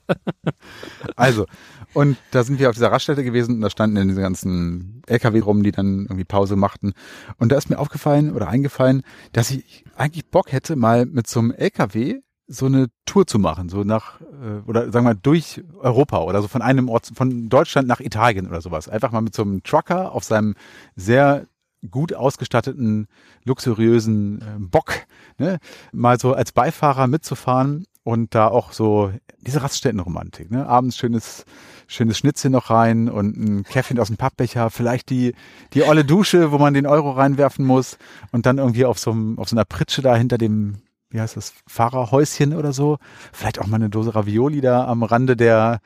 Also, 1.16 1.46
und 1.94 2.18
da 2.32 2.44
sind 2.44 2.60
wir 2.60 2.70
auf 2.70 2.76
dieser 2.76 2.92
Raststätte 2.92 3.24
gewesen 3.24 3.56
und 3.56 3.62
da 3.62 3.70
standen 3.70 3.96
dann 3.96 4.08
diese 4.08 4.22
ganzen 4.22 5.02
LKW 5.08 5.40
rum, 5.40 5.64
die 5.64 5.72
dann 5.72 6.04
irgendwie 6.04 6.26
Pause 6.26 6.56
machten. 6.56 6.94
Und 7.38 7.52
da 7.52 7.58
ist 7.58 7.70
mir 7.70 7.80
aufgefallen 7.80 8.34
oder 8.34 8.48
eingefallen, 8.48 9.04
dass 9.34 9.52
ich 9.52 9.77
eigentlich 9.96 10.30
Bock 10.30 10.52
hätte, 10.52 10.76
mal 10.76 11.06
mit 11.06 11.28
so 11.28 11.40
einem 11.40 11.52
LKW 11.52 12.22
so 12.48 12.66
eine 12.66 12.88
Tour 13.06 13.28
zu 13.28 13.40
machen, 13.40 13.68
so 13.68 13.84
nach, 13.84 14.22
äh, 14.22 14.62
oder 14.66 14.84
sagen 14.86 15.06
wir 15.06 15.14
mal, 15.14 15.20
durch 15.22 15.62
Europa 15.80 16.22
oder 16.22 16.42
so 16.42 16.48
von 16.48 16.62
einem 16.62 16.90
Ort, 16.90 17.12
von 17.14 17.50
Deutschland 17.50 17.88
nach 17.88 18.00
Italien 18.00 18.48
oder 18.48 18.62
sowas. 18.62 18.88
Einfach 18.88 19.12
mal 19.12 19.22
mit 19.22 19.36
so 19.36 19.44
einem 19.44 19.64
Trucker 19.64 20.14
auf 20.14 20.24
seinem 20.24 20.56
sehr 20.96 21.48
gut 21.92 22.14
ausgestatteten, 22.14 23.08
luxuriösen 23.44 24.42
äh, 24.42 24.60
Bock, 24.60 24.94
ne, 25.38 25.60
mal 25.92 26.20
so 26.20 26.34
als 26.34 26.54
Beifahrer 26.54 27.08
mitzufahren 27.08 27.86
und 28.08 28.36
da 28.36 28.48
auch 28.48 28.72
so 28.72 29.12
diese 29.42 29.62
Raststättenromantik, 29.62 30.50
ne, 30.50 30.66
abends 30.66 30.96
schönes, 30.96 31.44
schönes 31.88 32.18
Schnitzel 32.18 32.50
noch 32.50 32.70
rein 32.70 33.10
und 33.10 33.36
ein 33.36 33.64
Käffchen 33.66 34.00
aus 34.00 34.08
dem 34.08 34.16
Pappbecher, 34.16 34.70
vielleicht 34.70 35.10
die, 35.10 35.36
die 35.74 35.84
olle 35.84 36.06
Dusche, 36.06 36.54
wo 36.54 36.58
man 36.58 36.74
den 36.74 36.86
Euro 36.86 37.12
reinwerfen 37.12 37.66
muss 37.66 37.98
und 38.32 38.46
dann 38.46 38.60
irgendwie 38.60 38.86
auf 38.86 38.98
so, 38.98 39.12
einem, 39.12 39.38
auf 39.38 39.50
so 39.50 39.58
einer 39.58 39.66
Pritsche 39.66 40.02
da 40.02 40.16
hinter 40.16 40.38
dem, 40.38 40.78
wie 41.10 41.20
heißt 41.20 41.36
das, 41.36 41.54
Fahrerhäuschen 41.68 42.56
oder 42.56 42.72
so, 42.72 42.98
vielleicht 43.34 43.60
auch 43.60 43.68
mal 43.68 43.76
eine 43.76 43.90
Dose 43.90 44.16
Ravioli 44.16 44.62
da 44.62 44.88
am 44.88 45.04
Rande 45.04 45.36
der, 45.36 45.82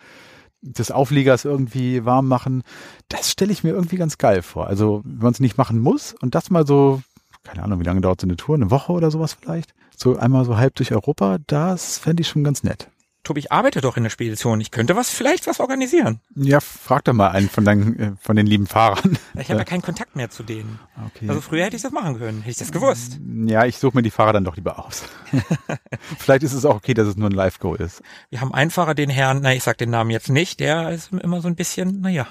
des 0.61 0.91
Aufliegers 0.91 1.43
irgendwie 1.43 2.05
warm 2.05 2.27
machen. 2.27 2.61
Das 3.09 3.31
stelle 3.31 3.51
ich 3.51 3.63
mir 3.63 3.71
irgendwie 3.71 3.97
ganz 3.97 4.19
geil 4.19 4.43
vor. 4.43 4.67
Also, 4.67 5.01
wenn 5.05 5.23
man 5.23 5.33
es 5.33 5.39
nicht 5.39 5.57
machen 5.57 5.79
muss 5.79 6.13
und 6.21 6.35
das 6.35 6.51
mal 6.51 6.67
so, 6.67 7.01
keine 7.43 7.63
Ahnung, 7.63 7.79
wie 7.79 7.85
lange 7.85 8.01
dauert 8.01 8.21
so 8.21 8.27
eine 8.27 8.35
Tour, 8.35 8.53
eine 8.53 8.69
Woche 8.69 8.91
oder 8.91 9.09
sowas 9.09 9.33
vielleicht, 9.33 9.73
so 10.01 10.17
einmal 10.17 10.45
so 10.45 10.57
halb 10.57 10.75
durch 10.75 10.91
Europa, 10.91 11.37
das 11.47 11.97
fände 11.97 12.21
ich 12.21 12.27
schon 12.27 12.43
ganz 12.43 12.63
nett. 12.63 12.89
Tobi, 13.23 13.41
ich 13.41 13.51
arbeite 13.51 13.81
doch 13.81 13.97
in 13.97 14.03
der 14.03 14.09
Spedition. 14.09 14.59
Ich 14.61 14.71
könnte 14.71 14.95
was, 14.95 15.11
vielleicht 15.11 15.45
was 15.45 15.59
organisieren. 15.59 16.21
Ja, 16.35 16.59
frag 16.59 17.03
doch 17.03 17.13
mal 17.13 17.29
einen 17.29 17.49
von, 17.49 17.63
deinen, 17.63 17.99
äh, 17.99 18.11
von 18.19 18.35
den 18.35 18.47
lieben 18.47 18.65
Fahrern. 18.65 19.15
Ich 19.39 19.49
habe 19.49 19.59
ja 19.59 19.63
keinen 19.63 19.83
Kontakt 19.83 20.15
mehr 20.15 20.31
zu 20.31 20.41
denen. 20.41 20.79
Okay. 21.05 21.29
Also 21.29 21.39
früher 21.39 21.65
hätte 21.65 21.75
ich 21.75 21.83
das 21.83 21.91
machen 21.91 22.17
können. 22.17 22.39
Hätte 22.39 22.49
ich 22.49 22.57
das 22.57 22.71
gewusst. 22.71 23.19
ja, 23.45 23.65
ich 23.65 23.77
suche 23.77 23.95
mir 23.95 24.01
die 24.01 24.09
Fahrer 24.09 24.33
dann 24.33 24.43
doch 24.43 24.55
lieber 24.55 24.83
aus. 24.83 25.03
vielleicht 26.17 26.41
ist 26.41 26.53
es 26.53 26.65
auch 26.65 26.75
okay, 26.75 26.95
dass 26.95 27.07
es 27.07 27.15
nur 27.15 27.29
ein 27.29 27.33
Live-Go 27.33 27.75
ist. 27.75 28.01
Wir 28.31 28.41
haben 28.41 28.55
einen 28.55 28.71
Fahrer, 28.71 28.95
den 28.95 29.11
Herrn, 29.11 29.41
na, 29.43 29.53
ich 29.53 29.61
sag 29.61 29.77
den 29.77 29.91
Namen 29.91 30.09
jetzt 30.09 30.29
nicht, 30.29 30.59
der 30.59 30.89
ist 30.89 31.11
immer 31.13 31.41
so 31.41 31.47
ein 31.47 31.55
bisschen, 31.55 32.01
naja, 32.01 32.25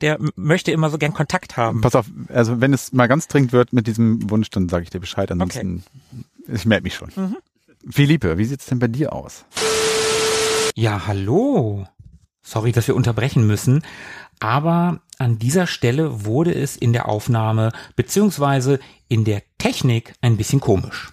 der 0.00 0.18
möchte 0.34 0.72
immer 0.72 0.90
so 0.90 0.98
gern 0.98 1.12
Kontakt 1.12 1.56
haben. 1.56 1.80
Pass 1.80 1.94
auf, 1.94 2.06
also 2.28 2.60
wenn 2.60 2.72
es 2.72 2.92
mal 2.92 3.06
ganz 3.06 3.28
dringend 3.28 3.52
wird 3.52 3.72
mit 3.72 3.86
diesem 3.86 4.30
Wunsch, 4.30 4.50
dann 4.50 4.68
sage 4.68 4.84
ich 4.84 4.90
dir 4.90 5.00
Bescheid. 5.00 5.30
Ansonsten, 5.30 5.84
ich 6.52 6.66
melde 6.66 6.84
mich 6.84 6.94
schon. 6.94 7.36
Philippe, 7.88 8.38
wie 8.38 8.44
sieht's 8.44 8.66
denn 8.66 8.78
bei 8.78 8.88
dir 8.88 9.12
aus? 9.12 9.44
Ja, 10.74 11.06
hallo. 11.06 11.86
Sorry, 12.42 12.72
dass 12.72 12.88
wir 12.88 12.96
unterbrechen 12.96 13.46
müssen, 13.46 13.82
aber 14.40 15.02
an 15.18 15.38
dieser 15.38 15.66
Stelle 15.66 16.24
wurde 16.24 16.54
es 16.54 16.76
in 16.76 16.92
der 16.92 17.08
Aufnahme 17.08 17.72
beziehungsweise 17.96 18.80
in 19.08 19.24
der 19.24 19.42
Technik 19.58 20.14
ein 20.22 20.38
bisschen 20.38 20.60
komisch. 20.60 21.12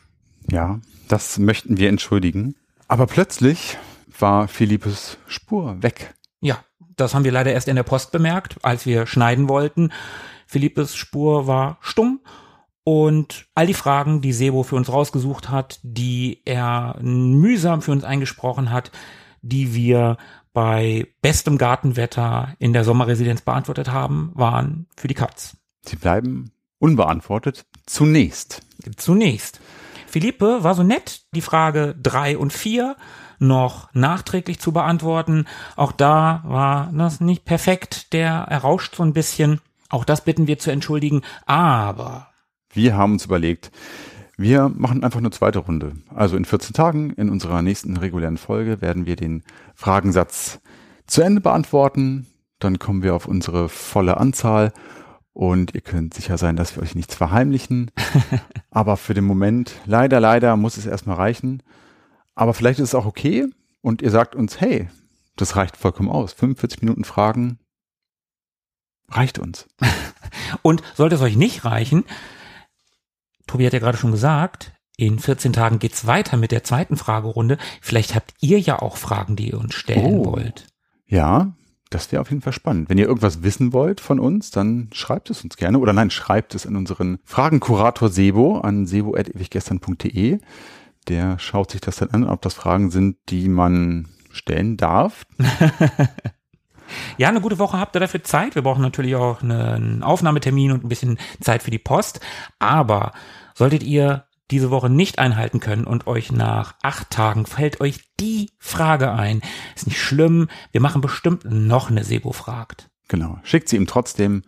Ja, 0.50 0.80
das 1.10 1.38
möchten 1.38 1.78
wir 1.78 1.90
entschuldigen. 1.90 2.56
Aber 2.88 3.06
plötzlich 3.06 3.78
war 4.18 4.48
Philippes 4.48 5.18
Spur 5.28 5.82
weg. 5.84 6.16
Ja, 6.40 6.64
das 6.96 7.14
haben 7.14 7.26
wir 7.26 7.34
leider 7.34 7.52
erst 7.52 7.68
in 7.68 7.76
der 7.76 7.84
Post 7.84 8.12
bemerkt, 8.12 8.58
als 8.64 8.86
wir 8.86 9.06
schneiden 9.06 9.50
wollten. 9.50 9.92
Philippes 10.46 10.96
Spur 10.96 11.46
war 11.48 11.78
stumm 11.82 12.22
und 12.88 13.48
all 13.54 13.68
die 13.68 13.74
Fragen, 13.74 14.22
die 14.22 14.32
Sebo 14.32 14.64
für 14.64 14.78
uns 14.78 14.88
rausgesucht 14.88 15.50
hat, 15.50 15.82
die 15.84 16.42
er 16.46 16.96
mühsam 17.02 17.82
für 17.82 17.92
uns 17.92 18.06
eingesprochen 18.06 18.72
hat, 18.72 18.92
die 19.42 19.76
wir 19.76 20.16
bei 20.54 21.06
bestem 21.22 21.58
Gartenwetter 21.58 22.56
in 22.60 22.72
der 22.72 22.86
Sommerresidenz 22.86 23.42
beantwortet 23.42 23.92
haben, 23.92 24.32
waren 24.36 24.88
für 24.96 25.10
die 25.10 25.16
Katz. 25.16 25.58
Sie 25.86 25.98
bleiben 25.98 26.54
unbeantwortet. 26.80 27.66
Zunächst. 27.86 28.62
Zunächst. 28.96 29.60
Philippe 30.08 30.64
war 30.64 30.74
so 30.74 30.84
nett, 30.84 31.24
die 31.36 31.42
Frage 31.42 31.94
drei 32.02 32.38
und 32.38 32.54
vier 32.54 32.96
noch 33.38 33.94
nachträglich 33.94 34.60
zu 34.62 34.72
beantworten. 34.72 35.46
Auch 35.76 35.92
da 35.92 36.42
war 36.46 36.90
das 36.94 37.20
nicht 37.20 37.44
perfekt. 37.44 38.14
Der 38.14 38.32
errauscht 38.32 38.96
so 38.96 39.04
ein 39.04 39.12
bisschen. 39.12 39.60
Auch 39.90 40.06
das 40.06 40.24
bitten 40.24 40.48
wir 40.48 40.58
zu 40.58 40.72
entschuldigen. 40.72 41.24
Aber 41.46 42.27
Wir 42.78 42.96
haben 42.96 43.14
uns 43.14 43.26
überlegt, 43.26 43.72
wir 44.38 44.70
machen 44.70 45.04
einfach 45.04 45.18
eine 45.18 45.32
zweite 45.32 45.58
Runde. 45.58 45.94
Also 46.14 46.38
in 46.38 46.46
14 46.46 46.76
Tagen, 46.76 47.10
in 47.14 47.32
unserer 47.32 47.64
nächsten 47.64 47.98
regulären 47.98 48.38
Folge, 48.38 48.82
werden 48.82 49.08
wir 49.08 49.16
den 49.16 49.42
Fragensatz 49.74 50.60
zu 51.08 51.24
Ende 51.24 51.42
beantworten. 51.42 52.28
Dann 52.60 52.78
kommen 52.78 53.02
wir 53.02 53.16
auf 53.16 53.28
unsere 53.28 53.68
volle 53.68 54.18
Anzahl 54.18 54.74
und 55.34 55.74
ihr 55.74 55.82
könnt 55.82 56.14
sicher 56.14 56.38
sein, 56.38 56.56
dass 56.56 56.76
wir 56.76 56.84
euch 56.84 56.94
nichts 56.94 57.16
verheimlichen. 57.16 57.90
Aber 58.70 58.96
für 58.96 59.16
den 59.16 59.26
Moment, 59.26 59.74
leider, 59.88 60.20
leider, 60.20 60.56
muss 60.56 60.78
es 60.78 60.86
erstmal 60.86 61.16
reichen. 61.16 61.64
Aber 62.36 62.54
vielleicht 62.54 62.78
ist 62.78 62.90
es 62.90 62.96
auch 62.96 63.08
okay 63.08 63.48
und 63.82 64.04
ihr 64.04 64.12
sagt 64.12 64.36
uns, 64.36 64.62
hey, 64.62 64.88
das 65.36 65.56
reicht 65.56 65.78
vollkommen 65.78 66.10
aus. 66.10 66.34
45 66.34 66.84
Minuten 66.84 67.06
Fragen 67.06 67.58
reicht 69.10 69.40
uns. 69.40 69.66
Und 70.62 70.84
sollte 70.96 71.16
es 71.16 71.22
euch 71.22 71.36
nicht 71.36 71.66
reichen, 71.66 72.04
Tobi 73.48 73.66
hat 73.66 73.74
ja 73.74 73.80
gerade 73.80 73.98
schon 73.98 74.12
gesagt, 74.12 74.74
in 74.98 75.20
14 75.20 75.54
Tagen 75.54 75.80
geht's 75.80 76.06
weiter 76.08 76.38
mit 76.38 76.52
der 76.52 76.64
zweiten 76.64 76.98
Fragerunde. 76.98 77.58
Vielleicht 77.82 78.16
habt 78.16 78.34
ihr 78.40 78.60
ja 78.60 78.80
auch 78.80 78.98
Fragen, 78.98 79.36
die 79.36 79.50
ihr 79.52 79.60
uns 79.60 79.74
stellen 79.76 80.20
Oh. 80.20 80.26
wollt. 80.34 80.68
Ja, 81.06 81.54
das 81.90 82.12
wäre 82.12 82.22
auf 82.22 82.30
jeden 82.30 82.42
Fall 82.42 82.52
spannend. 82.54 82.90
Wenn 82.90 82.98
ihr 82.98 83.06
irgendwas 83.08 83.44
wissen 83.44 83.72
wollt 83.74 84.02
von 84.02 84.20
uns, 84.20 84.52
dann 84.52 84.90
schreibt 84.92 85.30
es 85.30 85.44
uns 85.44 85.56
gerne. 85.56 85.80
Oder 85.80 85.94
nein, 85.94 86.10
schreibt 86.10 86.54
es 86.56 86.68
an 86.68 86.76
unseren 86.76 87.20
Fragenkurator 87.24 88.10
Sebo 88.10 88.58
an 88.60 88.86
sebo.ewiggestern.de. 88.86 90.40
Der 91.08 91.40
schaut 91.40 91.72
sich 91.72 91.80
das 91.80 91.98
dann 91.98 92.10
an, 92.12 92.26
ob 92.26 92.42
das 92.42 92.56
Fragen 92.56 92.92
sind, 92.92 93.18
die 93.30 93.48
man 93.48 94.10
stellen 94.32 94.76
darf. 94.78 95.26
Ja, 97.18 97.30
eine 97.30 97.42
gute 97.42 97.60
Woche 97.60 97.80
habt 97.80 97.96
ihr 97.96 98.00
dafür 98.00 98.24
Zeit. 98.24 98.56
Wir 98.56 98.62
brauchen 98.62 98.82
natürlich 98.82 99.16
auch 99.16 99.42
einen 99.42 100.04
Aufnahmetermin 100.04 100.72
und 100.72 100.84
ein 100.84 100.90
bisschen 100.90 101.18
Zeit 101.42 101.64
für 101.64 101.72
die 101.72 101.80
Post. 101.80 102.20
Aber 102.60 103.12
solltet 103.54 103.84
ihr 103.84 104.26
diese 104.52 104.72
Woche 104.72 104.90
nicht 104.90 105.20
einhalten 105.20 105.60
können 105.60 105.84
und 105.84 106.08
euch 106.08 106.32
nach 106.32 106.76
acht 106.82 107.10
Tagen 107.10 107.46
fällt 107.46 107.82
euch 107.82 108.00
die 108.20 108.50
Frage 108.60 109.12
ein, 109.12 109.42
ist 109.76 109.88
nicht 109.88 110.00
schlimm. 110.00 110.48
Wir 110.72 110.82
machen 110.82 111.02
bestimmt 111.02 111.44
noch 111.46 111.90
eine 111.90 112.04
Sebo 112.04 112.32
fragt. 112.32 112.90
Genau. 113.10 113.40
Schickt 113.44 113.70
sie 113.70 113.76
ihm 113.76 113.88
trotzdem. 113.88 114.44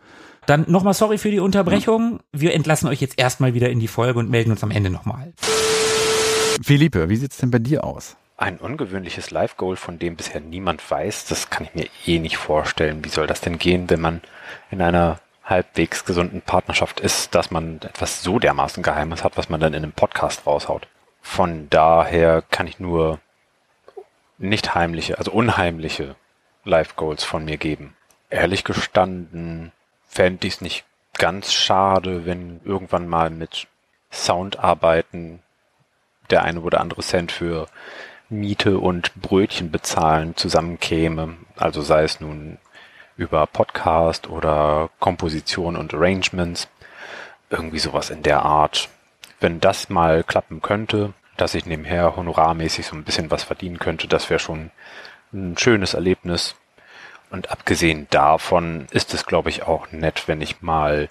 Dann 0.46 0.66
nochmal 0.68 0.94
sorry 0.94 1.18
für 1.18 1.32
die 1.32 1.40
Unterbrechung. 1.40 2.22
Wir 2.32 2.54
entlassen 2.54 2.88
euch 2.88 3.02
jetzt 3.02 3.20
erstmal 3.20 3.54
wieder 3.54 3.70
in 3.70 3.80
die 3.80 3.88
Folge 3.88 4.20
und 4.20 4.30
melden 4.30 4.52
uns 4.52 4.64
am 4.64 4.72
Ende 4.72 4.90
nochmal. 4.90 5.34
Philippe, 6.64 7.10
wie 7.10 7.16
sieht's 7.16 7.38
denn 7.38 7.52
bei 7.52 7.60
dir 7.60 7.84
aus? 7.84 8.18
Ein 8.40 8.58
ungewöhnliches 8.58 9.32
Live-Goal, 9.32 9.76
von 9.76 10.00
dem 10.00 10.16
bisher 10.16 10.40
niemand 10.40 10.90
weiß, 10.90 11.26
das 11.26 11.50
kann 11.50 11.66
ich 11.66 11.76
mir 11.76 11.88
eh 12.06 12.20
nicht 12.20 12.38
vorstellen. 12.38 13.04
Wie 13.04 13.10
soll 13.10 13.28
das 13.28 13.42
denn 13.42 13.60
gehen, 13.60 13.90
wenn 13.90 14.00
man 14.00 14.22
in 14.72 14.82
einer 14.82 15.20
halbwegs 15.44 16.06
gesunden 16.06 16.42
Partnerschaft 16.42 17.02
ist, 17.02 17.36
dass 17.36 17.52
man 17.52 17.82
etwas 17.82 18.24
so 18.24 18.40
dermaßen 18.40 18.82
Geheimes 18.82 19.26
hat, 19.26 19.36
was 19.36 19.50
man 19.50 19.60
dann 19.60 19.74
in 19.74 19.84
einem 19.84 19.92
Podcast 19.92 20.48
raushaut. 20.48 20.88
Von 21.22 21.70
daher 21.70 22.42
kann 22.50 22.66
ich 22.66 22.80
nur 22.80 23.20
nicht 24.38 24.74
heimliche, 24.74 25.18
also 25.18 25.32
unheimliche 25.32 26.16
Live-Goals 26.64 27.26
von 27.26 27.44
mir 27.44 27.58
geben. 27.58 27.94
Ehrlich 28.30 28.64
gestanden 28.64 29.74
fände 30.08 30.48
ich 30.48 30.54
es 30.54 30.62
nicht 30.62 30.86
ganz 31.18 31.52
schade, 31.52 32.26
wenn 32.26 32.62
irgendwann 32.64 33.10
mal 33.10 33.32
mit 33.32 33.68
Soundarbeiten 34.14 35.44
der 36.30 36.44
eine 36.44 36.62
oder 36.62 36.80
andere 36.80 37.02
Cent 37.02 37.34
für 37.34 37.68
Miete 38.30 38.78
und 38.78 39.14
Brötchen 39.16 39.72
bezahlen 39.72 40.36
zusammenkäme. 40.36 41.36
Also 41.58 41.82
sei 41.82 42.04
es 42.04 42.20
nun 42.20 42.58
über 43.18 43.48
Podcast 43.48 44.30
oder 44.30 44.90
Komposition 45.00 45.76
und 45.76 45.94
Arrangements. 45.94 46.68
Irgendwie 47.50 47.80
sowas 47.80 48.10
in 48.10 48.22
der 48.24 48.44
Art. 48.44 48.90
Wenn 49.40 49.60
das 49.60 49.90
mal 49.90 50.24
klappen 50.24 50.62
könnte, 50.62 51.14
dass 51.38 51.56
ich 51.56 51.66
nebenher 51.66 52.16
honorarmäßig 52.16 52.86
so 52.86 52.96
ein 52.96 53.04
bisschen 53.04 53.32
was 53.32 53.44
verdienen 53.44 53.80
könnte, 53.80 54.08
das 54.08 54.30
wäre 54.30 54.40
schon 54.40 54.72
ein 55.34 55.58
schönes 55.58 55.94
Erlebnis. 55.94 56.56
Und 57.32 57.52
abgesehen 57.52 58.08
davon 58.10 58.88
ist 58.92 59.14
es, 59.14 59.26
glaube 59.26 59.50
ich, 59.50 59.64
auch 59.64 59.92
nett, 59.92 60.28
wenn 60.28 60.42
ich 60.42 60.62
mal 60.62 61.10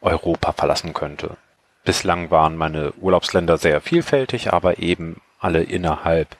Europa 0.00 0.52
verlassen 0.52 0.94
könnte. 0.94 1.36
Bislang 1.84 2.30
waren 2.30 2.56
meine 2.56 2.92
Urlaubsländer 2.94 3.58
sehr 3.58 3.80
vielfältig, 3.80 4.52
aber 4.52 4.78
eben 4.78 5.20
alle 5.38 5.62
innerhalb 5.62 6.36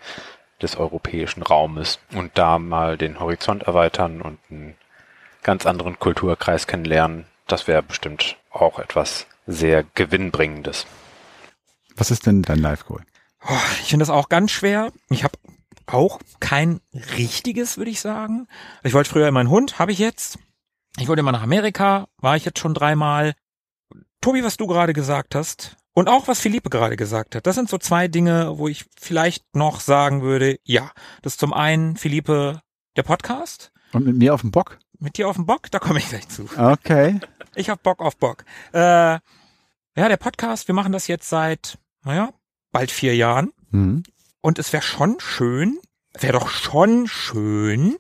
des 0.63 0.77
europäischen 0.77 1.43
Raumes 1.43 1.99
und 2.15 2.33
da 2.39 2.59
mal 2.59 2.97
den 2.97 3.21
Horizont 3.21 3.65
erweitern 3.65 4.23
und 4.23 4.39
ein 4.51 4.75
ganz 5.43 5.67
anderen 5.67 5.99
Kulturkreis 5.99 6.67
kennenlernen, 6.67 7.27
das 7.47 7.69
wäre 7.69 7.83
bestimmt 7.83 8.37
auch 8.51 8.79
etwas 8.79 9.27
sehr 9.47 9.85
Gewinnbringendes. 9.95 10.87
Was 11.95 12.11
ist 12.11 12.27
denn 12.27 12.43
dein 12.43 12.59
Live-Goal? 12.59 13.03
Oh, 13.49 13.55
ich 13.81 13.91
finde 13.91 14.03
das 14.03 14.11
auch 14.11 14.29
ganz 14.29 14.51
schwer. 14.51 14.93
Ich 15.09 15.25
habe 15.25 15.35
auch 15.87 16.21
kein 16.41 16.81
richtiges, 17.17 17.79
würde 17.79 17.91
ich 17.91 18.01
sagen. 18.01 18.49
Ich 18.83 18.93
wollte 18.93 19.11
früher 19.11 19.29
immer 19.29 19.41
einen 19.41 19.51
Hund, 19.51 19.79
habe 19.79 19.93
ich 19.93 19.99
jetzt. 19.99 20.39
Ich 20.99 21.07
wollte 21.07 21.21
immer 21.21 21.33
nach 21.33 21.43
Amerika, 21.43 22.09
war 22.19 22.37
ich 22.37 22.45
jetzt 22.45 22.59
schon 22.59 22.75
dreimal. 22.75 23.35
Tobi, 24.21 24.43
was 24.43 24.57
du 24.57 24.67
gerade 24.67 24.95
gesagt 24.95 25.35
hast 25.35 25.77
und 25.97 26.11
auch 26.11 26.29
was 26.29 26.41
Philippe 26.41 26.69
gerade 26.69 26.95
gesagt 26.95 27.35
hat, 27.35 27.47
das 27.47 27.55
sind 27.55 27.71
so 27.71 27.79
zwei 27.79 28.07
Dinge, 28.07 28.59
wo 28.59 28.69
ich 28.69 28.85
vielleicht 29.01 29.57
noch 29.57 29.81
sagen 29.81 30.21
würde, 30.21 30.59
ja, 30.63 30.91
das 31.23 31.33
ist 31.33 31.41
zum 31.41 31.55
einen 31.55 31.97
Philippe 31.97 32.61
der 32.97 33.03
Podcast. 33.03 33.73
Und 33.95 34.05
mit 34.05 34.19
mir 34.19 34.35
auf 34.35 34.43
dem 34.43 34.51
Bock? 34.51 34.79
Mit 34.99 35.17
dir 35.17 35.27
auf 35.27 35.37
dem 35.37 35.47
Bock? 35.47 35.71
Da 35.71 35.79
komme 35.79 35.99
ich 35.99 36.11
gleich 36.11 36.29
zu. 36.29 36.49
Okay. 36.57 37.19
Ich 37.59 37.71
hab 37.71 37.83
Bock 37.83 38.03
auf 38.03 38.19
Bock. 38.19 38.45
Äh, 38.75 38.79
ja, 38.79 39.21
der 39.95 40.19
Podcast, 40.19 40.69
wir 40.69 40.75
machen 40.75 40.93
das 40.93 41.07
jetzt 41.07 41.27
seit, 41.27 41.79
naja, 42.05 42.35
bald 42.71 42.91
vier 42.91 43.17
Jahren. 43.17 43.51
Mhm. 43.71 44.03
Und 44.43 44.59
es 44.59 44.75
wäre 44.75 44.83
schon 44.83 45.19
schön, 45.21 45.79
wäre 46.13 46.35
doch 46.35 46.51
schon 46.51 47.09
schön, 47.09 47.97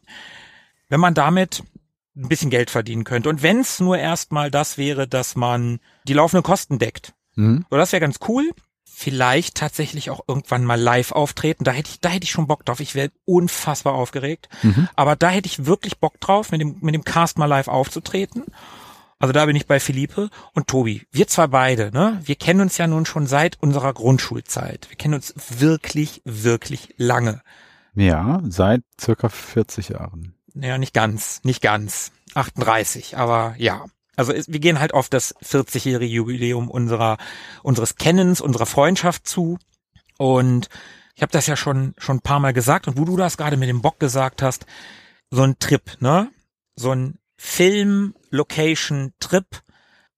wenn 0.90 1.00
man 1.00 1.14
damit 1.14 1.64
ein 2.14 2.28
bisschen 2.28 2.50
Geld 2.50 2.68
verdienen 2.68 3.04
könnte. 3.04 3.30
Und 3.30 3.42
wenn 3.42 3.60
es 3.60 3.80
nur 3.80 3.96
erstmal 3.96 4.50
das 4.50 4.76
wäre, 4.76 5.08
dass 5.08 5.36
man 5.36 5.80
die 6.06 6.12
laufenden 6.12 6.42
Kosten 6.42 6.78
deckt. 6.78 7.14
Mhm. 7.36 7.64
So, 7.70 7.76
das 7.76 7.92
wäre 7.92 8.00
ganz 8.00 8.18
cool 8.28 8.50
vielleicht 8.98 9.56
tatsächlich 9.56 10.08
auch 10.08 10.20
irgendwann 10.26 10.64
mal 10.64 10.80
live 10.80 11.12
auftreten. 11.12 11.64
Da 11.64 11.72
hätte 11.72 11.90
ich, 11.90 12.00
da 12.00 12.08
hätte 12.08 12.24
ich 12.24 12.30
schon 12.30 12.46
Bock 12.46 12.64
drauf. 12.64 12.80
Ich 12.80 12.94
wäre 12.94 13.10
unfassbar 13.26 13.92
aufgeregt. 13.92 14.48
Mhm. 14.62 14.88
Aber 14.96 15.16
da 15.16 15.28
hätte 15.28 15.48
ich 15.48 15.66
wirklich 15.66 15.98
Bock 15.98 16.18
drauf, 16.18 16.50
mit 16.50 16.62
dem, 16.62 16.78
mit 16.80 16.94
dem 16.94 17.04
Cast 17.04 17.36
mal 17.36 17.44
live 17.44 17.68
aufzutreten. 17.68 18.44
Also 19.18 19.32
da 19.32 19.44
bin 19.44 19.54
ich 19.54 19.66
bei 19.66 19.80
Philippe 19.80 20.30
und 20.54 20.66
Tobi. 20.66 21.06
Wir 21.12 21.28
zwei 21.28 21.46
beide, 21.46 21.90
ne? 21.92 22.18
Wir 22.24 22.36
kennen 22.36 22.62
uns 22.62 22.78
ja 22.78 22.86
nun 22.86 23.04
schon 23.04 23.26
seit 23.26 23.62
unserer 23.62 23.92
Grundschulzeit. 23.92 24.88
Wir 24.88 24.96
kennen 24.96 25.14
uns 25.14 25.34
wirklich, 25.36 26.22
wirklich 26.24 26.94
lange. 26.96 27.42
Ja, 27.94 28.40
seit 28.48 28.82
circa 28.98 29.28
40 29.28 29.90
Jahren. 29.90 30.34
Ja, 30.54 30.78
nicht 30.78 30.94
ganz, 30.94 31.40
nicht 31.44 31.60
ganz. 31.60 32.12
38, 32.34 33.18
aber 33.18 33.54
ja. 33.58 33.84
Also 34.16 34.32
wir 34.34 34.60
gehen 34.60 34.80
halt 34.80 34.94
auf 34.94 35.08
das 35.08 35.36
40-jährige 35.36 36.12
Jubiläum 36.12 36.68
unserer 36.70 37.18
unseres 37.62 37.94
Kennens, 37.96 38.40
unserer 38.40 38.66
Freundschaft 38.66 39.28
zu. 39.28 39.58
Und 40.18 40.68
ich 41.14 41.22
habe 41.22 41.30
das 41.32 41.46
ja 41.46 41.56
schon 41.56 41.94
schon 41.98 42.16
ein 42.16 42.22
paar 42.22 42.40
Mal 42.40 42.52
gesagt 42.52 42.88
und 42.88 42.98
wo 42.98 43.04
du 43.04 43.16
das 43.16 43.36
gerade 43.36 43.56
mit 43.56 43.68
dem 43.68 43.82
Bock 43.82 44.00
gesagt 44.00 44.42
hast, 44.42 44.66
so 45.30 45.42
ein 45.42 45.58
Trip, 45.58 46.00
ne? 46.00 46.30
So 46.76 46.92
ein 46.92 47.18
Film-Location-Trip. 47.36 49.62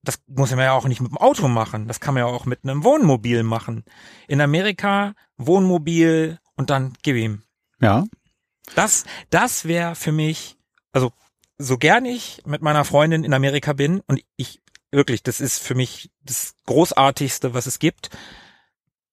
Das 0.03 0.21
muss 0.29 0.51
man 0.51 0.61
ja 0.61 0.73
auch 0.73 0.87
nicht 0.87 1.01
mit 1.01 1.11
dem 1.11 1.19
Auto 1.19 1.49
machen. 1.49 1.89
Das 1.89 1.99
kann 2.01 2.15
man 2.15 2.23
ja 2.23 2.29
auch 2.29 2.47
mit 2.47 2.61
einem 2.63 2.85
Wohnmobil 2.85 3.43
machen. 3.43 3.85
In 4.29 4.41
Amerika 4.41 5.13
Wohnmobil 5.37 6.39
und 6.57 6.71
dann 6.71 6.95
gib 7.03 7.17
ihm. 7.17 7.43
Ja. 7.81 8.05
Das, 8.75 9.05
das 9.31 9.67
wäre 9.67 9.95
für 9.95 10.13
mich, 10.13 10.57
also 10.93 11.13
so 11.59 11.77
gern 11.79 12.05
ich 12.05 12.43
mit 12.47 12.63
meiner 12.63 12.85
Freundin 12.85 13.25
in 13.25 13.35
Amerika 13.35 13.73
bin 13.73 14.01
und 14.07 14.23
ich 14.37 14.61
wirklich, 14.91 15.23
das 15.23 15.41
ist 15.41 15.63
für 15.63 15.75
mich 15.75 16.11
das 16.25 16.55
großartigste, 16.67 17.53
was 17.55 17.67
es 17.67 17.79
gibt. 17.79 18.11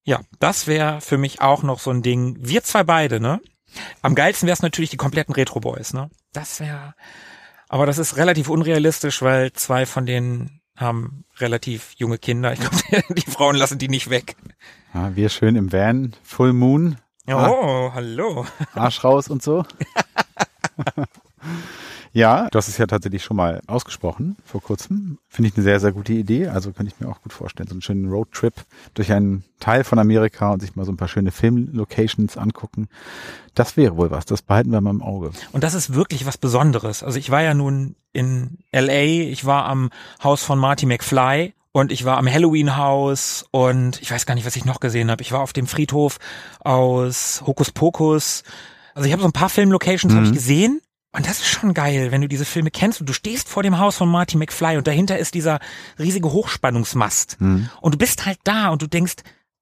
Ja, 0.04 0.22
das 0.40 0.68
wäre 0.68 1.02
für 1.02 1.18
mich 1.18 1.42
auch 1.42 1.64
noch 1.64 1.80
so 1.80 1.90
ein 1.92 2.04
Ding. 2.04 2.38
Wir 2.40 2.64
zwei 2.64 2.84
beide, 2.84 3.20
ne? 3.20 3.42
Am 4.02 4.16
geilsten 4.16 4.48
wäre 4.48 4.54
es 4.54 4.62
natürlich 4.62 4.92
die 4.92 4.98
kompletten 4.98 5.34
Retro 5.34 5.60
Boys, 5.60 5.94
ne? 5.94 6.10
Das 6.32 6.60
wäre, 6.60 6.94
aber 7.68 7.86
das 7.86 7.98
ist 7.98 8.16
relativ 8.16 8.48
unrealistisch, 8.50 9.22
weil 9.22 9.52
zwei 9.54 9.86
von 9.86 10.06
denen 10.06 10.62
haben 10.78 11.26
relativ 11.38 11.94
junge 11.98 12.18
Kinder. 12.20 12.54
Ich 12.54 12.60
glaube, 12.60 13.14
die 13.16 13.30
Frauen 13.30 13.56
lassen 13.56 13.80
die 13.80 13.88
nicht 13.90 14.10
weg. 14.10 14.36
ja. 14.94 15.16
Wir 15.16 15.30
schön 15.30 15.56
im 15.56 15.72
Van, 15.74 16.16
Full 16.24 16.54
Moon, 16.54 16.98
Oh, 17.28 17.92
hallo. 17.92 18.46
Arsch 18.76 19.04
raus 19.04 19.30
und 19.30 19.42
so. 19.42 19.66
Ja, 22.16 22.48
du 22.50 22.58
hast 22.58 22.70
es 22.70 22.78
ja 22.78 22.88
tatsächlich 22.88 23.26
schon 23.26 23.36
mal 23.36 23.60
ausgesprochen 23.68 24.38
vor 24.46 24.62
kurzem. 24.62 25.18
Finde 25.28 25.50
ich 25.50 25.56
eine 25.58 25.64
sehr, 25.66 25.82
sehr 25.82 25.92
gute 25.92 26.14
Idee. 26.14 26.48
Also 26.48 26.72
könnte 26.72 26.94
ich 26.96 27.06
mir 27.06 27.12
auch 27.12 27.22
gut 27.22 27.34
vorstellen, 27.34 27.68
so 27.68 27.74
einen 27.74 27.82
schönen 27.82 28.10
Roadtrip 28.10 28.54
durch 28.94 29.12
einen 29.12 29.44
Teil 29.60 29.84
von 29.84 30.00
Amerika 30.00 30.54
und 30.54 30.62
sich 30.62 30.78
mal 30.78 30.86
so 30.86 30.94
ein 30.94 30.98
paar 30.98 31.10
schöne 31.10 31.32
Filmlocations 31.32 32.38
angucken. 32.38 32.88
Das 33.54 33.76
wäre 33.76 33.98
wohl 33.98 34.12
was. 34.12 34.24
Das 34.26 34.42
behalten 34.42 34.72
wir 34.72 34.80
mal 34.80 34.92
im 34.92 35.02
Auge. 35.02 35.32
Und 35.52 35.66
das 35.66 35.74
ist 35.74 35.94
wirklich 35.94 36.26
was 36.26 36.38
Besonderes. 36.38 37.04
Also 37.04 37.20
ich 37.20 37.32
war 37.32 37.42
ja 37.42 37.54
nun 37.54 37.98
in 38.14 38.60
LA, 38.72 39.04
ich 39.30 39.44
war 39.44 39.66
am 39.66 39.90
Haus 40.24 40.42
von 40.42 40.58
Marty 40.58 40.86
McFly 40.86 41.54
und 41.74 41.92
ich 41.92 42.06
war 42.06 42.18
am 42.18 42.32
Halloween 42.32 42.78
Haus 42.78 43.46
und 43.52 44.02
ich 44.02 44.10
weiß 44.10 44.26
gar 44.26 44.36
nicht, 44.36 44.46
was 44.46 44.56
ich 44.56 44.64
noch 44.64 44.80
gesehen 44.80 45.12
habe. 45.12 45.22
Ich 45.22 45.34
war 45.34 45.42
auf 45.42 45.52
dem 45.52 45.68
Friedhof 45.68 46.20
aus 46.62 47.44
Hokus 47.46 47.72
Pokus. 47.72 48.44
Also 48.94 49.06
ich 49.06 49.12
habe 49.12 49.22
so 49.22 49.28
ein 49.28 49.34
paar 49.34 49.50
Filmlocations 49.50 50.14
Mhm. 50.14 50.18
habe 50.18 50.28
ich 50.28 50.34
gesehen 50.34 50.80
und 51.16 51.26
das 51.28 51.40
ist 51.40 51.48
schon 51.48 51.74
geil, 51.74 52.12
wenn 52.12 52.22
du 52.22 52.28
diese 52.28 52.46
Filme 52.46 52.72
kennst 52.72 53.00
und 53.00 53.08
du 53.10 53.14
stehst 53.14 53.48
vor 53.50 53.64
dem 53.64 53.78
Haus 53.80 53.98
von 53.98 54.10
Marty 54.10 54.38
McFly 54.38 54.78
und 54.78 54.88
dahinter 54.88 55.18
ist 55.18 55.34
dieser 55.34 55.60
riesige 56.00 56.32
Hochspannungsmast 56.32 57.38
Mhm. 57.40 57.70
und 57.82 57.94
du 57.94 57.98
bist 57.98 58.26
halt 58.26 58.40
da 58.44 58.70
und 58.70 58.82
du 58.82 58.88
denkst, 58.88 59.16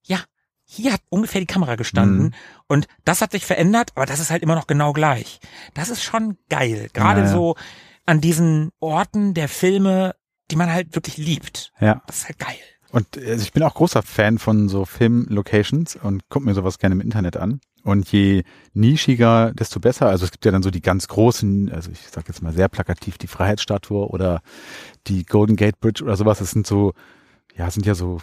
ja, 0.05 0.19
hier 0.65 0.93
hat 0.93 1.01
ungefähr 1.09 1.41
die 1.41 1.47
Kamera 1.47 1.75
gestanden 1.75 2.23
Mhm. 2.27 2.33
und 2.67 2.87
das 3.05 3.21
hat 3.21 3.31
sich 3.31 3.45
verändert, 3.45 3.91
aber 3.95 4.05
das 4.05 4.19
ist 4.19 4.31
halt 4.31 4.41
immer 4.43 4.55
noch 4.55 4.67
genau 4.67 4.93
gleich. 4.93 5.39
Das 5.73 5.89
ist 5.89 6.03
schon 6.03 6.37
geil, 6.49 6.89
gerade 6.93 7.21
Ja, 7.21 7.25
ja. 7.27 7.31
so 7.31 7.55
an 8.05 8.19
diesen 8.21 8.71
Orten 8.79 9.33
der 9.33 9.47
Filme, 9.49 10.15
die 10.51 10.55
man 10.55 10.71
halt 10.71 10.95
wirklich 10.95 11.17
liebt. 11.17 11.71
Ja. 11.79 12.01
Das 12.07 12.17
ist 12.19 12.25
halt 12.25 12.39
geil. 12.39 12.55
Und 12.91 13.17
also 13.17 13.41
ich 13.43 13.53
bin 13.53 13.63
auch 13.63 13.73
großer 13.73 14.03
Fan 14.03 14.37
von 14.39 14.69
so 14.69 14.85
Filmlocations 14.85 15.95
und 15.95 16.27
gucke 16.29 16.45
mir 16.45 16.53
sowas 16.53 16.77
gerne 16.79 16.93
im 16.95 17.01
Internet 17.01 17.37
an. 17.37 17.59
Und 17.83 18.09
je 18.11 18.43
nischiger, 18.73 19.51
desto 19.53 19.79
besser. 19.79 20.07
Also 20.07 20.23
es 20.25 20.31
gibt 20.31 20.45
ja 20.45 20.51
dann 20.51 20.63
so 20.63 20.71
die 20.71 20.81
ganz 20.81 21.07
großen, 21.07 21.69
also 21.71 21.91
ich 21.91 21.99
sage 22.09 22.27
jetzt 22.29 22.41
mal 22.41 22.53
sehr 22.53 22.69
plakativ, 22.69 23.17
die 23.17 23.27
Freiheitsstatue 23.27 24.07
oder 24.07 24.41
die 25.07 25.25
Golden 25.25 25.57
Gate 25.57 25.79
Bridge 25.81 26.03
oder 26.03 26.15
sowas. 26.15 26.39
Das 26.39 26.51
sind 26.51 26.65
so, 26.65 26.93
ja, 27.55 27.69
sind 27.69 27.85
ja 27.85 27.93
so 27.93 28.21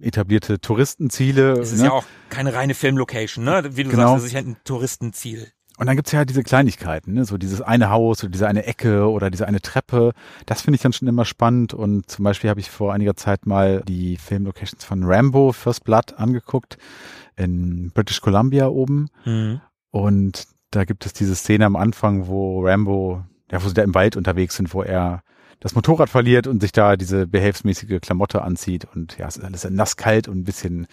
etablierte 0.00 0.60
Touristenziele. 0.60 1.52
Es 1.60 1.72
ist 1.72 1.80
ne? 1.80 1.86
ja 1.86 1.92
auch 1.92 2.04
keine 2.30 2.54
reine 2.54 2.74
Filmlocation, 2.74 3.44
ne? 3.44 3.76
Wie 3.76 3.84
du 3.84 3.90
Genau. 3.90 4.12
sagst, 4.12 4.16
das 4.16 4.24
ist 4.24 4.32
ja 4.32 4.40
ein 4.40 4.56
Touristenziel. 4.64 5.48
Und 5.78 5.86
dann 5.86 5.94
gibt's 5.94 6.10
ja 6.10 6.24
diese 6.24 6.42
Kleinigkeiten, 6.42 7.14
ne? 7.14 7.24
so 7.24 7.38
dieses 7.38 7.62
eine 7.62 7.88
Haus 7.88 8.24
oder 8.24 8.32
diese 8.32 8.48
eine 8.48 8.66
Ecke 8.66 9.08
oder 9.08 9.30
diese 9.30 9.46
eine 9.46 9.60
Treppe. 9.60 10.12
Das 10.44 10.62
finde 10.62 10.74
ich 10.74 10.82
dann 10.82 10.92
schon 10.92 11.06
immer 11.06 11.24
spannend. 11.24 11.72
Und 11.72 12.10
zum 12.10 12.24
Beispiel 12.24 12.50
habe 12.50 12.58
ich 12.58 12.68
vor 12.68 12.92
einiger 12.92 13.14
Zeit 13.14 13.46
mal 13.46 13.82
die 13.86 14.16
Filmlocations 14.16 14.84
von 14.84 15.04
Rambo 15.04 15.52
First 15.52 15.84
Blood 15.84 16.18
angeguckt 16.18 16.78
in 17.36 17.92
British 17.94 18.20
Columbia 18.20 18.66
oben. 18.66 19.06
Mhm. 19.24 19.60
Und 19.90 20.48
da 20.72 20.84
gibt 20.84 21.06
es 21.06 21.12
diese 21.12 21.36
Szene 21.36 21.66
am 21.66 21.76
Anfang, 21.76 22.26
wo 22.26 22.66
Rambo, 22.66 23.22
ja, 23.52 23.62
wo 23.62 23.68
sie 23.68 23.74
da 23.74 23.82
im 23.82 23.94
Wald 23.94 24.16
unterwegs 24.16 24.56
sind, 24.56 24.74
wo 24.74 24.82
er 24.82 25.22
das 25.60 25.74
Motorrad 25.74 26.08
verliert 26.08 26.46
und 26.46 26.60
sich 26.60 26.72
da 26.72 26.96
diese 26.96 27.26
behelfsmäßige 27.26 28.00
Klamotte 28.00 28.42
anzieht 28.42 28.86
und 28.94 29.18
ja, 29.18 29.26
es 29.26 29.36
ist 29.36 29.44
alles 29.44 29.68
nass 29.70 29.96
kalt 29.96 30.28
und 30.28 30.38
ein 30.38 30.44
bisschen, 30.44 30.86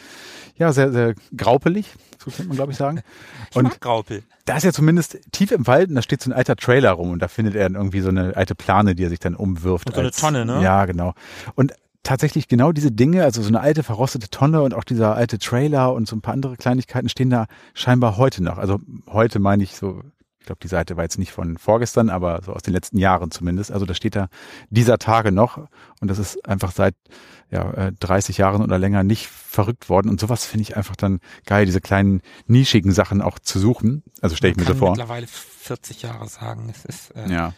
ja, 0.57 0.71
sehr, 0.73 0.91
sehr 0.91 1.13
graupelig, 1.35 1.93
so 2.23 2.31
könnte 2.31 2.47
man 2.47 2.55
glaube 2.57 2.71
ich 2.71 2.77
sagen. 2.77 3.01
Ich 3.51 3.55
Und 3.55 3.79
Graupel. 3.79 4.23
da 4.45 4.57
ist 4.57 4.63
ja 4.63 4.73
zumindest 4.73 5.19
tief 5.31 5.51
im 5.51 5.67
Wald 5.67 5.89
und 5.89 5.95
da 5.95 6.01
steht 6.01 6.21
so 6.21 6.29
ein 6.29 6.33
alter 6.33 6.55
Trailer 6.55 6.91
rum 6.91 7.11
und 7.11 7.19
da 7.21 7.27
findet 7.27 7.55
er 7.55 7.63
dann 7.63 7.75
irgendwie 7.75 8.01
so 8.01 8.09
eine 8.09 8.35
alte 8.35 8.55
Plane, 8.55 8.95
die 8.95 9.03
er 9.03 9.09
sich 9.09 9.19
dann 9.19 9.35
umwirft. 9.35 9.87
Und 9.87 9.95
so 9.95 10.01
eine 10.01 10.11
Tonne, 10.11 10.45
ne? 10.45 10.61
Ja, 10.61 10.85
genau. 10.85 11.13
Und 11.53 11.73
tatsächlich 12.05 12.47
genau 12.47 12.71
diese 12.71 12.91
Dinge, 12.91 13.23
also 13.23 13.41
so 13.41 13.49
eine 13.49 13.59
alte 13.59 13.83
verrostete 13.83 14.29
Tonne 14.29 14.61
und 14.61 14.73
auch 14.73 14.83
dieser 14.83 15.15
alte 15.15 15.37
Trailer 15.37 15.93
und 15.93 16.07
so 16.07 16.15
ein 16.15 16.21
paar 16.21 16.33
andere 16.33 16.55
Kleinigkeiten 16.55 17.09
stehen 17.09 17.29
da 17.29 17.47
scheinbar 17.73 18.17
heute 18.17 18.43
noch. 18.43 18.57
Also 18.57 18.79
heute 19.07 19.39
meine 19.39 19.63
ich 19.63 19.75
so, 19.75 20.01
ich 20.45 20.47
glaube, 20.47 20.59
die 20.61 20.67
Seite 20.67 20.95
war 20.95 21.03
jetzt 21.03 21.17
nicht 21.17 21.31
von 21.31 21.57
vorgestern, 21.57 22.11
aber 22.11 22.39
so 22.45 22.53
aus 22.53 22.61
den 22.61 22.71
letzten 22.71 22.99
Jahren 22.99 23.31
zumindest. 23.31 23.71
Also 23.71 23.87
da 23.87 23.95
steht 23.95 24.15
da 24.15 24.27
dieser 24.69 24.99
Tage 24.99 25.31
noch 25.31 25.57
und 26.01 26.07
das 26.07 26.19
ist 26.19 26.47
einfach 26.47 26.71
seit 26.71 26.93
ja, 27.49 27.71
äh, 27.71 27.91
30 27.99 28.37
Jahren 28.37 28.61
oder 28.61 28.77
länger 28.77 29.01
nicht 29.01 29.25
verrückt 29.25 29.89
worden 29.89 30.07
und 30.07 30.19
sowas 30.19 30.45
finde 30.45 30.61
ich 30.61 30.77
einfach 30.77 30.95
dann 30.95 31.19
geil, 31.47 31.65
diese 31.65 31.81
kleinen 31.81 32.21
nischigen 32.45 32.91
Sachen 32.91 33.23
auch 33.23 33.39
zu 33.39 33.57
suchen. 33.57 34.03
Also 34.21 34.35
stelle 34.35 34.51
ich 34.51 34.57
mir 34.57 34.65
kann 34.65 34.73
so 34.73 34.79
vor. 34.79 34.91
mittlerweile 34.91 35.25
40 35.25 36.03
Jahre 36.03 36.27
sagen. 36.27 36.71
Es 36.71 36.85
ist, 36.85 37.15
äh, 37.15 37.27
Ja. 37.27 37.53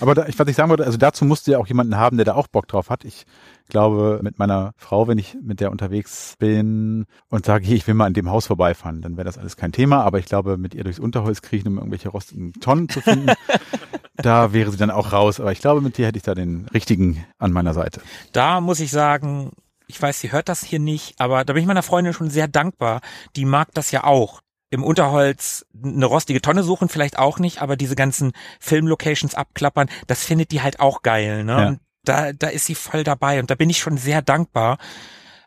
Aber 0.00 0.14
da, 0.14 0.26
ich, 0.26 0.38
was 0.38 0.48
ich 0.48 0.56
sagen 0.56 0.70
wollte, 0.70 0.84
also 0.84 0.98
dazu 0.98 1.24
musst 1.24 1.46
du 1.46 1.52
ja 1.52 1.58
auch 1.58 1.66
jemanden 1.66 1.96
haben, 1.96 2.16
der 2.16 2.24
da 2.24 2.34
auch 2.34 2.46
Bock 2.46 2.68
drauf 2.68 2.90
hat. 2.90 3.04
Ich 3.04 3.24
glaube, 3.68 4.20
mit 4.22 4.38
meiner 4.38 4.72
Frau, 4.76 5.08
wenn 5.08 5.18
ich 5.18 5.36
mit 5.40 5.60
der 5.60 5.70
unterwegs 5.70 6.34
bin 6.38 7.06
und 7.28 7.46
sage, 7.46 7.66
hey, 7.66 7.76
ich 7.76 7.86
will 7.86 7.94
mal 7.94 8.06
an 8.06 8.14
dem 8.14 8.30
Haus 8.30 8.46
vorbeifahren, 8.46 9.00
dann 9.00 9.16
wäre 9.16 9.24
das 9.24 9.38
alles 9.38 9.56
kein 9.56 9.72
Thema. 9.72 10.02
Aber 10.02 10.18
ich 10.18 10.26
glaube, 10.26 10.58
mit 10.58 10.74
ihr 10.74 10.84
durchs 10.84 10.98
Unterholz 10.98 11.42
kriechen, 11.42 11.68
um 11.68 11.78
irgendwelche 11.78 12.10
rostigen 12.10 12.52
Tonnen 12.54 12.88
zu 12.88 13.00
finden, 13.00 13.32
da 14.16 14.52
wäre 14.52 14.70
sie 14.70 14.76
dann 14.76 14.90
auch 14.90 15.12
raus. 15.12 15.40
Aber 15.40 15.52
ich 15.52 15.60
glaube, 15.60 15.80
mit 15.80 15.96
dir 15.96 16.06
hätte 16.06 16.18
ich 16.18 16.24
da 16.24 16.34
den 16.34 16.66
richtigen 16.74 17.24
an 17.38 17.52
meiner 17.52 17.72
Seite. 17.72 18.02
Da 18.32 18.60
muss 18.60 18.80
ich 18.80 18.90
sagen, 18.90 19.52
ich 19.86 20.00
weiß, 20.00 20.20
sie 20.20 20.32
hört 20.32 20.48
das 20.48 20.62
hier 20.62 20.78
nicht, 20.78 21.18
aber 21.18 21.44
da 21.44 21.52
bin 21.52 21.62
ich 21.62 21.66
meiner 21.66 21.82
Freundin 21.82 22.12
schon 22.12 22.30
sehr 22.30 22.48
dankbar. 22.48 23.00
Die 23.36 23.44
mag 23.44 23.68
das 23.74 23.90
ja 23.90 24.04
auch. 24.04 24.41
Im 24.72 24.84
Unterholz 24.84 25.66
eine 25.84 26.06
rostige 26.06 26.40
Tonne 26.40 26.62
suchen 26.62 26.88
vielleicht 26.88 27.18
auch 27.18 27.38
nicht, 27.38 27.60
aber 27.60 27.76
diese 27.76 27.94
ganzen 27.94 28.32
Filmlocations 28.58 29.34
abklappern, 29.34 29.90
das 30.06 30.24
findet 30.24 30.50
die 30.50 30.62
halt 30.62 30.80
auch 30.80 31.02
geil, 31.02 31.44
ne? 31.44 31.52
Ja. 31.52 31.68
Und 31.68 31.80
da, 32.04 32.32
da 32.32 32.48
ist 32.48 32.64
sie 32.64 32.74
voll 32.74 33.04
dabei 33.04 33.38
und 33.38 33.50
da 33.50 33.54
bin 33.54 33.68
ich 33.68 33.78
schon 33.78 33.98
sehr 33.98 34.22
dankbar, 34.22 34.78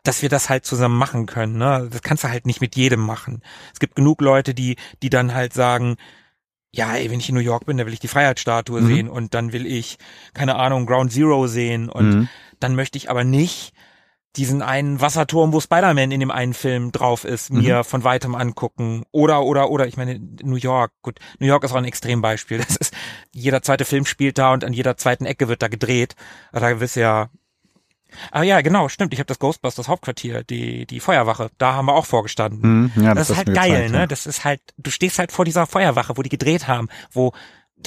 dass 0.04 0.22
wir 0.22 0.28
das 0.28 0.48
halt 0.48 0.64
zusammen 0.64 0.96
machen 0.96 1.26
können, 1.26 1.58
ne? 1.58 1.88
Das 1.90 2.02
kannst 2.02 2.22
du 2.22 2.28
halt 2.28 2.46
nicht 2.46 2.60
mit 2.60 2.76
jedem 2.76 3.00
machen. 3.00 3.42
Es 3.74 3.80
gibt 3.80 3.96
genug 3.96 4.20
Leute, 4.20 4.54
die, 4.54 4.76
die 5.02 5.10
dann 5.10 5.34
halt 5.34 5.52
sagen, 5.52 5.96
ja, 6.72 6.94
ey, 6.94 7.10
wenn 7.10 7.18
ich 7.18 7.28
in 7.28 7.34
New 7.34 7.40
York 7.40 7.66
bin, 7.66 7.78
da 7.78 7.84
will 7.86 7.92
ich 7.94 7.98
die 8.00 8.06
Freiheitsstatue 8.06 8.80
Mhm. 8.80 8.86
sehen 8.86 9.08
und 9.08 9.34
dann 9.34 9.52
will 9.52 9.66
ich, 9.66 9.98
keine 10.34 10.54
Ahnung, 10.54 10.86
Ground 10.86 11.10
Zero 11.10 11.48
sehen 11.48 11.88
und 11.88 12.14
Mhm. 12.14 12.28
dann 12.60 12.76
möchte 12.76 12.96
ich 12.96 13.10
aber 13.10 13.24
nicht 13.24 13.72
diesen 14.36 14.62
einen 14.62 15.00
Wasserturm, 15.00 15.52
wo 15.52 15.60
Spider-Man 15.60 16.10
in 16.10 16.20
dem 16.20 16.30
einen 16.30 16.54
Film 16.54 16.92
drauf 16.92 17.24
ist, 17.24 17.52
Mhm. 17.52 17.62
mir 17.62 17.84
von 17.84 18.04
weitem 18.04 18.34
angucken. 18.34 19.04
Oder, 19.10 19.42
oder, 19.42 19.70
oder, 19.70 19.86
ich 19.86 19.96
meine, 19.96 20.20
New 20.42 20.56
York, 20.56 20.92
gut, 21.02 21.18
New 21.38 21.46
York 21.46 21.64
ist 21.64 21.72
auch 21.72 21.76
ein 21.76 21.84
Extrembeispiel. 21.84 22.58
Das 22.58 22.76
ist, 22.76 22.94
jeder 23.32 23.62
zweite 23.62 23.84
Film 23.84 24.04
spielt 24.06 24.38
da 24.38 24.52
und 24.52 24.64
an 24.64 24.72
jeder 24.72 24.96
zweiten 24.96 25.26
Ecke 25.26 25.48
wird 25.48 25.62
da 25.62 25.68
gedreht. 25.68 26.14
Da 26.52 26.80
wirst 26.80 26.96
du 26.96 27.00
ja, 27.00 27.28
ah 28.30 28.42
ja, 28.42 28.60
genau, 28.60 28.88
stimmt, 28.88 29.12
ich 29.12 29.18
habe 29.18 29.26
das 29.26 29.38
Ghostbusters 29.38 29.88
Hauptquartier, 29.88 30.44
die, 30.44 30.86
die 30.86 31.00
Feuerwache, 31.00 31.50
da 31.58 31.74
haben 31.74 31.86
wir 31.86 31.94
auch 31.94 32.06
vorgestanden. 32.06 32.92
Mhm. 32.96 33.02
Ja, 33.02 33.14
das, 33.14 33.30
ist 33.30 33.36
hast 33.36 33.46
halt 33.46 33.56
geil, 33.56 33.70
gezeigt, 33.70 33.92
ne? 33.92 33.98
ja. 34.00 34.06
Das 34.06 34.26
ist 34.26 34.44
halt, 34.44 34.60
du 34.78 34.90
stehst 34.90 35.18
halt 35.18 35.32
vor 35.32 35.44
dieser 35.44 35.66
Feuerwache, 35.66 36.16
wo 36.16 36.22
die 36.22 36.28
gedreht 36.28 36.68
haben, 36.68 36.88
wo 37.12 37.32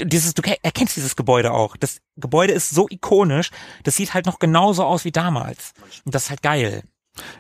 dieses, 0.06 0.34
du 0.34 0.42
ke- 0.42 0.58
erkennst 0.64 0.96
dieses 0.96 1.16
Gebäude 1.16 1.52
auch. 1.52 1.78
Das 1.78 2.00
Gebäude 2.18 2.54
ist 2.54 2.70
so 2.72 2.88
ikonisch, 2.90 3.52
das 3.84 3.96
sieht 3.96 4.14
halt 4.14 4.26
noch 4.26 4.40
genauso 4.40 4.84
aus 4.84 5.06
wie 5.06 5.12
damals. 5.12 5.74
Und 6.06 6.16
das 6.16 6.24
ist 6.24 6.30
halt 6.30 6.42
geil. 6.42 6.84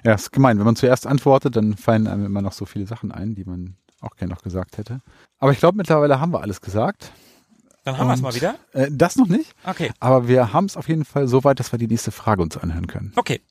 Ja, 0.03 0.13
ist 0.13 0.31
gemein. 0.31 0.57
Wenn 0.57 0.65
man 0.65 0.75
zuerst 0.75 1.07
antwortet, 1.07 1.55
dann 1.55 1.77
fallen 1.77 2.07
einem 2.07 2.25
immer 2.25 2.41
noch 2.41 2.53
so 2.53 2.65
viele 2.65 2.85
Sachen 2.85 3.11
ein, 3.11 3.35
die 3.35 3.45
man 3.45 3.75
auch 4.01 4.15
gerne 4.15 4.33
noch 4.33 4.41
gesagt 4.41 4.77
hätte. 4.77 5.01
Aber 5.37 5.51
ich 5.51 5.59
glaube, 5.59 5.77
mittlerweile 5.77 6.19
haben 6.19 6.33
wir 6.33 6.41
alles 6.41 6.61
gesagt. 6.61 7.11
Dann 7.85 7.97
haben 7.97 8.07
wir 8.07 8.13
es 8.13 8.21
mal 8.21 8.35
wieder. 8.35 8.55
Äh, 8.73 8.87
das 8.91 9.15
noch 9.15 9.27
nicht, 9.27 9.53
Okay. 9.65 9.91
aber 9.99 10.27
wir 10.27 10.51
haben 10.53 10.65
es 10.65 10.75
auf 10.77 10.87
jeden 10.89 11.05
Fall 11.05 11.27
so 11.27 11.43
weit, 11.43 11.59
dass 11.59 11.71
wir 11.71 11.79
die 11.79 11.87
nächste 11.87 12.11
Frage 12.11 12.41
uns 12.41 12.57
anhören 12.57 12.87
können. 12.87 13.13
Okay. 13.15 13.41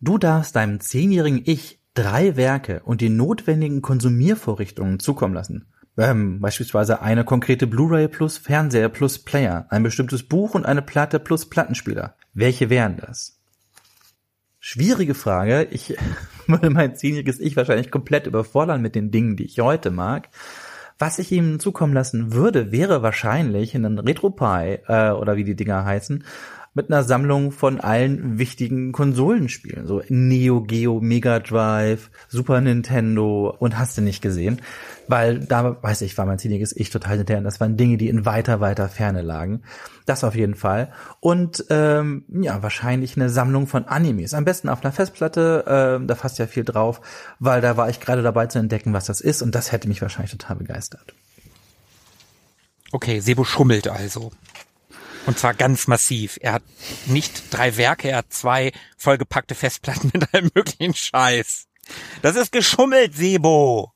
Du 0.00 0.16
darfst 0.16 0.56
deinem 0.56 0.80
zehnjährigen 0.80 1.42
Ich 1.44 1.78
drei 1.94 2.36
Werke 2.36 2.82
und 2.84 3.00
die 3.02 3.10
notwendigen 3.10 3.82
Konsumiervorrichtungen 3.82 4.98
zukommen 4.98 5.34
lassen. 5.34 5.66
Ähm, 5.98 6.40
beispielsweise 6.40 7.02
eine 7.02 7.24
konkrete 7.24 7.66
Blu-ray 7.66 8.08
plus 8.08 8.38
Fernseher 8.38 8.88
plus 8.88 9.18
Player, 9.18 9.66
ein 9.70 9.82
bestimmtes 9.82 10.22
Buch 10.22 10.54
und 10.54 10.64
eine 10.64 10.82
Platte 10.82 11.18
plus 11.18 11.50
Plattenspieler. 11.50 12.14
Welche 12.32 12.70
wären 12.70 12.96
das? 12.96 13.38
Schwierige 14.60 15.14
Frage. 15.14 15.64
Ich 15.70 15.96
würde 16.46 16.70
mein 16.70 16.94
zehnjähriges 16.94 17.40
Ich 17.40 17.56
wahrscheinlich 17.56 17.90
komplett 17.90 18.26
überfordern 18.26 18.82
mit 18.82 18.94
den 18.94 19.10
Dingen, 19.10 19.36
die 19.36 19.44
ich 19.44 19.60
heute 19.60 19.90
mag. 19.90 20.28
Was 20.98 21.18
ich 21.18 21.32
ihm 21.32 21.58
zukommen 21.60 21.94
lassen 21.94 22.34
würde, 22.34 22.72
wäre 22.72 23.02
wahrscheinlich 23.02 23.74
einen 23.74 23.98
RetroPie 23.98 24.80
äh, 24.86 25.12
oder 25.12 25.36
wie 25.36 25.44
die 25.44 25.56
Dinger 25.56 25.86
heißen, 25.86 26.24
mit 26.72 26.88
einer 26.88 27.02
Sammlung 27.02 27.50
von 27.50 27.80
allen 27.80 28.38
wichtigen 28.38 28.92
Konsolenspielen, 28.92 29.86
so 29.86 30.02
Neo 30.08 30.60
Geo, 30.60 31.00
Mega 31.00 31.40
Drive, 31.40 32.10
Super 32.28 32.60
Nintendo 32.60 33.54
und 33.58 33.76
hast 33.76 33.98
du 33.98 34.02
nicht 34.02 34.22
gesehen, 34.22 34.62
weil 35.08 35.40
da 35.40 35.82
weiß 35.82 36.02
ich, 36.02 36.16
war 36.16 36.26
mein 36.26 36.38
zehnjähriges 36.38 36.76
Ich 36.76 36.90
total 36.90 37.18
hinterher. 37.18 37.42
Das 37.42 37.58
waren 37.58 37.76
Dinge, 37.76 37.96
die 37.96 38.08
in 38.08 38.24
weiter, 38.24 38.60
weiter 38.60 38.88
Ferne 38.88 39.22
lagen. 39.22 39.62
Das 40.06 40.22
auf 40.22 40.36
jeden 40.36 40.54
Fall. 40.54 40.92
Und 41.18 41.64
ähm, 41.70 42.24
ja, 42.28 42.62
wahrscheinlich 42.62 43.16
eine 43.16 43.30
Sammlung 43.30 43.66
von 43.66 43.86
Animes. 43.86 44.32
Am 44.32 44.44
besten 44.44 44.68
auf 44.68 44.84
einer 44.84 44.92
Festplatte, 44.92 45.64
ähm, 45.66 46.06
da 46.06 46.14
fasst 46.14 46.38
ja 46.38 46.46
viel 46.46 46.64
drauf, 46.64 47.00
weil 47.40 47.60
da 47.60 47.76
war 47.76 47.90
ich 47.90 47.98
gerade 47.98 48.22
dabei 48.22 48.46
zu 48.46 48.60
entdecken, 48.60 48.92
was 48.92 49.06
das 49.06 49.20
ist 49.20 49.42
und 49.42 49.56
das 49.56 49.72
hätte 49.72 49.88
mich 49.88 50.02
wahrscheinlich 50.02 50.32
total 50.32 50.56
begeistert. 50.56 51.14
Okay, 52.92 53.20
Sebo 53.20 53.44
schummelt 53.44 53.88
also. 53.88 54.30
Und 55.30 55.38
zwar 55.38 55.54
ganz 55.54 55.86
massiv. 55.86 56.40
Er 56.42 56.54
hat 56.54 56.64
nicht 57.06 57.54
drei 57.56 57.76
Werke, 57.76 58.08
er 58.08 58.16
hat 58.16 58.32
zwei 58.32 58.72
vollgepackte 58.96 59.54
Festplatten 59.54 60.10
mit 60.12 60.34
allem 60.34 60.50
möglichen 60.56 60.92
Scheiß. 60.92 61.68
Das 62.20 62.34
ist 62.34 62.50
geschummelt, 62.50 63.14
Sebo. 63.14 63.92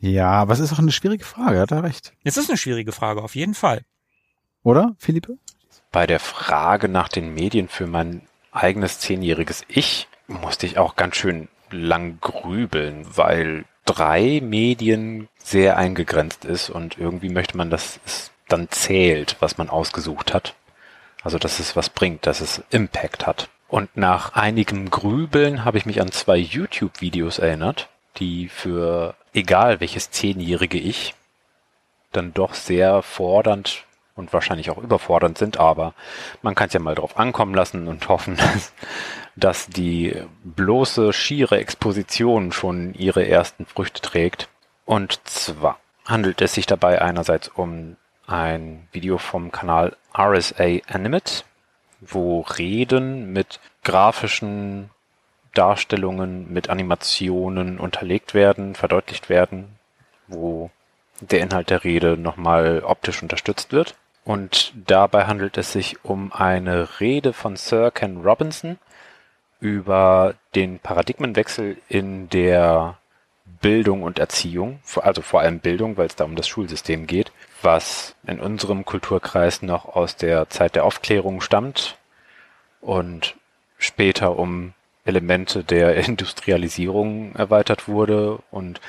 Ja, 0.00 0.32
aber 0.32 0.54
es 0.54 0.58
ist 0.58 0.72
auch 0.72 0.80
eine 0.80 0.90
schwierige 0.90 1.24
Frage, 1.24 1.60
hat 1.60 1.70
er 1.70 1.84
recht. 1.84 2.14
Es 2.24 2.36
ist 2.36 2.50
eine 2.50 2.58
schwierige 2.58 2.90
Frage, 2.90 3.22
auf 3.22 3.36
jeden 3.36 3.54
Fall. 3.54 3.82
Oder, 4.64 4.96
Philippe? 4.98 5.38
Bei 5.92 6.08
der 6.08 6.18
Frage 6.18 6.88
nach 6.88 7.06
den 7.06 7.32
Medien 7.32 7.68
für 7.68 7.86
mein 7.86 8.22
eigenes 8.50 8.98
zehnjähriges 8.98 9.62
Ich 9.68 10.08
musste 10.26 10.66
ich 10.66 10.78
auch 10.78 10.96
ganz 10.96 11.14
schön 11.14 11.46
lang 11.70 12.18
grübeln, 12.20 13.06
weil 13.14 13.66
drei 13.84 14.40
Medien 14.42 15.28
sehr 15.38 15.76
eingegrenzt 15.76 16.44
ist 16.44 16.70
und 16.70 16.98
irgendwie 16.98 17.28
möchte 17.28 17.56
man, 17.56 17.70
dass 17.70 18.00
es 18.04 18.32
dann 18.48 18.68
zählt, 18.68 19.36
was 19.38 19.58
man 19.58 19.70
ausgesucht 19.70 20.34
hat. 20.34 20.56
Also, 21.22 21.38
dass 21.38 21.60
es 21.60 21.76
was 21.76 21.88
bringt, 21.88 22.26
dass 22.26 22.40
es 22.40 22.62
Impact 22.70 23.26
hat. 23.26 23.48
Und 23.68 23.96
nach 23.96 24.34
einigem 24.34 24.90
Grübeln 24.90 25.64
habe 25.64 25.78
ich 25.78 25.86
mich 25.86 26.00
an 26.00 26.12
zwei 26.12 26.36
YouTube-Videos 26.36 27.38
erinnert, 27.38 27.88
die 28.18 28.48
für 28.48 29.14
egal 29.32 29.80
welches 29.80 30.10
zehnjährige 30.10 30.78
Ich 30.78 31.14
dann 32.12 32.34
doch 32.34 32.54
sehr 32.54 33.02
fordernd 33.02 33.84
und 34.14 34.32
wahrscheinlich 34.32 34.70
auch 34.70 34.78
überfordernd 34.78 35.38
sind, 35.38 35.58
aber 35.58 35.94
man 36.42 36.54
kann 36.54 36.66
es 36.66 36.74
ja 36.74 36.80
mal 36.80 36.94
drauf 36.94 37.18
ankommen 37.18 37.54
lassen 37.54 37.88
und 37.88 38.08
hoffen, 38.08 38.36
dass, 38.36 38.72
dass 39.36 39.66
die 39.68 40.22
bloße 40.44 41.12
schiere 41.12 41.58
Exposition 41.58 42.52
schon 42.52 42.94
ihre 42.94 43.26
ersten 43.26 43.64
Früchte 43.64 44.02
trägt. 44.02 44.48
Und 44.84 45.26
zwar 45.26 45.78
handelt 46.04 46.42
es 46.42 46.52
sich 46.54 46.66
dabei 46.66 47.00
einerseits 47.00 47.48
um 47.48 47.96
ein 48.32 48.88
Video 48.92 49.18
vom 49.18 49.52
Kanal 49.52 49.94
RSA 50.16 50.80
Animate, 50.88 51.44
wo 52.00 52.40
Reden 52.40 53.32
mit 53.32 53.60
grafischen 53.84 54.90
Darstellungen, 55.54 56.52
mit 56.52 56.70
Animationen 56.70 57.78
unterlegt 57.78 58.32
werden, 58.32 58.74
verdeutlicht 58.74 59.28
werden, 59.28 59.76
wo 60.28 60.70
der 61.20 61.40
Inhalt 61.40 61.70
der 61.70 61.84
Rede 61.84 62.16
nochmal 62.16 62.82
optisch 62.84 63.22
unterstützt 63.22 63.72
wird. 63.72 63.94
Und 64.24 64.72
dabei 64.86 65.26
handelt 65.26 65.58
es 65.58 65.72
sich 65.72 66.04
um 66.04 66.32
eine 66.32 67.00
Rede 67.00 67.32
von 67.32 67.56
Sir 67.56 67.90
Ken 67.90 68.22
Robinson 68.22 68.78
über 69.60 70.34
den 70.54 70.78
Paradigmenwechsel 70.78 71.76
in 71.88 72.28
der 72.30 72.98
Bildung 73.60 74.02
und 74.02 74.18
Erziehung, 74.18 74.80
also 74.96 75.22
vor 75.22 75.40
allem 75.40 75.60
Bildung, 75.60 75.96
weil 75.96 76.06
es 76.06 76.16
da 76.16 76.24
um 76.24 76.34
das 76.34 76.48
Schulsystem 76.48 77.06
geht, 77.06 77.30
was 77.64 78.14
in 78.26 78.40
unserem 78.40 78.84
Kulturkreis 78.84 79.62
noch 79.62 79.84
aus 79.84 80.16
der 80.16 80.48
Zeit 80.48 80.74
der 80.74 80.84
Aufklärung 80.84 81.40
stammt 81.40 81.96
und 82.80 83.36
später 83.78 84.38
um 84.38 84.74
Elemente 85.04 85.64
der 85.64 85.94
Industrialisierung 86.08 87.34
erweitert 87.34 87.88
wurde 87.88 88.38
und 88.50 88.80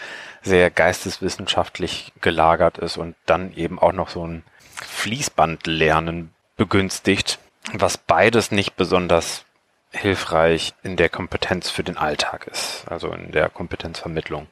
sehr 0.41 0.69
geisteswissenschaftlich 0.69 2.11
gelagert 2.21 2.78
ist 2.78 2.97
und 2.97 3.15
dann 3.26 3.53
eben 3.55 3.80
auch 3.80 3.93
noch 3.93 4.09
so 4.09 4.26
ein 4.26 4.43
Fließbandlernen 4.76 6.34
begünstigt, 6.57 7.39
was 7.74 7.97
beides 7.97 8.51
nicht 8.51 8.76
besonders 8.76 9.45
hilfreich 9.91 10.74
in 10.84 10.97
der 10.97 11.09
Kompetenz 11.09 11.69
für 11.69 11.84
den 11.84 11.97
Alltag 11.97 12.47
ist, 12.47 12.86
also 12.89 13.11
in 13.11 13.32
der 13.32 13.49
Kompetenzvermittlung. 13.49 14.47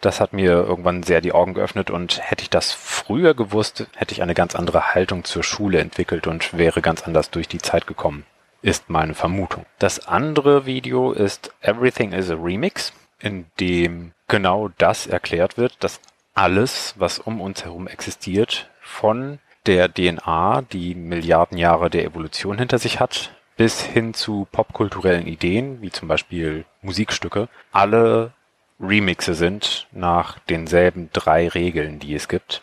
Das 0.00 0.20
hat 0.20 0.32
mir 0.32 0.52
irgendwann 0.52 1.02
sehr 1.02 1.20
die 1.20 1.32
Augen 1.32 1.54
geöffnet 1.54 1.90
und 1.90 2.20
hätte 2.22 2.42
ich 2.42 2.50
das 2.50 2.72
früher 2.72 3.34
gewusst, 3.34 3.86
hätte 3.96 4.14
ich 4.14 4.22
eine 4.22 4.34
ganz 4.34 4.54
andere 4.54 4.94
Haltung 4.94 5.24
zur 5.24 5.42
Schule 5.42 5.78
entwickelt 5.78 6.26
und 6.26 6.56
wäre 6.56 6.80
ganz 6.80 7.02
anders 7.02 7.30
durch 7.30 7.48
die 7.48 7.58
Zeit 7.58 7.86
gekommen, 7.86 8.24
ist 8.62 8.88
meine 8.88 9.14
Vermutung. 9.14 9.66
Das 9.78 10.06
andere 10.08 10.64
Video 10.64 11.12
ist 11.12 11.52
Everything 11.60 12.12
is 12.12 12.30
a 12.30 12.34
Remix, 12.34 12.94
in 13.20 13.46
dem 13.60 14.12
genau 14.26 14.70
das 14.78 15.06
erklärt 15.06 15.58
wird, 15.58 15.74
dass 15.80 16.00
alles, 16.32 16.94
was 16.96 17.18
um 17.18 17.40
uns 17.40 17.64
herum 17.64 17.86
existiert, 17.86 18.70
von 18.80 19.38
der 19.66 19.92
DNA, 19.92 20.62
die 20.72 20.94
Milliarden 20.94 21.58
Jahre 21.58 21.90
der 21.90 22.04
Evolution 22.04 22.58
hinter 22.58 22.78
sich 22.78 23.00
hat, 23.00 23.32
bis 23.58 23.82
hin 23.82 24.14
zu 24.14 24.48
popkulturellen 24.50 25.26
Ideen, 25.26 25.82
wie 25.82 25.90
zum 25.90 26.08
Beispiel 26.08 26.64
Musikstücke, 26.80 27.50
alle 27.72 28.32
Remixe 28.80 29.34
sind 29.34 29.86
nach 29.92 30.38
denselben 30.38 31.10
drei 31.12 31.48
Regeln, 31.48 31.98
die 31.98 32.14
es 32.14 32.28
gibt. 32.28 32.62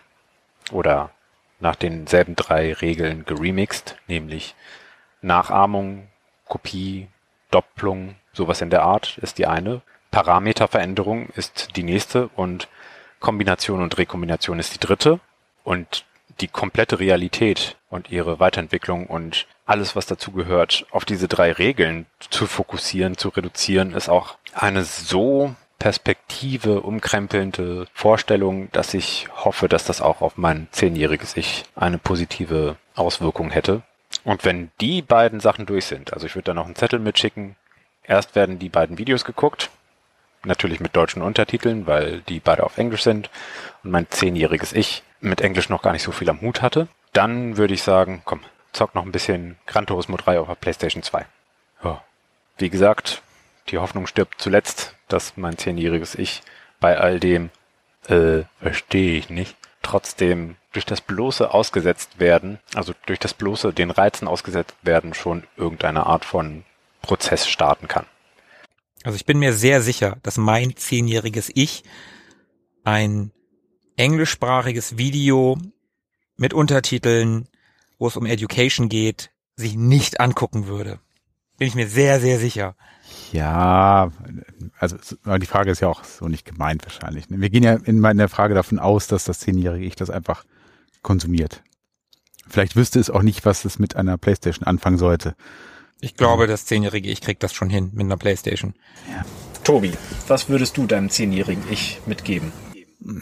Oder 0.71 1.11
nach 1.59 1.75
denselben 1.75 2.35
drei 2.35 2.73
Regeln 2.73 3.25
geremixt, 3.25 3.95
nämlich 4.07 4.55
Nachahmung, 5.21 6.07
Kopie, 6.47 7.07
Doppelung, 7.51 8.15
sowas 8.33 8.61
in 8.61 8.69
der 8.69 8.83
Art 8.83 9.17
ist 9.19 9.37
die 9.37 9.45
eine. 9.47 9.81
Parameterveränderung 10.11 11.29
ist 11.35 11.75
die 11.75 11.83
nächste 11.83 12.29
und 12.29 12.67
Kombination 13.19 13.81
und 13.81 13.97
Rekombination 13.97 14.59
ist 14.59 14.73
die 14.73 14.79
dritte. 14.79 15.19
Und 15.63 16.05
die 16.39 16.47
komplette 16.47 16.99
Realität 16.99 17.77
und 17.89 18.11
ihre 18.11 18.39
Weiterentwicklung 18.39 19.07
und 19.07 19.47
alles, 19.65 19.95
was 19.95 20.05
dazu 20.05 20.31
gehört, 20.31 20.85
auf 20.91 21.03
diese 21.03 21.27
drei 21.27 21.51
Regeln 21.51 22.05
zu 22.19 22.45
fokussieren, 22.45 23.17
zu 23.17 23.29
reduzieren, 23.29 23.93
ist 23.93 24.09
auch 24.09 24.37
eine 24.53 24.83
so 24.83 25.55
Perspektive 25.79 26.81
umkrempelnde 26.81 27.87
Vorstellung, 27.93 28.71
dass 28.71 28.93
ich 28.93 29.27
hoffe, 29.35 29.67
dass 29.67 29.85
das 29.85 30.01
auch 30.01 30.21
auf 30.21 30.37
mein 30.37 30.67
zehnjähriges 30.71 31.37
Ich 31.37 31.65
eine 31.75 31.97
positive 31.97 32.77
Auswirkung 32.95 33.51
hätte. 33.51 33.83
Und 34.23 34.43
wenn 34.43 34.71
die 34.81 35.01
beiden 35.01 35.39
Sachen 35.39 35.65
durch 35.65 35.85
sind, 35.85 36.13
also 36.13 36.25
ich 36.25 36.35
würde 36.35 36.45
da 36.45 36.53
noch 36.53 36.65
einen 36.65 36.75
Zettel 36.75 36.99
mitschicken, 36.99 37.55
erst 38.03 38.35
werden 38.35 38.59
die 38.59 38.69
beiden 38.69 38.97
Videos 38.97 39.23
geguckt, 39.25 39.69
natürlich 40.43 40.79
mit 40.79 40.95
deutschen 40.95 41.21
Untertiteln, 41.21 41.85
weil 41.85 42.21
die 42.21 42.39
beide 42.39 42.63
auf 42.63 42.77
Englisch 42.77 43.03
sind 43.03 43.29
und 43.83 43.91
mein 43.91 44.09
zehnjähriges 44.09 44.73
Ich 44.73 45.03
mit 45.19 45.41
Englisch 45.41 45.69
noch 45.69 45.81
gar 45.81 45.93
nicht 45.93 46.03
so 46.03 46.11
viel 46.11 46.29
am 46.29 46.41
Hut 46.41 46.61
hatte. 46.61 46.87
Dann 47.13 47.57
würde 47.57 47.73
ich 47.73 47.83
sagen, 47.83 48.21
komm, 48.25 48.41
zock 48.71 48.95
noch 48.95 49.03
ein 49.03 49.11
bisschen 49.11 49.57
Gran 49.65 49.85
Turismo 49.85 50.17
3 50.17 50.39
auf 50.39 50.47
der 50.47 50.55
PlayStation 50.55 51.03
2. 51.03 51.25
Ja. 51.83 52.03
Wie 52.57 52.69
gesagt, 52.69 53.21
die 53.69 53.77
Hoffnung 53.77 54.07
stirbt 54.07 54.41
zuletzt, 54.41 54.95
dass 55.07 55.37
mein 55.37 55.57
zehnjähriges 55.57 56.15
Ich 56.15 56.41
bei 56.79 56.97
all 56.97 57.19
dem, 57.19 57.49
äh, 58.07 58.43
verstehe 58.59 59.17
ich 59.17 59.29
nicht, 59.29 59.55
trotzdem 59.81 60.55
durch 60.73 60.85
das 60.85 61.01
bloße 61.01 61.53
ausgesetzt 61.53 62.19
werden, 62.19 62.59
also 62.75 62.93
durch 63.05 63.19
das 63.19 63.33
bloße 63.33 63.73
den 63.73 63.91
Reizen 63.91 64.27
ausgesetzt 64.27 64.75
werden, 64.83 65.13
schon 65.13 65.43
irgendeine 65.55 66.05
Art 66.05 66.25
von 66.25 66.63
Prozess 67.01 67.47
starten 67.47 67.87
kann. 67.87 68.05
Also 69.03 69.15
ich 69.15 69.25
bin 69.25 69.39
mir 69.39 69.53
sehr 69.53 69.81
sicher, 69.81 70.17
dass 70.23 70.37
mein 70.37 70.75
zehnjähriges 70.75 71.49
Ich 71.53 71.83
ein 72.83 73.31
englischsprachiges 73.95 74.97
Video 74.97 75.57
mit 76.35 76.53
Untertiteln, 76.53 77.47
wo 77.97 78.07
es 78.07 78.17
um 78.17 78.25
Education 78.25 78.89
geht, 78.89 79.31
sich 79.55 79.75
nicht 79.75 80.19
angucken 80.19 80.67
würde. 80.67 80.99
Bin 81.57 81.67
ich 81.67 81.75
mir 81.75 81.87
sehr, 81.87 82.19
sehr 82.19 82.39
sicher. 82.39 82.75
Ja, 83.31 84.11
also 84.79 84.97
die 85.25 85.45
Frage 85.45 85.71
ist 85.71 85.81
ja 85.81 85.87
auch 85.87 86.03
so 86.03 86.27
nicht 86.27 86.45
gemeint 86.45 86.83
wahrscheinlich. 86.85 87.29
Ne? 87.29 87.41
Wir 87.41 87.49
gehen 87.49 87.63
ja 87.63 87.73
in 87.73 87.99
meiner 87.99 88.29
Frage 88.29 88.53
davon 88.53 88.79
aus, 88.79 89.07
dass 89.07 89.25
das 89.25 89.39
zehnjährige 89.39 89.85
Ich 89.85 89.95
das 89.95 90.09
einfach 90.09 90.45
konsumiert. 91.01 91.63
Vielleicht 92.47 92.75
wüsste 92.75 92.99
es 92.99 93.09
auch 93.09 93.23
nicht, 93.23 93.45
was 93.45 93.65
es 93.65 93.79
mit 93.79 93.95
einer 93.95 94.17
Playstation 94.17 94.65
anfangen 94.65 94.97
sollte. 94.97 95.35
Ich 95.99 96.15
glaube, 96.15 96.47
das 96.47 96.65
zehnjährige 96.65 97.09
Ich 97.09 97.21
kriegt 97.21 97.43
das 97.43 97.53
schon 97.53 97.69
hin 97.69 97.91
mit 97.93 98.05
einer 98.05 98.17
Playstation. 98.17 98.75
Ja. 99.09 99.25
Tobi, 99.63 99.93
was 100.27 100.47
würdest 100.47 100.77
du 100.77 100.85
deinem 100.85 101.09
zehnjährigen 101.09 101.63
Ich 101.69 101.99
mitgeben? 102.05 102.53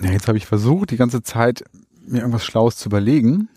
Ja, 0.02 0.12
jetzt 0.12 0.28
habe 0.28 0.38
ich 0.38 0.46
versucht, 0.46 0.92
die 0.92 0.98
ganze 0.98 1.24
Zeit 1.24 1.64
mir 2.06 2.20
irgendwas 2.20 2.46
Schlaues 2.46 2.76
zu 2.76 2.90
überlegen. 2.90 3.50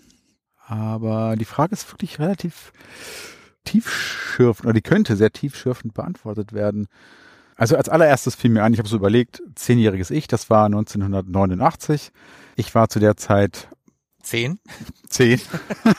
Aber 0.66 1.36
die 1.36 1.44
Frage 1.44 1.72
ist 1.72 1.90
wirklich 1.92 2.18
relativ 2.18 2.72
tiefschürfend, 3.68 4.66
oder 4.66 4.74
die 4.74 4.82
könnte 4.82 5.16
sehr 5.16 5.32
tiefschürfend 5.32 5.94
beantwortet 5.94 6.52
werden. 6.52 6.88
Also 7.56 7.76
als 7.76 7.88
allererstes 7.88 8.34
fiel 8.34 8.50
mir 8.50 8.64
ein, 8.64 8.72
ich 8.72 8.78
habe 8.78 8.88
so 8.88 8.96
überlegt, 8.96 9.42
zehnjähriges 9.54 10.10
Ich, 10.10 10.28
das 10.28 10.48
war 10.48 10.66
1989. 10.66 12.12
Ich 12.56 12.74
war 12.74 12.88
zu 12.88 13.00
der 13.00 13.16
Zeit 13.16 13.68
zehn. 14.22 14.58
Zehn. 15.08 15.40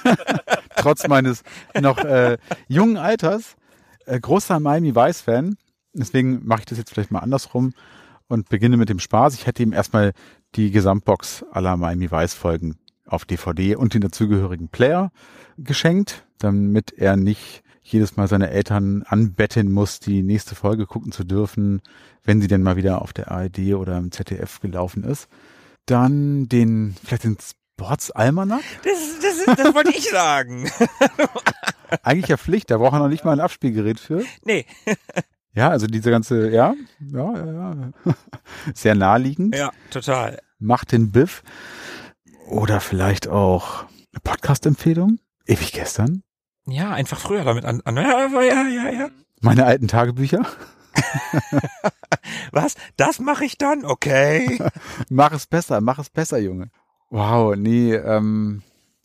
Trotz 0.78 1.08
meines 1.08 1.44
noch 1.80 1.98
äh, 2.00 2.38
jungen 2.68 2.98
Alters. 2.98 3.56
Äh, 4.06 4.20
großer 4.20 4.60
Miami 4.60 4.96
Vice-Fan. 4.96 5.58
Deswegen 5.94 6.46
mache 6.46 6.62
ich 6.62 6.66
das 6.66 6.78
jetzt 6.78 6.92
vielleicht 6.92 7.12
mal 7.12 7.20
andersrum 7.20 7.74
und 8.28 8.48
beginne 8.50 8.78
mit 8.78 8.90
dem 8.90 9.00
Spaß. 9.00 9.34
Ich 9.34 9.46
hätte 9.46 9.64
ihm 9.64 9.74
erstmal 9.74 10.14
die 10.56 10.72
Gesamtbox 10.72 11.44
aller 11.52 11.76
Miami 11.78 12.10
Vice 12.10 12.34
Folgen 12.34 12.78
auf 13.06 13.26
DVD 13.26 13.76
und 13.76 13.94
den 13.94 14.02
dazugehörigen 14.02 14.70
Player 14.70 15.12
geschenkt, 15.58 16.26
damit 16.40 16.92
er 16.92 17.16
nicht 17.16 17.64
jedes 17.84 18.18
Mal 18.18 18.28
seine 18.28 18.50
Eltern 18.50 19.04
anbetten 19.04 19.72
muss, 19.72 20.00
die 20.00 20.22
nächste 20.22 20.56
Folge 20.56 20.86
gucken 20.86 21.12
zu 21.12 21.24
dürfen, 21.24 21.82
wenn 22.24 22.42
sie 22.42 22.48
denn 22.48 22.62
mal 22.62 22.76
wieder 22.76 23.02
auf 23.02 23.14
der 23.14 23.32
ARD 23.32 23.74
oder 23.76 23.98
im 23.98 24.12
ZDF 24.12 24.60
gelaufen 24.60 25.04
ist. 25.04 25.28
Dann 25.86 26.48
den, 26.48 26.96
vielleicht 27.04 27.24
den 27.24 27.38
Sports 27.80 28.12
Almanac? 28.12 28.62
Das, 28.84 29.46
das, 29.46 29.56
das 29.56 29.74
wollte 29.74 29.92
ich 29.92 30.10
sagen. 30.10 30.70
Eigentlich 32.04 32.28
ja 32.28 32.38
Pflicht, 32.38 32.70
da 32.70 32.78
braucht 32.78 32.94
er 32.94 33.00
noch 33.00 33.08
nicht 33.08 33.26
mal 33.26 33.32
ein 33.32 33.40
Abspielgerät 33.40 34.00
für. 34.00 34.24
Nee. 34.44 34.66
Ja, 35.54 35.70
also 35.70 35.88
diese 35.88 36.12
ganze, 36.12 36.50
ja, 36.52 36.76
ja, 37.00 37.34
ja, 37.34 37.74
ja. 37.74 37.92
Sehr 38.76 38.96
naheliegend. 38.96 39.56
Ja, 39.56 39.72
total. 39.90 40.40
Macht 40.60 40.92
den 40.92 41.12
Biff. 41.12 41.42
Oder 42.48 42.80
vielleicht 42.80 43.28
auch 43.28 43.84
eine 44.12 44.22
Podcast-Empfehlung. 44.24 45.20
Ewig 45.46 45.72
gestern. 45.72 46.24
Ja, 46.70 46.92
einfach 46.92 47.20
früher 47.20 47.44
damit 47.44 47.66
an. 47.66 47.82
an 47.86 47.96
ja, 47.98 48.28
ja, 48.28 48.68
ja, 48.68 48.92
ja. 48.92 49.10
Meine 49.42 49.66
alten 49.66 49.88
Tagebücher. 49.88 50.46
Was? 52.52 52.76
Das 52.98 53.20
mache 53.20 53.46
ich 53.46 53.58
dann? 53.58 53.86
Okay. 53.86 54.60
mach 55.10 55.32
es 55.32 55.48
besser, 55.48 55.82
mach 55.82 56.00
es 56.00 56.10
besser, 56.10 56.40
Junge. 56.40 56.70
Wow, 57.10 57.56
nee, 57.56 57.94
ähm, 57.94 58.62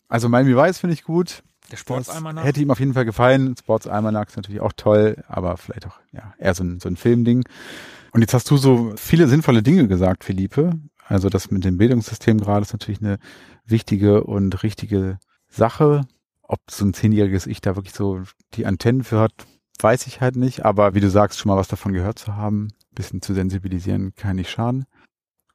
also 0.07 0.29
Miami 0.29 0.55
Vice 0.55 0.79
finde 0.79 0.93
ich 0.93 1.03
gut. 1.03 1.43
Der 1.71 1.77
Sportsalmanach. 1.77 2.43
Hätte 2.43 2.61
ihm 2.61 2.69
auf 2.69 2.79
jeden 2.79 2.93
Fall 2.93 3.05
gefallen. 3.05 3.55
Sportsalmanach 3.57 4.27
ist 4.27 4.37
natürlich 4.37 4.61
auch 4.61 4.73
toll, 4.75 5.23
aber 5.27 5.57
vielleicht 5.57 5.87
auch 5.87 5.99
ja, 6.11 6.33
eher 6.37 6.53
so 6.53 6.63
ein, 6.63 6.79
so 6.79 6.87
ein 6.87 6.95
Filmding. 6.95 7.43
Und 8.11 8.21
jetzt 8.21 8.33
hast 8.33 8.49
du 8.51 8.57
so 8.57 8.93
viele 8.97 9.27
sinnvolle 9.27 9.63
Dinge 9.63 9.87
gesagt, 9.87 10.23
Philippe. 10.23 10.73
Also 11.07 11.29
das 11.29 11.51
mit 11.51 11.65
dem 11.65 11.77
Bildungssystem 11.77 12.39
gerade 12.39 12.61
ist 12.61 12.73
natürlich 12.73 13.01
eine 13.01 13.17
wichtige 13.65 14.23
und 14.23 14.63
richtige 14.63 15.19
Sache. 15.49 16.05
Ob 16.47 16.59
so 16.69 16.85
ein 16.85 16.93
zehnjähriges 16.93 17.47
Ich 17.47 17.61
da 17.61 17.75
wirklich 17.75 17.93
so 17.93 18.21
die 18.53 18.65
Antennen 18.65 19.03
für 19.03 19.19
hat, 19.19 19.33
weiß 19.81 20.07
ich 20.07 20.21
halt 20.21 20.35
nicht. 20.35 20.65
Aber 20.65 20.93
wie 20.93 20.99
du 20.99 21.09
sagst, 21.09 21.39
schon 21.39 21.49
mal 21.49 21.57
was 21.57 21.67
davon 21.67 21.93
gehört 21.93 22.19
zu 22.19 22.35
haben, 22.35 22.69
bisschen 22.93 23.21
zu 23.21 23.33
sensibilisieren, 23.33 24.13
kann 24.15 24.35
nicht 24.37 24.49
schaden. 24.49 24.85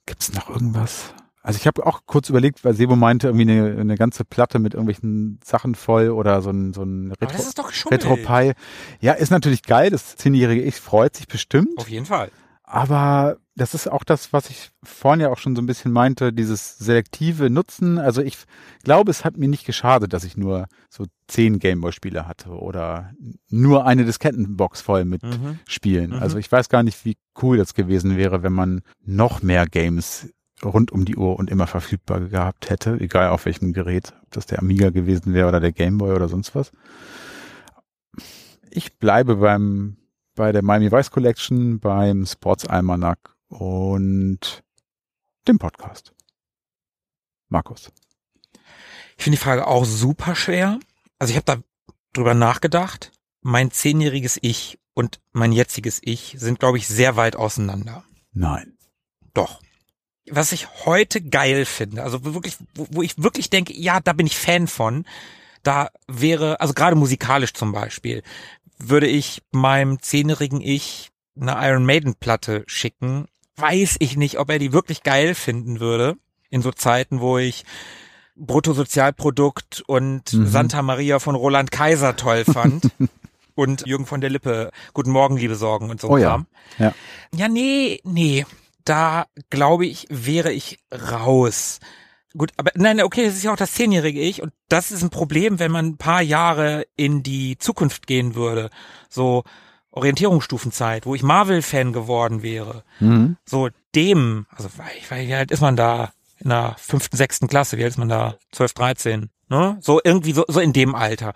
Gibt 0.07 0.23
es 0.23 0.33
noch 0.35 0.51
irgendwas? 0.51 1.15
Also 1.43 1.57
ich 1.57 1.67
habe 1.67 1.87
auch 1.87 2.03
kurz 2.05 2.29
überlegt, 2.29 2.65
weil 2.65 2.75
Sebo 2.75 2.97
meinte, 2.97 3.29
irgendwie 3.29 3.51
eine, 3.51 3.81
eine 3.81 3.97
ganze 3.97 4.25
Platte 4.25 4.59
mit 4.59 4.75
irgendwelchen 4.75 5.41
Sachen 5.43 5.75
voll 5.75 6.11
oder 6.11 6.43
so 6.43 6.51
ein, 6.51 6.75
so 6.75 6.83
ein 6.83 7.13
Retro, 7.13 7.33
das 7.35 7.47
ist 7.47 7.59
doch 7.59 7.73
Retro-Pie. 7.91 8.53
Ja, 9.01 9.15
ist 9.15 9.31
natürlich 9.31 9.63
geil, 9.63 9.91
das 9.91 10.17
zehnjährige 10.17 10.63
Ich 10.63 10.77
freut 10.77 11.17
sich 11.17 11.29
bestimmt. 11.29 11.79
Auf 11.79 11.89
jeden 11.89 12.05
Fall. 12.05 12.31
Aber 12.63 13.39
das 13.61 13.75
ist 13.75 13.89
auch 13.89 14.05
das, 14.05 14.33
was 14.33 14.49
ich 14.49 14.71
vorhin 14.83 15.21
ja 15.21 15.29
auch 15.29 15.37
schon 15.37 15.55
so 15.55 15.61
ein 15.61 15.67
bisschen 15.67 15.93
meinte, 15.93 16.33
dieses 16.33 16.79
selektive 16.79 17.51
Nutzen. 17.51 17.99
Also 17.99 18.23
ich 18.23 18.39
glaube, 18.85 19.11
es 19.11 19.23
hat 19.23 19.37
mir 19.37 19.49
nicht 19.49 19.67
geschadet, 19.67 20.15
dass 20.15 20.25
ich 20.25 20.39
nur 20.39 20.67
so 20.89 21.05
zehn 21.29 21.59
Gameboy-Spiele 21.59 22.27
hatte 22.27 22.53
oder 22.53 23.13
nur 23.51 23.85
eine 23.85 24.07
Diskettenbox 24.07 24.81
voll 24.81 25.05
mit 25.05 25.23
Mhm. 25.23 25.59
Spielen. 25.67 26.13
Mhm. 26.13 26.23
Also 26.23 26.39
ich 26.39 26.51
weiß 26.51 26.71
gar 26.71 26.83
nicht, 26.83 27.05
wie 27.05 27.19
cool 27.43 27.59
das 27.59 27.75
gewesen 27.75 28.17
wäre, 28.17 28.43
wenn 28.43 28.55
man 28.55 28.81
noch 29.05 29.43
mehr 29.43 29.67
Games 29.67 30.31
rund 30.65 30.91
um 30.91 31.05
die 31.05 31.17
Uhr 31.17 31.39
und 31.39 31.51
immer 31.51 31.67
verfügbar 31.67 32.21
gehabt 32.21 32.71
hätte, 32.71 32.99
egal 32.99 33.29
auf 33.29 33.45
welchem 33.45 33.75
Gerät, 33.75 34.15
ob 34.23 34.31
das 34.31 34.47
der 34.47 34.61
Amiga 34.61 34.89
gewesen 34.89 35.35
wäre 35.35 35.49
oder 35.49 35.61
der 35.61 35.73
Gameboy 35.73 36.13
oder 36.15 36.29
sonst 36.31 36.55
was. 36.55 36.73
Ich 38.71 38.97
bleibe 38.99 39.37
beim 39.37 39.99
bei 40.35 40.53
der 40.53 40.63
Miami 40.63 40.91
Vice 40.91 41.11
Collection, 41.11 41.79
beim 41.79 42.25
Sports 42.25 42.67
Almanac 42.67 43.19
und 43.51 44.63
dem 45.47 45.59
Podcast. 45.59 46.15
Markus. 47.49 47.91
Ich 49.19 49.25
finde 49.25 49.37
die 49.37 49.43
Frage 49.43 49.67
auch 49.67 49.85
super 49.85 50.35
schwer. 50.35 50.79
Also 51.19 51.33
ich 51.33 51.37
habe 51.37 51.45
da 51.45 51.63
drüber 52.13 52.35
nachgedacht. 52.35 53.13
Mein 53.43 53.71
zehnjähriges 53.71 54.39
Ich 54.41 54.79
und 54.95 55.21
mein 55.33 55.53
jetziges 55.53 56.01
Ich 56.03 56.37
sind, 56.39 56.61
glaube 56.61 56.79
ich, 56.79 56.89
sehr 56.89 57.17
weit 57.17 57.37
auseinander. 57.37 58.05
Nein. 58.33 58.79
Doch. 59.35 59.61
Was 60.31 60.53
ich 60.53 60.85
heute 60.85 61.21
geil 61.21 61.65
finde, 61.65 62.03
also 62.03 62.25
wirklich, 62.25 62.57
wo, 62.75 62.87
wo 62.91 63.03
ich 63.03 63.21
wirklich 63.21 63.51
denke, 63.51 63.75
ja, 63.75 64.01
da 64.01 64.13
bin 64.13 64.27
ich 64.27 64.39
Fan 64.39 64.69
von, 64.69 65.05
da 65.63 65.91
wäre, 66.07 66.61
also 66.61 66.73
gerade 66.73 66.95
musikalisch 66.95 67.53
zum 67.53 67.73
Beispiel, 67.73 68.23
würde 68.79 69.09
ich 69.09 69.43
meinem 69.51 70.01
zehnjährigen 70.01 70.61
Ich 70.61 71.11
eine 71.41 71.57
Iron 71.67 71.85
Maiden 71.85 72.15
Platte 72.15 72.65
schicken, 72.67 73.27
weiß 73.61 73.97
ich 74.01 74.17
nicht, 74.17 74.39
ob 74.39 74.51
er 74.51 74.59
die 74.59 74.73
wirklich 74.73 75.03
geil 75.03 75.35
finden 75.35 75.81
würde 75.81 76.17
in 76.51 76.63
so 76.63 76.73
Zeiten, 76.73 77.21
wo 77.21 77.39
ich 77.39 77.65
Bruttosozialprodukt 78.37 79.83
und 79.87 80.33
Mhm. 80.33 80.47
Santa 80.47 80.83
Maria 80.83 81.19
von 81.19 81.35
Roland 81.35 81.71
Kaiser 81.71 82.17
toll 82.17 82.45
fand 82.45 82.91
und 83.55 83.87
Jürgen 83.87 84.07
von 84.07 84.21
der 84.21 84.31
Lippe 84.31 84.71
Guten 84.95 85.11
Morgen, 85.11 85.37
liebe 85.37 85.55
Sorgen 85.57 85.91
und 85.91 86.01
so 86.01 86.09
Oh 86.09 86.17
ja. 86.17 86.45
Ja. 86.79 86.95
Ja, 87.35 87.49
nee, 87.49 88.01
nee. 88.05 88.47
Da 88.85 89.27
glaube 89.51 89.87
ich, 89.87 90.07
wäre 90.09 90.53
ich 90.53 90.79
raus. 90.93 91.81
Gut, 92.37 92.53
aber 92.57 92.71
nein, 92.77 93.01
okay, 93.03 93.27
das 93.27 93.35
ist 93.37 93.43
ja 93.43 93.53
auch 93.53 93.57
das 93.57 93.73
zehnjährige 93.73 94.21
Ich 94.21 94.41
und 94.41 94.53
das 94.69 94.91
ist 94.91 95.03
ein 95.03 95.11
Problem, 95.11 95.59
wenn 95.59 95.71
man 95.73 95.87
ein 95.87 95.97
paar 95.97 96.23
Jahre 96.23 96.87
in 96.97 97.23
die 97.23 97.59
Zukunft 97.59 98.07
gehen 98.07 98.35
würde. 98.35 98.71
So 99.09 99.45
Orientierungsstufenzeit, 99.93 101.07
wo 101.07 101.15
ich 101.15 101.23
Marvel-Fan 101.23 101.93
geworden 101.93 102.43
wäre. 102.43 102.85
Mhm. 103.01 103.37
So 103.45 103.69
dem, 103.95 104.47
also 104.55 104.69
weil- 104.77 104.87
weil, 105.09 105.27
wie 105.29 105.35
alt 105.35 105.51
ist 105.51 105.61
man 105.61 105.77
da? 105.77 106.13
In 106.39 106.49
der 106.49 106.75
fünften, 106.79 107.17
sechsten 107.19 107.49
Klasse, 107.49 107.77
wie 107.77 107.85
alt 107.85 107.91
ist 107.93 107.99
man 107.99 108.09
da? 108.09 108.37
12, 108.53 108.73
13, 108.73 109.31
ne? 109.51 109.77
So 109.81 110.01
irgendwie 110.03 110.33
so, 110.33 110.45
so 110.49 110.61
in 110.61 110.73
dem 110.73 110.95
Alter. 110.95 111.35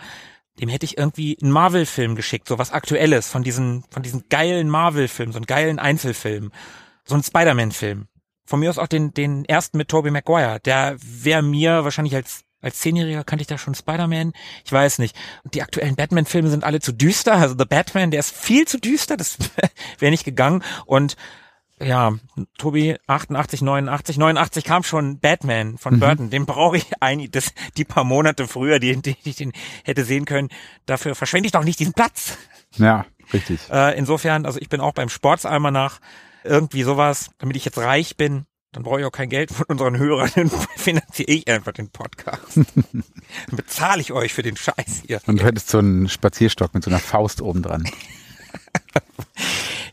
Dem 0.61 0.69
hätte 0.71 0.87
ich 0.87 0.97
irgendwie 0.97 1.37
einen 1.43 1.51
Marvel-Film 1.53 2.15
geschickt, 2.15 2.49
so 2.49 2.59
was 2.59 2.71
Aktuelles 2.73 3.29
von 3.29 3.43
diesen, 3.43 3.85
von 3.91 4.03
diesen 4.03 4.25
geilen 4.31 4.71
Marvel-Filmen, 4.71 5.33
so 5.33 5.39
einen 5.39 5.47
geilen 5.47 5.79
Einzelfilm. 5.79 6.53
So 7.05 7.15
einen 7.15 7.23
Spider-Man-Film. 7.23 8.07
Von 8.47 8.61
mir 8.61 8.71
aus 8.71 8.79
auch 8.79 8.87
den, 8.87 9.13
den 9.13 9.45
ersten 9.45 9.77
mit 9.77 9.89
Tobey 9.89 10.11
Maguire. 10.11 10.59
Der 10.65 10.97
wäre 11.01 11.43
mir 11.43 11.85
wahrscheinlich 11.85 12.15
als 12.15 12.44
als 12.65 12.79
Zehnjähriger 12.81 13.25
kannte 13.25 13.43
ich 13.43 13.47
da 13.49 13.59
schon 13.59 13.75
Spider-Man. 13.75 14.33
Ich 14.65 14.73
weiß 14.73 14.99
nicht. 14.99 15.17
Und 15.45 15.55
die 15.55 15.63
aktuellen 15.63 15.97
Batman-Filme 15.97 16.51
sind 16.51 16.65
alle 16.65 16.81
zu 16.81 16.93
düster. 16.93 17.35
Also 17.35 17.55
The 17.59 17.65
Batman, 17.65 18.11
der 18.11 18.21
ist 18.21 18.35
viel 18.35 18.67
zu 18.67 18.79
düster. 18.81 19.17
Das 19.17 19.37
wäre 19.99 20.11
nicht 20.11 20.25
gegangen. 20.25 20.65
Und 20.87 21.17
ja, 21.81 22.13
Tobi, 22.57 22.97
88, 23.07 23.61
89, 23.61 24.17
89 24.17 24.65
kam 24.65 24.85
schon 24.85 25.19
Batman 25.19 25.77
von 25.77 25.95
Mhm. 25.95 26.01
Burton. 26.01 26.31
Den 26.31 26.47
brauche 26.47 26.77
ich 26.77 26.87
eigentlich, 27.01 27.33
das, 27.33 27.53
die 27.77 27.85
paar 27.85 28.05
Monate 28.05 28.47
früher, 28.47 28.79
die, 28.79 28.97
die 29.03 29.17
ich 29.25 29.37
den 29.37 29.53
hätte 29.85 30.05
sehen 30.05 30.25
können. 30.25 30.49
Dafür 30.87 31.15
verschwende 31.15 31.47
ich 31.47 31.53
doch 31.53 31.65
nicht 31.65 31.81
diesen 31.81 31.93
Platz. 31.93 32.39
Ja, 32.77 33.07
richtig. 33.33 33.61
Äh, 33.71 33.99
insofern, 33.99 34.47
also 34.47 34.61
ich 34.61 34.69
bin 34.69 34.81
auch 34.81 34.95
beim 34.95 35.09
Sportsalmanach 35.09 36.01
irgendwie 36.45 36.83
sowas, 36.83 37.31
damit 37.39 37.57
ich 37.57 37.65
jetzt 37.65 37.79
reich 37.79 38.17
bin. 38.17 38.47
Dann 38.75 38.83
brauche 38.83 38.99
ich 38.99 39.07
auch 39.07 39.13
kein 39.13 39.29
Geld 39.29 39.53
von 39.53 39.67
unseren 39.69 39.97
Hörern, 39.99 40.31
dann 40.35 40.51
finanziere 40.77 41.31
ich 41.31 41.49
einfach 41.49 41.73
den 41.73 41.91
Podcast. 41.91 42.57
dann 42.57 43.05
bezahle 43.51 44.01
ich 44.01 44.13
euch 44.13 44.35
für 44.35 44.43
den 44.43 44.57
Scheiß 44.57 45.03
hier. 45.07 45.21
Und 45.27 45.41
du 45.41 45.45
hättest 45.45 45.71
so 45.71 45.79
einen 45.79 46.09
Spazierstock 46.09 46.75
mit 46.75 46.83
so 46.83 46.91
einer 46.91 46.99
Faust 46.99 47.41
oben 47.41 47.63
dran. 47.63 47.89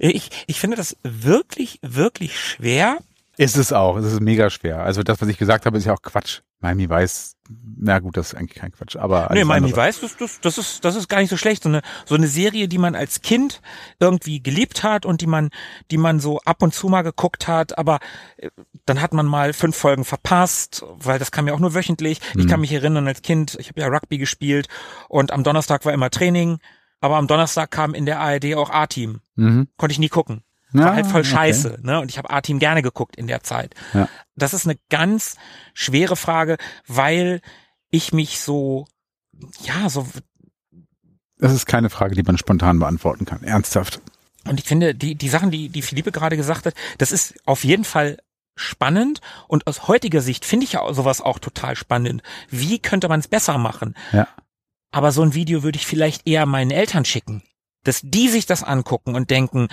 Ich, 0.03 0.31
ich 0.47 0.59
finde 0.59 0.77
das 0.77 0.97
wirklich, 1.03 1.77
wirklich 1.83 2.39
schwer. 2.39 2.97
Ist 3.37 3.55
es 3.55 3.71
auch. 3.71 3.97
Es 3.97 4.05
ist 4.11 4.19
mega 4.19 4.49
schwer. 4.49 4.81
Also 4.81 5.03
das, 5.03 5.21
was 5.21 5.29
ich 5.29 5.37
gesagt 5.37 5.67
habe, 5.67 5.77
ist 5.77 5.85
ja 5.85 5.93
auch 5.93 6.01
Quatsch. 6.01 6.41
Miami 6.61 6.87
weiß, 6.87 7.35
na 7.77 7.99
gut, 7.99 8.15
das 8.17 8.27
ist 8.33 8.35
eigentlich 8.35 8.59
kein 8.59 8.71
Quatsch. 8.71 8.95
Aber 8.95 9.29
Nee, 9.33 9.43
Miami 9.43 9.67
andere- 9.67 9.81
weiß, 9.81 10.01
das, 10.01 10.15
das, 10.17 10.39
das 10.41 10.57
ist, 10.59 10.85
das 10.85 10.95
ist 10.95 11.09
gar 11.09 11.19
nicht 11.19 11.29
so 11.31 11.37
schlecht. 11.37 11.63
So 11.63 11.69
eine, 11.69 11.81
so 12.05 12.15
eine 12.15 12.27
Serie, 12.27 12.67
die 12.67 12.77
man 12.77 12.95
als 12.95 13.21
Kind 13.21 13.61
irgendwie 13.99 14.41
geliebt 14.43 14.83
hat 14.83 15.05
und 15.05 15.21
die 15.21 15.27
man, 15.27 15.49
die 15.89 15.97
man 15.97 16.19
so 16.19 16.39
ab 16.41 16.61
und 16.61 16.73
zu 16.73 16.87
mal 16.87 17.01
geguckt 17.01 17.47
hat, 17.47 17.77
aber 17.77 17.99
äh, 18.37 18.49
dann 18.85 19.01
hat 19.01 19.13
man 19.13 19.25
mal 19.25 19.53
fünf 19.53 19.75
Folgen 19.75 20.05
verpasst, 20.05 20.83
weil 20.97 21.17
das 21.19 21.31
kam 21.31 21.47
ja 21.47 21.53
auch 21.53 21.59
nur 21.59 21.73
wöchentlich. 21.73 22.19
Ich 22.37 22.47
kann 22.47 22.61
mich 22.61 22.71
erinnern 22.71 23.07
als 23.07 23.21
Kind, 23.21 23.57
ich 23.59 23.69
habe 23.69 23.81
ja 23.81 23.87
Rugby 23.87 24.17
gespielt 24.19 24.67
und 25.09 25.31
am 25.31 25.43
Donnerstag 25.43 25.83
war 25.85 25.93
immer 25.93 26.09
Training, 26.11 26.59
aber 26.99 27.17
am 27.17 27.27
Donnerstag 27.27 27.71
kam 27.71 27.93
in 27.95 28.05
der 28.05 28.19
ARD 28.19 28.53
auch 28.55 28.69
A-Team. 28.69 29.21
Mhm. 29.35 29.67
Konnte 29.77 29.93
ich 29.93 29.99
nie 29.99 30.09
gucken. 30.09 30.43
Ja, 30.73 30.85
War 30.85 30.95
halt 30.95 31.07
voll 31.07 31.21
okay. 31.21 31.29
scheiße, 31.29 31.79
ne? 31.81 31.99
Und 31.99 32.09
ich 32.09 32.17
habe 32.17 32.29
A-Team 32.29 32.59
gerne 32.59 32.81
geguckt 32.81 33.15
in 33.15 33.27
der 33.27 33.43
Zeit. 33.43 33.75
Ja. 33.93 34.07
Das 34.35 34.53
ist 34.53 34.65
eine 34.65 34.77
ganz 34.89 35.35
schwere 35.73 36.15
Frage, 36.15 36.57
weil 36.87 37.41
ich 37.89 38.13
mich 38.13 38.39
so, 38.39 38.87
ja, 39.63 39.89
so, 39.89 40.07
Das 41.37 41.51
ist 41.53 41.65
keine 41.65 41.89
Frage, 41.89 42.15
die 42.15 42.23
man 42.23 42.37
spontan 42.37 42.79
beantworten 42.79 43.25
kann. 43.25 43.43
Ernsthaft. 43.43 44.01
und 44.47 44.59
ich 44.59 44.65
finde, 44.65 44.95
die, 44.95 45.15
die 45.15 45.29
Sachen, 45.29 45.51
die, 45.51 45.69
die 45.69 45.81
Philippe 45.81 46.11
gerade 46.11 46.37
gesagt 46.37 46.65
hat, 46.65 46.73
das 46.97 47.11
ist 47.11 47.35
auf 47.45 47.63
jeden 47.63 47.83
Fall 47.83 48.17
spannend 48.55 49.21
und 49.47 49.67
aus 49.67 49.87
heutiger 49.87 50.21
Sicht 50.21 50.45
finde 50.45 50.65
ich 50.65 50.73
ja 50.73 50.93
sowas 50.93 51.21
auch 51.21 51.39
total 51.39 51.75
spannend. 51.75 52.21
Wie 52.49 52.79
könnte 52.79 53.09
man 53.09 53.19
es 53.19 53.27
besser 53.27 53.57
machen? 53.57 53.95
Ja. 54.11 54.27
Aber 54.91 55.11
so 55.11 55.21
ein 55.21 55.33
Video 55.33 55.63
würde 55.63 55.77
ich 55.77 55.87
vielleicht 55.87 56.27
eher 56.27 56.45
meinen 56.45 56.71
Eltern 56.71 57.05
schicken, 57.05 57.43
dass 57.83 58.01
die 58.03 58.27
sich 58.29 58.45
das 58.45 58.61
angucken 58.63 59.15
und 59.15 59.29
denken, 59.29 59.69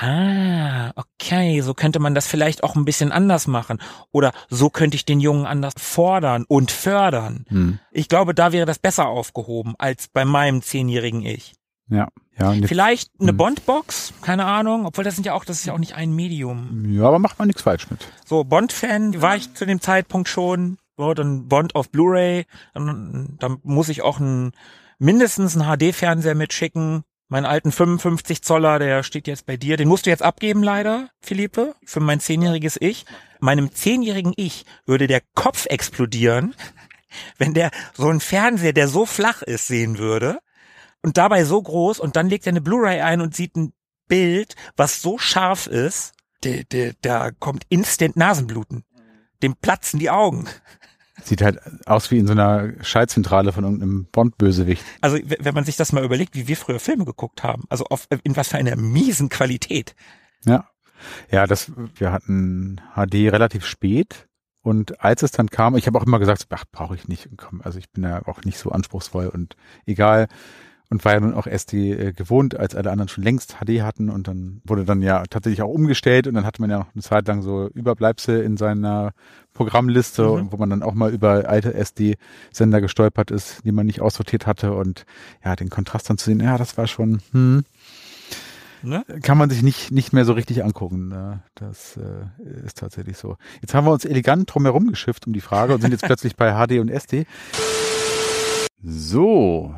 ah, 0.00 0.92
okay, 0.96 1.60
so 1.60 1.74
könnte 1.74 1.98
man 1.98 2.14
das 2.14 2.26
vielleicht 2.26 2.62
auch 2.64 2.74
ein 2.76 2.84
bisschen 2.84 3.12
anders 3.12 3.46
machen. 3.46 3.80
Oder 4.12 4.32
so 4.48 4.70
könnte 4.70 4.96
ich 4.96 5.04
den 5.04 5.20
Jungen 5.20 5.46
anders 5.46 5.74
fordern 5.76 6.44
und 6.48 6.70
fördern. 6.70 7.44
Hm. 7.48 7.78
Ich 7.92 8.08
glaube, 8.08 8.34
da 8.34 8.52
wäre 8.52 8.66
das 8.66 8.78
besser 8.78 9.06
aufgehoben 9.08 9.74
als 9.78 10.08
bei 10.08 10.24
meinem 10.24 10.62
zehnjährigen 10.62 11.22
Ich. 11.24 11.54
Ja. 11.88 12.08
Ja, 12.38 12.52
jetzt, 12.54 12.68
Vielleicht 12.68 13.10
eine 13.20 13.32
Hm. 13.32 13.36
Bond-Box, 13.36 14.14
keine 14.22 14.46
Ahnung, 14.46 14.86
obwohl 14.86 15.04
das 15.04 15.14
sind 15.14 15.26
ja 15.26 15.34
auch, 15.34 15.44
das 15.44 15.58
ist 15.58 15.66
ja 15.66 15.74
auch 15.74 15.78
nicht 15.78 15.94
ein 15.94 16.12
Medium. 16.14 16.86
ja, 16.90 17.02
aber 17.04 17.18
macht 17.18 17.38
man 17.38 17.48
nichts 17.48 17.62
falsch 17.62 17.90
mit. 17.90 18.00
So, 18.24 18.44
Bond-Fan 18.44 19.20
war 19.20 19.36
ich 19.36 19.52
zu 19.52 19.66
dem 19.66 19.80
Zeitpunkt 19.82 20.28
schon. 20.28 20.78
So, 20.96 21.12
dann 21.12 21.48
Bond 21.48 21.74
auf 21.74 21.90
Blu-ray. 21.90 22.46
Dann, 22.72 23.36
dann 23.38 23.58
muss 23.62 23.88
ich 23.90 24.00
auch 24.02 24.20
ein, 24.20 24.52
mindestens 24.98 25.56
einen 25.56 25.66
HD-Fernseher 25.68 26.34
mitschicken. 26.34 27.02
Meinen 27.30 27.46
alten 27.46 27.70
55 27.70 28.42
Zoller, 28.42 28.80
der 28.80 29.04
steht 29.04 29.28
jetzt 29.28 29.46
bei 29.46 29.56
dir. 29.56 29.76
Den 29.76 29.86
musst 29.86 30.04
du 30.04 30.10
jetzt 30.10 30.22
abgeben, 30.22 30.64
leider, 30.64 31.10
Philippe, 31.20 31.76
für 31.84 32.00
mein 32.00 32.18
zehnjähriges 32.18 32.76
Ich. 32.80 33.06
Meinem 33.38 33.72
zehnjährigen 33.72 34.32
Ich 34.36 34.66
würde 34.84 35.06
der 35.06 35.22
Kopf 35.36 35.66
explodieren, 35.66 36.56
wenn 37.38 37.54
der 37.54 37.70
so 37.94 38.08
einen 38.08 38.18
Fernseher, 38.18 38.72
der 38.72 38.88
so 38.88 39.06
flach 39.06 39.42
ist, 39.42 39.68
sehen 39.68 39.98
würde 39.98 40.40
und 41.02 41.18
dabei 41.18 41.44
so 41.44 41.62
groß 41.62 42.00
und 42.00 42.16
dann 42.16 42.28
legt 42.28 42.46
er 42.46 42.50
eine 42.50 42.60
Blu-ray 42.60 43.00
ein 43.00 43.20
und 43.20 43.36
sieht 43.36 43.54
ein 43.54 43.72
Bild, 44.08 44.56
was 44.76 45.00
so 45.00 45.16
scharf 45.16 45.68
ist, 45.68 46.14
der, 46.42 46.94
da 47.00 47.30
kommt 47.30 47.64
instant 47.68 48.16
Nasenbluten. 48.16 48.84
Dem 49.40 49.54
platzen 49.54 50.00
die 50.00 50.10
Augen. 50.10 50.48
Sieht 51.24 51.42
halt 51.42 51.58
aus 51.86 52.10
wie 52.10 52.18
in 52.18 52.26
so 52.26 52.32
einer 52.32 52.72
Schaltzentrale 52.82 53.52
von 53.52 53.64
irgendeinem 53.64 54.06
Bond-Bösewicht. 54.12 54.84
Also 55.00 55.18
wenn 55.38 55.54
man 55.54 55.64
sich 55.64 55.76
das 55.76 55.92
mal 55.92 56.04
überlegt, 56.04 56.34
wie 56.34 56.48
wir 56.48 56.56
früher 56.56 56.80
Filme 56.80 57.04
geguckt 57.04 57.42
haben, 57.42 57.64
also 57.68 57.84
auf, 57.86 58.06
in 58.22 58.36
was 58.36 58.48
für 58.48 58.58
einer 58.58 58.76
miesen 58.76 59.28
Qualität. 59.28 59.94
Ja. 60.44 60.68
Ja, 61.30 61.46
das, 61.46 61.72
wir 61.94 62.12
hatten 62.12 62.80
HD 62.94 63.32
relativ 63.32 63.64
spät. 63.64 64.26
Und 64.62 65.02
als 65.02 65.22
es 65.22 65.30
dann 65.30 65.48
kam, 65.48 65.76
ich 65.76 65.86
habe 65.86 65.98
auch 65.98 66.04
immer 66.04 66.18
gesagt, 66.18 66.46
ach, 66.50 66.64
brauche 66.70 66.94
ich 66.94 67.08
nicht. 67.08 67.30
Komm, 67.36 67.62
also 67.62 67.78
ich 67.78 67.90
bin 67.90 68.04
ja 68.04 68.26
auch 68.26 68.42
nicht 68.42 68.58
so 68.58 68.70
anspruchsvoll 68.70 69.28
und 69.28 69.56
egal. 69.86 70.28
Und 70.92 71.04
war 71.04 71.12
ja 71.12 71.20
nun 71.20 71.34
auch 71.34 71.46
SD 71.46 71.92
äh, 71.92 72.12
gewohnt, 72.12 72.56
als 72.58 72.74
alle 72.74 72.90
anderen 72.90 73.08
schon 73.08 73.22
längst 73.22 73.58
HD 73.60 73.82
hatten. 73.82 74.10
Und 74.10 74.26
dann 74.26 74.60
wurde 74.64 74.84
dann 74.84 75.02
ja 75.02 75.22
tatsächlich 75.30 75.62
auch 75.62 75.68
umgestellt. 75.72 76.26
Und 76.26 76.34
dann 76.34 76.44
hatte 76.44 76.60
man 76.60 76.68
ja 76.70 76.80
noch 76.80 76.92
eine 76.94 77.02
Zeit 77.02 77.28
lang 77.28 77.42
so 77.42 77.68
Überbleibsel 77.74 78.42
in 78.42 78.56
seiner 78.56 79.12
Programmliste, 79.54 80.24
Mhm. 80.28 80.50
wo 80.52 80.56
man 80.56 80.68
dann 80.70 80.82
auch 80.82 80.94
mal 80.94 81.12
über 81.12 81.48
alte 81.48 81.74
SD-Sender 81.74 82.80
gestolpert 82.80 83.30
ist, 83.30 83.64
die 83.64 83.70
man 83.72 83.86
nicht 83.86 84.00
aussortiert 84.00 84.48
hatte. 84.48 84.72
Und 84.72 85.04
ja, 85.44 85.54
den 85.54 85.70
Kontrast 85.70 86.10
dann 86.10 86.18
zu 86.18 86.24
sehen, 86.26 86.40
ja, 86.40 86.58
das 86.58 86.76
war 86.76 86.86
schon, 86.88 87.20
hm, 87.32 87.62
Ne? 88.82 89.04
kann 89.22 89.36
man 89.36 89.50
sich 89.50 89.62
nicht, 89.62 89.92
nicht 89.92 90.14
mehr 90.14 90.24
so 90.24 90.32
richtig 90.32 90.64
angucken. 90.64 91.08
Ne? 91.08 91.42
Das 91.54 91.98
äh, 91.98 92.64
ist 92.64 92.78
tatsächlich 92.78 93.18
so. 93.18 93.36
Jetzt 93.60 93.74
haben 93.74 93.86
wir 93.86 93.92
uns 93.92 94.06
elegant 94.06 94.52
drumherum 94.52 94.88
geschifft 94.88 95.26
um 95.26 95.34
die 95.34 95.42
Frage 95.42 95.74
und 95.74 95.82
sind 95.82 95.90
jetzt 95.92 96.02
plötzlich 96.06 96.34
bei 96.34 96.52
HD 96.54 96.80
und 96.80 96.88
SD. 96.88 97.26
So, 98.82 99.74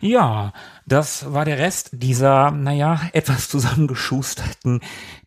Ja, 0.00 0.52
das 0.86 1.32
war 1.32 1.44
der 1.44 1.58
Rest 1.58 1.90
dieser, 1.92 2.50
naja, 2.50 3.00
etwas 3.12 3.48
zusammengeschusterten 3.48 4.80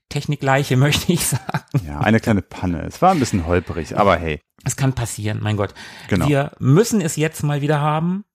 Technikleiche, 0.09 0.77
möchte 0.77 1.11
ich 1.11 1.27
sagen. 1.27 1.85
ja, 1.85 1.99
eine 1.99 2.19
kleine 2.19 2.41
Panne. 2.41 2.83
Es 2.85 3.01
war 3.01 3.11
ein 3.11 3.19
bisschen 3.19 3.45
holprig, 3.45 3.97
aber 3.97 4.17
hey, 4.17 4.41
Es 4.63 4.75
kann 4.75 4.93
passieren, 4.93 5.39
mein 5.41 5.57
Gott. 5.57 5.73
Genau. 6.07 6.27
Wir 6.27 6.51
müssen 6.59 7.01
es 7.01 7.15
jetzt 7.15 7.43
mal 7.43 7.61
wieder 7.61 7.79
haben. 7.79 8.25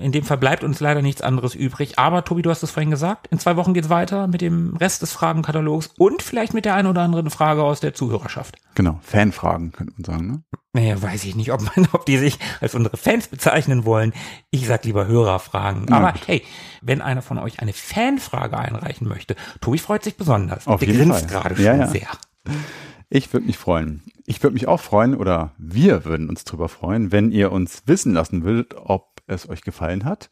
In 0.00 0.12
dem 0.12 0.24
Fall 0.24 0.38
bleibt 0.38 0.64
uns 0.64 0.80
leider 0.80 1.02
nichts 1.02 1.22
anderes 1.22 1.54
übrig. 1.54 1.98
Aber 1.98 2.24
Tobi, 2.24 2.42
du 2.42 2.50
hast 2.50 2.62
es 2.62 2.70
vorhin 2.70 2.90
gesagt, 2.90 3.26
in 3.28 3.38
zwei 3.38 3.56
Wochen 3.56 3.74
geht's 3.74 3.88
weiter 3.90 4.26
mit 4.26 4.40
dem 4.40 4.76
Rest 4.76 5.02
des 5.02 5.12
Fragenkatalogs 5.12 5.90
und 5.98 6.22
vielleicht 6.22 6.54
mit 6.54 6.64
der 6.64 6.74
einen 6.74 6.88
oder 6.88 7.02
anderen 7.02 7.30
Frage 7.30 7.62
aus 7.62 7.80
der 7.80 7.94
Zuhörerschaft. 7.94 8.56
genau, 8.74 8.98
Fanfragen 9.02 9.72
könnte 9.72 9.92
man 9.96 10.04
sagen. 10.04 10.26
Ne? 10.26 10.42
Naja, 10.72 11.02
weiß 11.02 11.24
ich 11.24 11.34
nicht, 11.36 11.52
ob 11.52 11.62
man, 11.76 11.88
ob 11.92 12.06
die 12.06 12.16
sich 12.18 12.38
als 12.60 12.74
unsere 12.74 12.96
Fans 12.96 13.28
bezeichnen 13.28 13.84
wollen. 13.84 14.12
Ich 14.50 14.66
sag 14.66 14.84
lieber 14.84 15.06
Hörerfragen. 15.06 15.86
Na 15.88 15.98
Aber 15.98 16.12
gut. 16.12 16.22
hey, 16.28 16.42
wenn 16.80 17.00
einer 17.02 17.22
von 17.22 17.38
euch 17.38 17.60
eine 17.60 17.72
Fanfrage 17.72 18.56
einreichen 18.56 19.08
möchte, 19.08 19.34
Tobi 19.60 19.78
freut 19.78 20.04
sich 20.04 20.16
besonders. 20.16 20.66
Auf 20.66 20.80
Der 20.80 20.88
jeden 20.88 21.10
grinst 21.10 21.30
Fall. 21.30 21.42
gerade 21.42 21.56
schon 21.56 21.64
Ja, 21.64 21.76
ja. 21.76 21.86
sehr. 21.88 22.08
Ich 23.08 23.32
würde 23.32 23.46
mich 23.46 23.58
freuen. 23.58 24.02
Ich 24.24 24.40
würde 24.44 24.54
mich 24.54 24.68
auch 24.68 24.80
freuen 24.80 25.16
oder 25.16 25.50
wir 25.58 26.04
würden 26.04 26.28
uns 26.28 26.44
drüber 26.44 26.68
freuen, 26.68 27.10
wenn 27.10 27.32
ihr 27.32 27.50
uns 27.50 27.82
wissen 27.86 28.12
lassen 28.14 28.44
würdet, 28.44 28.74
ob 28.76 29.09
es 29.30 29.48
euch 29.48 29.62
gefallen 29.62 30.04
hat. 30.04 30.30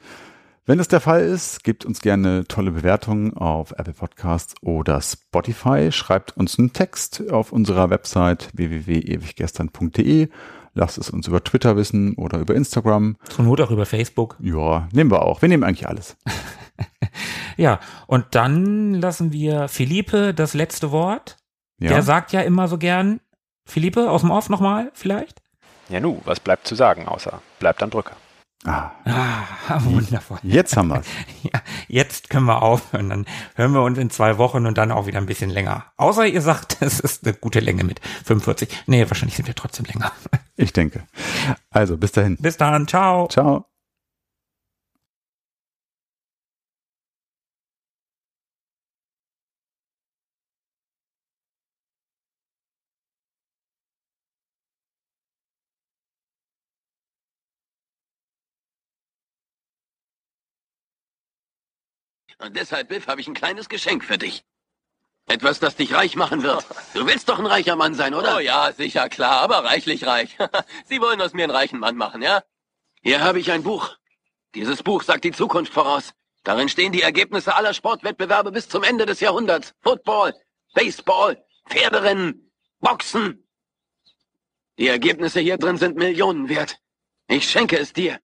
Wenn 0.66 0.78
es 0.80 0.88
der 0.88 1.00
Fall 1.00 1.22
ist, 1.22 1.64
gebt 1.64 1.86
uns 1.86 2.00
gerne 2.00 2.44
tolle 2.46 2.70
Bewertungen 2.72 3.34
auf 3.34 3.72
Apple 3.72 3.94
Podcasts 3.94 4.54
oder 4.60 5.00
Spotify. 5.00 5.90
Schreibt 5.90 6.36
uns 6.36 6.58
einen 6.58 6.74
Text 6.74 7.30
auf 7.30 7.52
unserer 7.52 7.88
Website 7.88 8.50
www.ewiggestern.de. 8.52 10.28
Lasst 10.74 10.98
es 10.98 11.08
uns 11.08 11.26
über 11.26 11.42
Twitter 11.42 11.76
wissen 11.76 12.14
oder 12.16 12.38
über 12.38 12.54
Instagram. 12.54 13.16
Zur 13.30 13.46
Not 13.46 13.62
auch 13.62 13.70
über 13.70 13.86
Facebook. 13.86 14.36
Ja, 14.40 14.88
nehmen 14.92 15.10
wir 15.10 15.22
auch. 15.22 15.40
Wir 15.40 15.48
nehmen 15.48 15.64
eigentlich 15.64 15.88
alles. 15.88 16.16
Ja, 17.58 17.80
und 18.06 18.24
dann 18.36 18.94
lassen 18.94 19.32
wir 19.32 19.66
Philippe 19.66 20.32
das 20.32 20.54
letzte 20.54 20.92
Wort. 20.92 21.36
Ja, 21.80 21.90
Der 21.90 22.02
sagt 22.02 22.32
ja 22.32 22.40
immer 22.42 22.68
so 22.68 22.78
gern, 22.78 23.20
Philippe, 23.64 24.10
aus 24.10 24.20
dem 24.20 24.30
Off 24.30 24.48
nochmal 24.48 24.92
vielleicht? 24.94 25.42
Ja, 25.88 25.98
nu, 25.98 26.22
was 26.24 26.38
bleibt 26.38 26.68
zu 26.68 26.76
sagen, 26.76 27.08
außer 27.08 27.42
bleibt 27.58 27.82
am 27.82 27.90
Drücker. 27.90 28.14
Ah, 28.64 28.90
Ah, 29.04 29.80
wundervoll. 29.84 30.38
jetzt 30.42 30.76
haben 30.76 30.88
wir's. 30.88 31.06
Ja, 31.42 31.60
jetzt 31.86 32.30
können 32.30 32.46
wir 32.46 32.62
aufhören. 32.62 33.08
Dann 33.10 33.26
hören 33.54 33.72
wir 33.72 33.82
uns 33.82 33.98
in 33.98 34.10
zwei 34.10 34.36
Wochen 34.38 34.66
und 34.66 34.76
dann 34.76 34.90
auch 34.92 35.06
wieder 35.06 35.18
ein 35.18 35.26
bisschen 35.26 35.50
länger. 35.50 35.86
Außer 35.96 36.26
ihr 36.26 36.42
sagt, 36.42 36.76
es 36.80 37.00
ist 37.00 37.24
eine 37.26 37.34
gute 37.34 37.60
Länge 37.60 37.84
mit 37.84 38.00
45. 38.24 38.68
Nee, 38.86 39.08
wahrscheinlich 39.08 39.36
sind 39.36 39.46
wir 39.46 39.54
trotzdem 39.54 39.86
länger. 39.86 40.12
Ich 40.56 40.72
denke. 40.72 41.06
Also, 41.70 41.96
bis 41.96 42.12
dahin. 42.12 42.36
Bis 42.40 42.56
dann, 42.56 42.88
ciao. 42.88 43.28
Ciao. 43.28 43.77
Und 62.38 62.56
deshalb, 62.56 62.88
Biff, 62.88 63.06
habe 63.08 63.20
ich 63.20 63.28
ein 63.28 63.34
kleines 63.34 63.68
Geschenk 63.68 64.04
für 64.04 64.18
dich. 64.18 64.44
Etwas, 65.26 65.60
das 65.60 65.76
dich 65.76 65.92
reich 65.92 66.16
machen 66.16 66.42
wird. 66.42 66.64
Du 66.94 67.06
willst 67.06 67.28
doch 67.28 67.38
ein 67.38 67.46
reicher 67.46 67.76
Mann 67.76 67.94
sein, 67.94 68.14
oder? 68.14 68.36
Oh 68.36 68.40
ja, 68.40 68.72
sicher, 68.72 69.08
klar, 69.08 69.40
aber 69.40 69.64
reichlich 69.64 70.06
reich. 70.06 70.38
Sie 70.86 71.00
wollen 71.00 71.20
aus 71.20 71.34
mir 71.34 71.44
einen 71.44 71.52
reichen 71.52 71.78
Mann 71.78 71.96
machen, 71.96 72.22
ja? 72.22 72.42
Hier 73.02 73.20
habe 73.20 73.38
ich 73.38 73.50
ein 73.50 73.62
Buch. 73.62 73.96
Dieses 74.54 74.82
Buch 74.82 75.02
sagt 75.02 75.24
die 75.24 75.32
Zukunft 75.32 75.72
voraus. 75.72 76.14
Darin 76.44 76.70
stehen 76.70 76.92
die 76.92 77.02
Ergebnisse 77.02 77.54
aller 77.54 77.74
Sportwettbewerbe 77.74 78.52
bis 78.52 78.68
zum 78.68 78.82
Ende 78.82 79.04
des 79.04 79.20
Jahrhunderts. 79.20 79.74
Football, 79.82 80.32
Baseball, 80.72 81.44
Pferderennen, 81.68 82.50
Boxen. 82.80 83.46
Die 84.78 84.88
Ergebnisse 84.88 85.40
hier 85.40 85.58
drin 85.58 85.76
sind 85.76 85.96
Millionen 85.96 86.48
wert. 86.48 86.78
Ich 87.26 87.50
schenke 87.50 87.78
es 87.78 87.92
dir. 87.92 88.18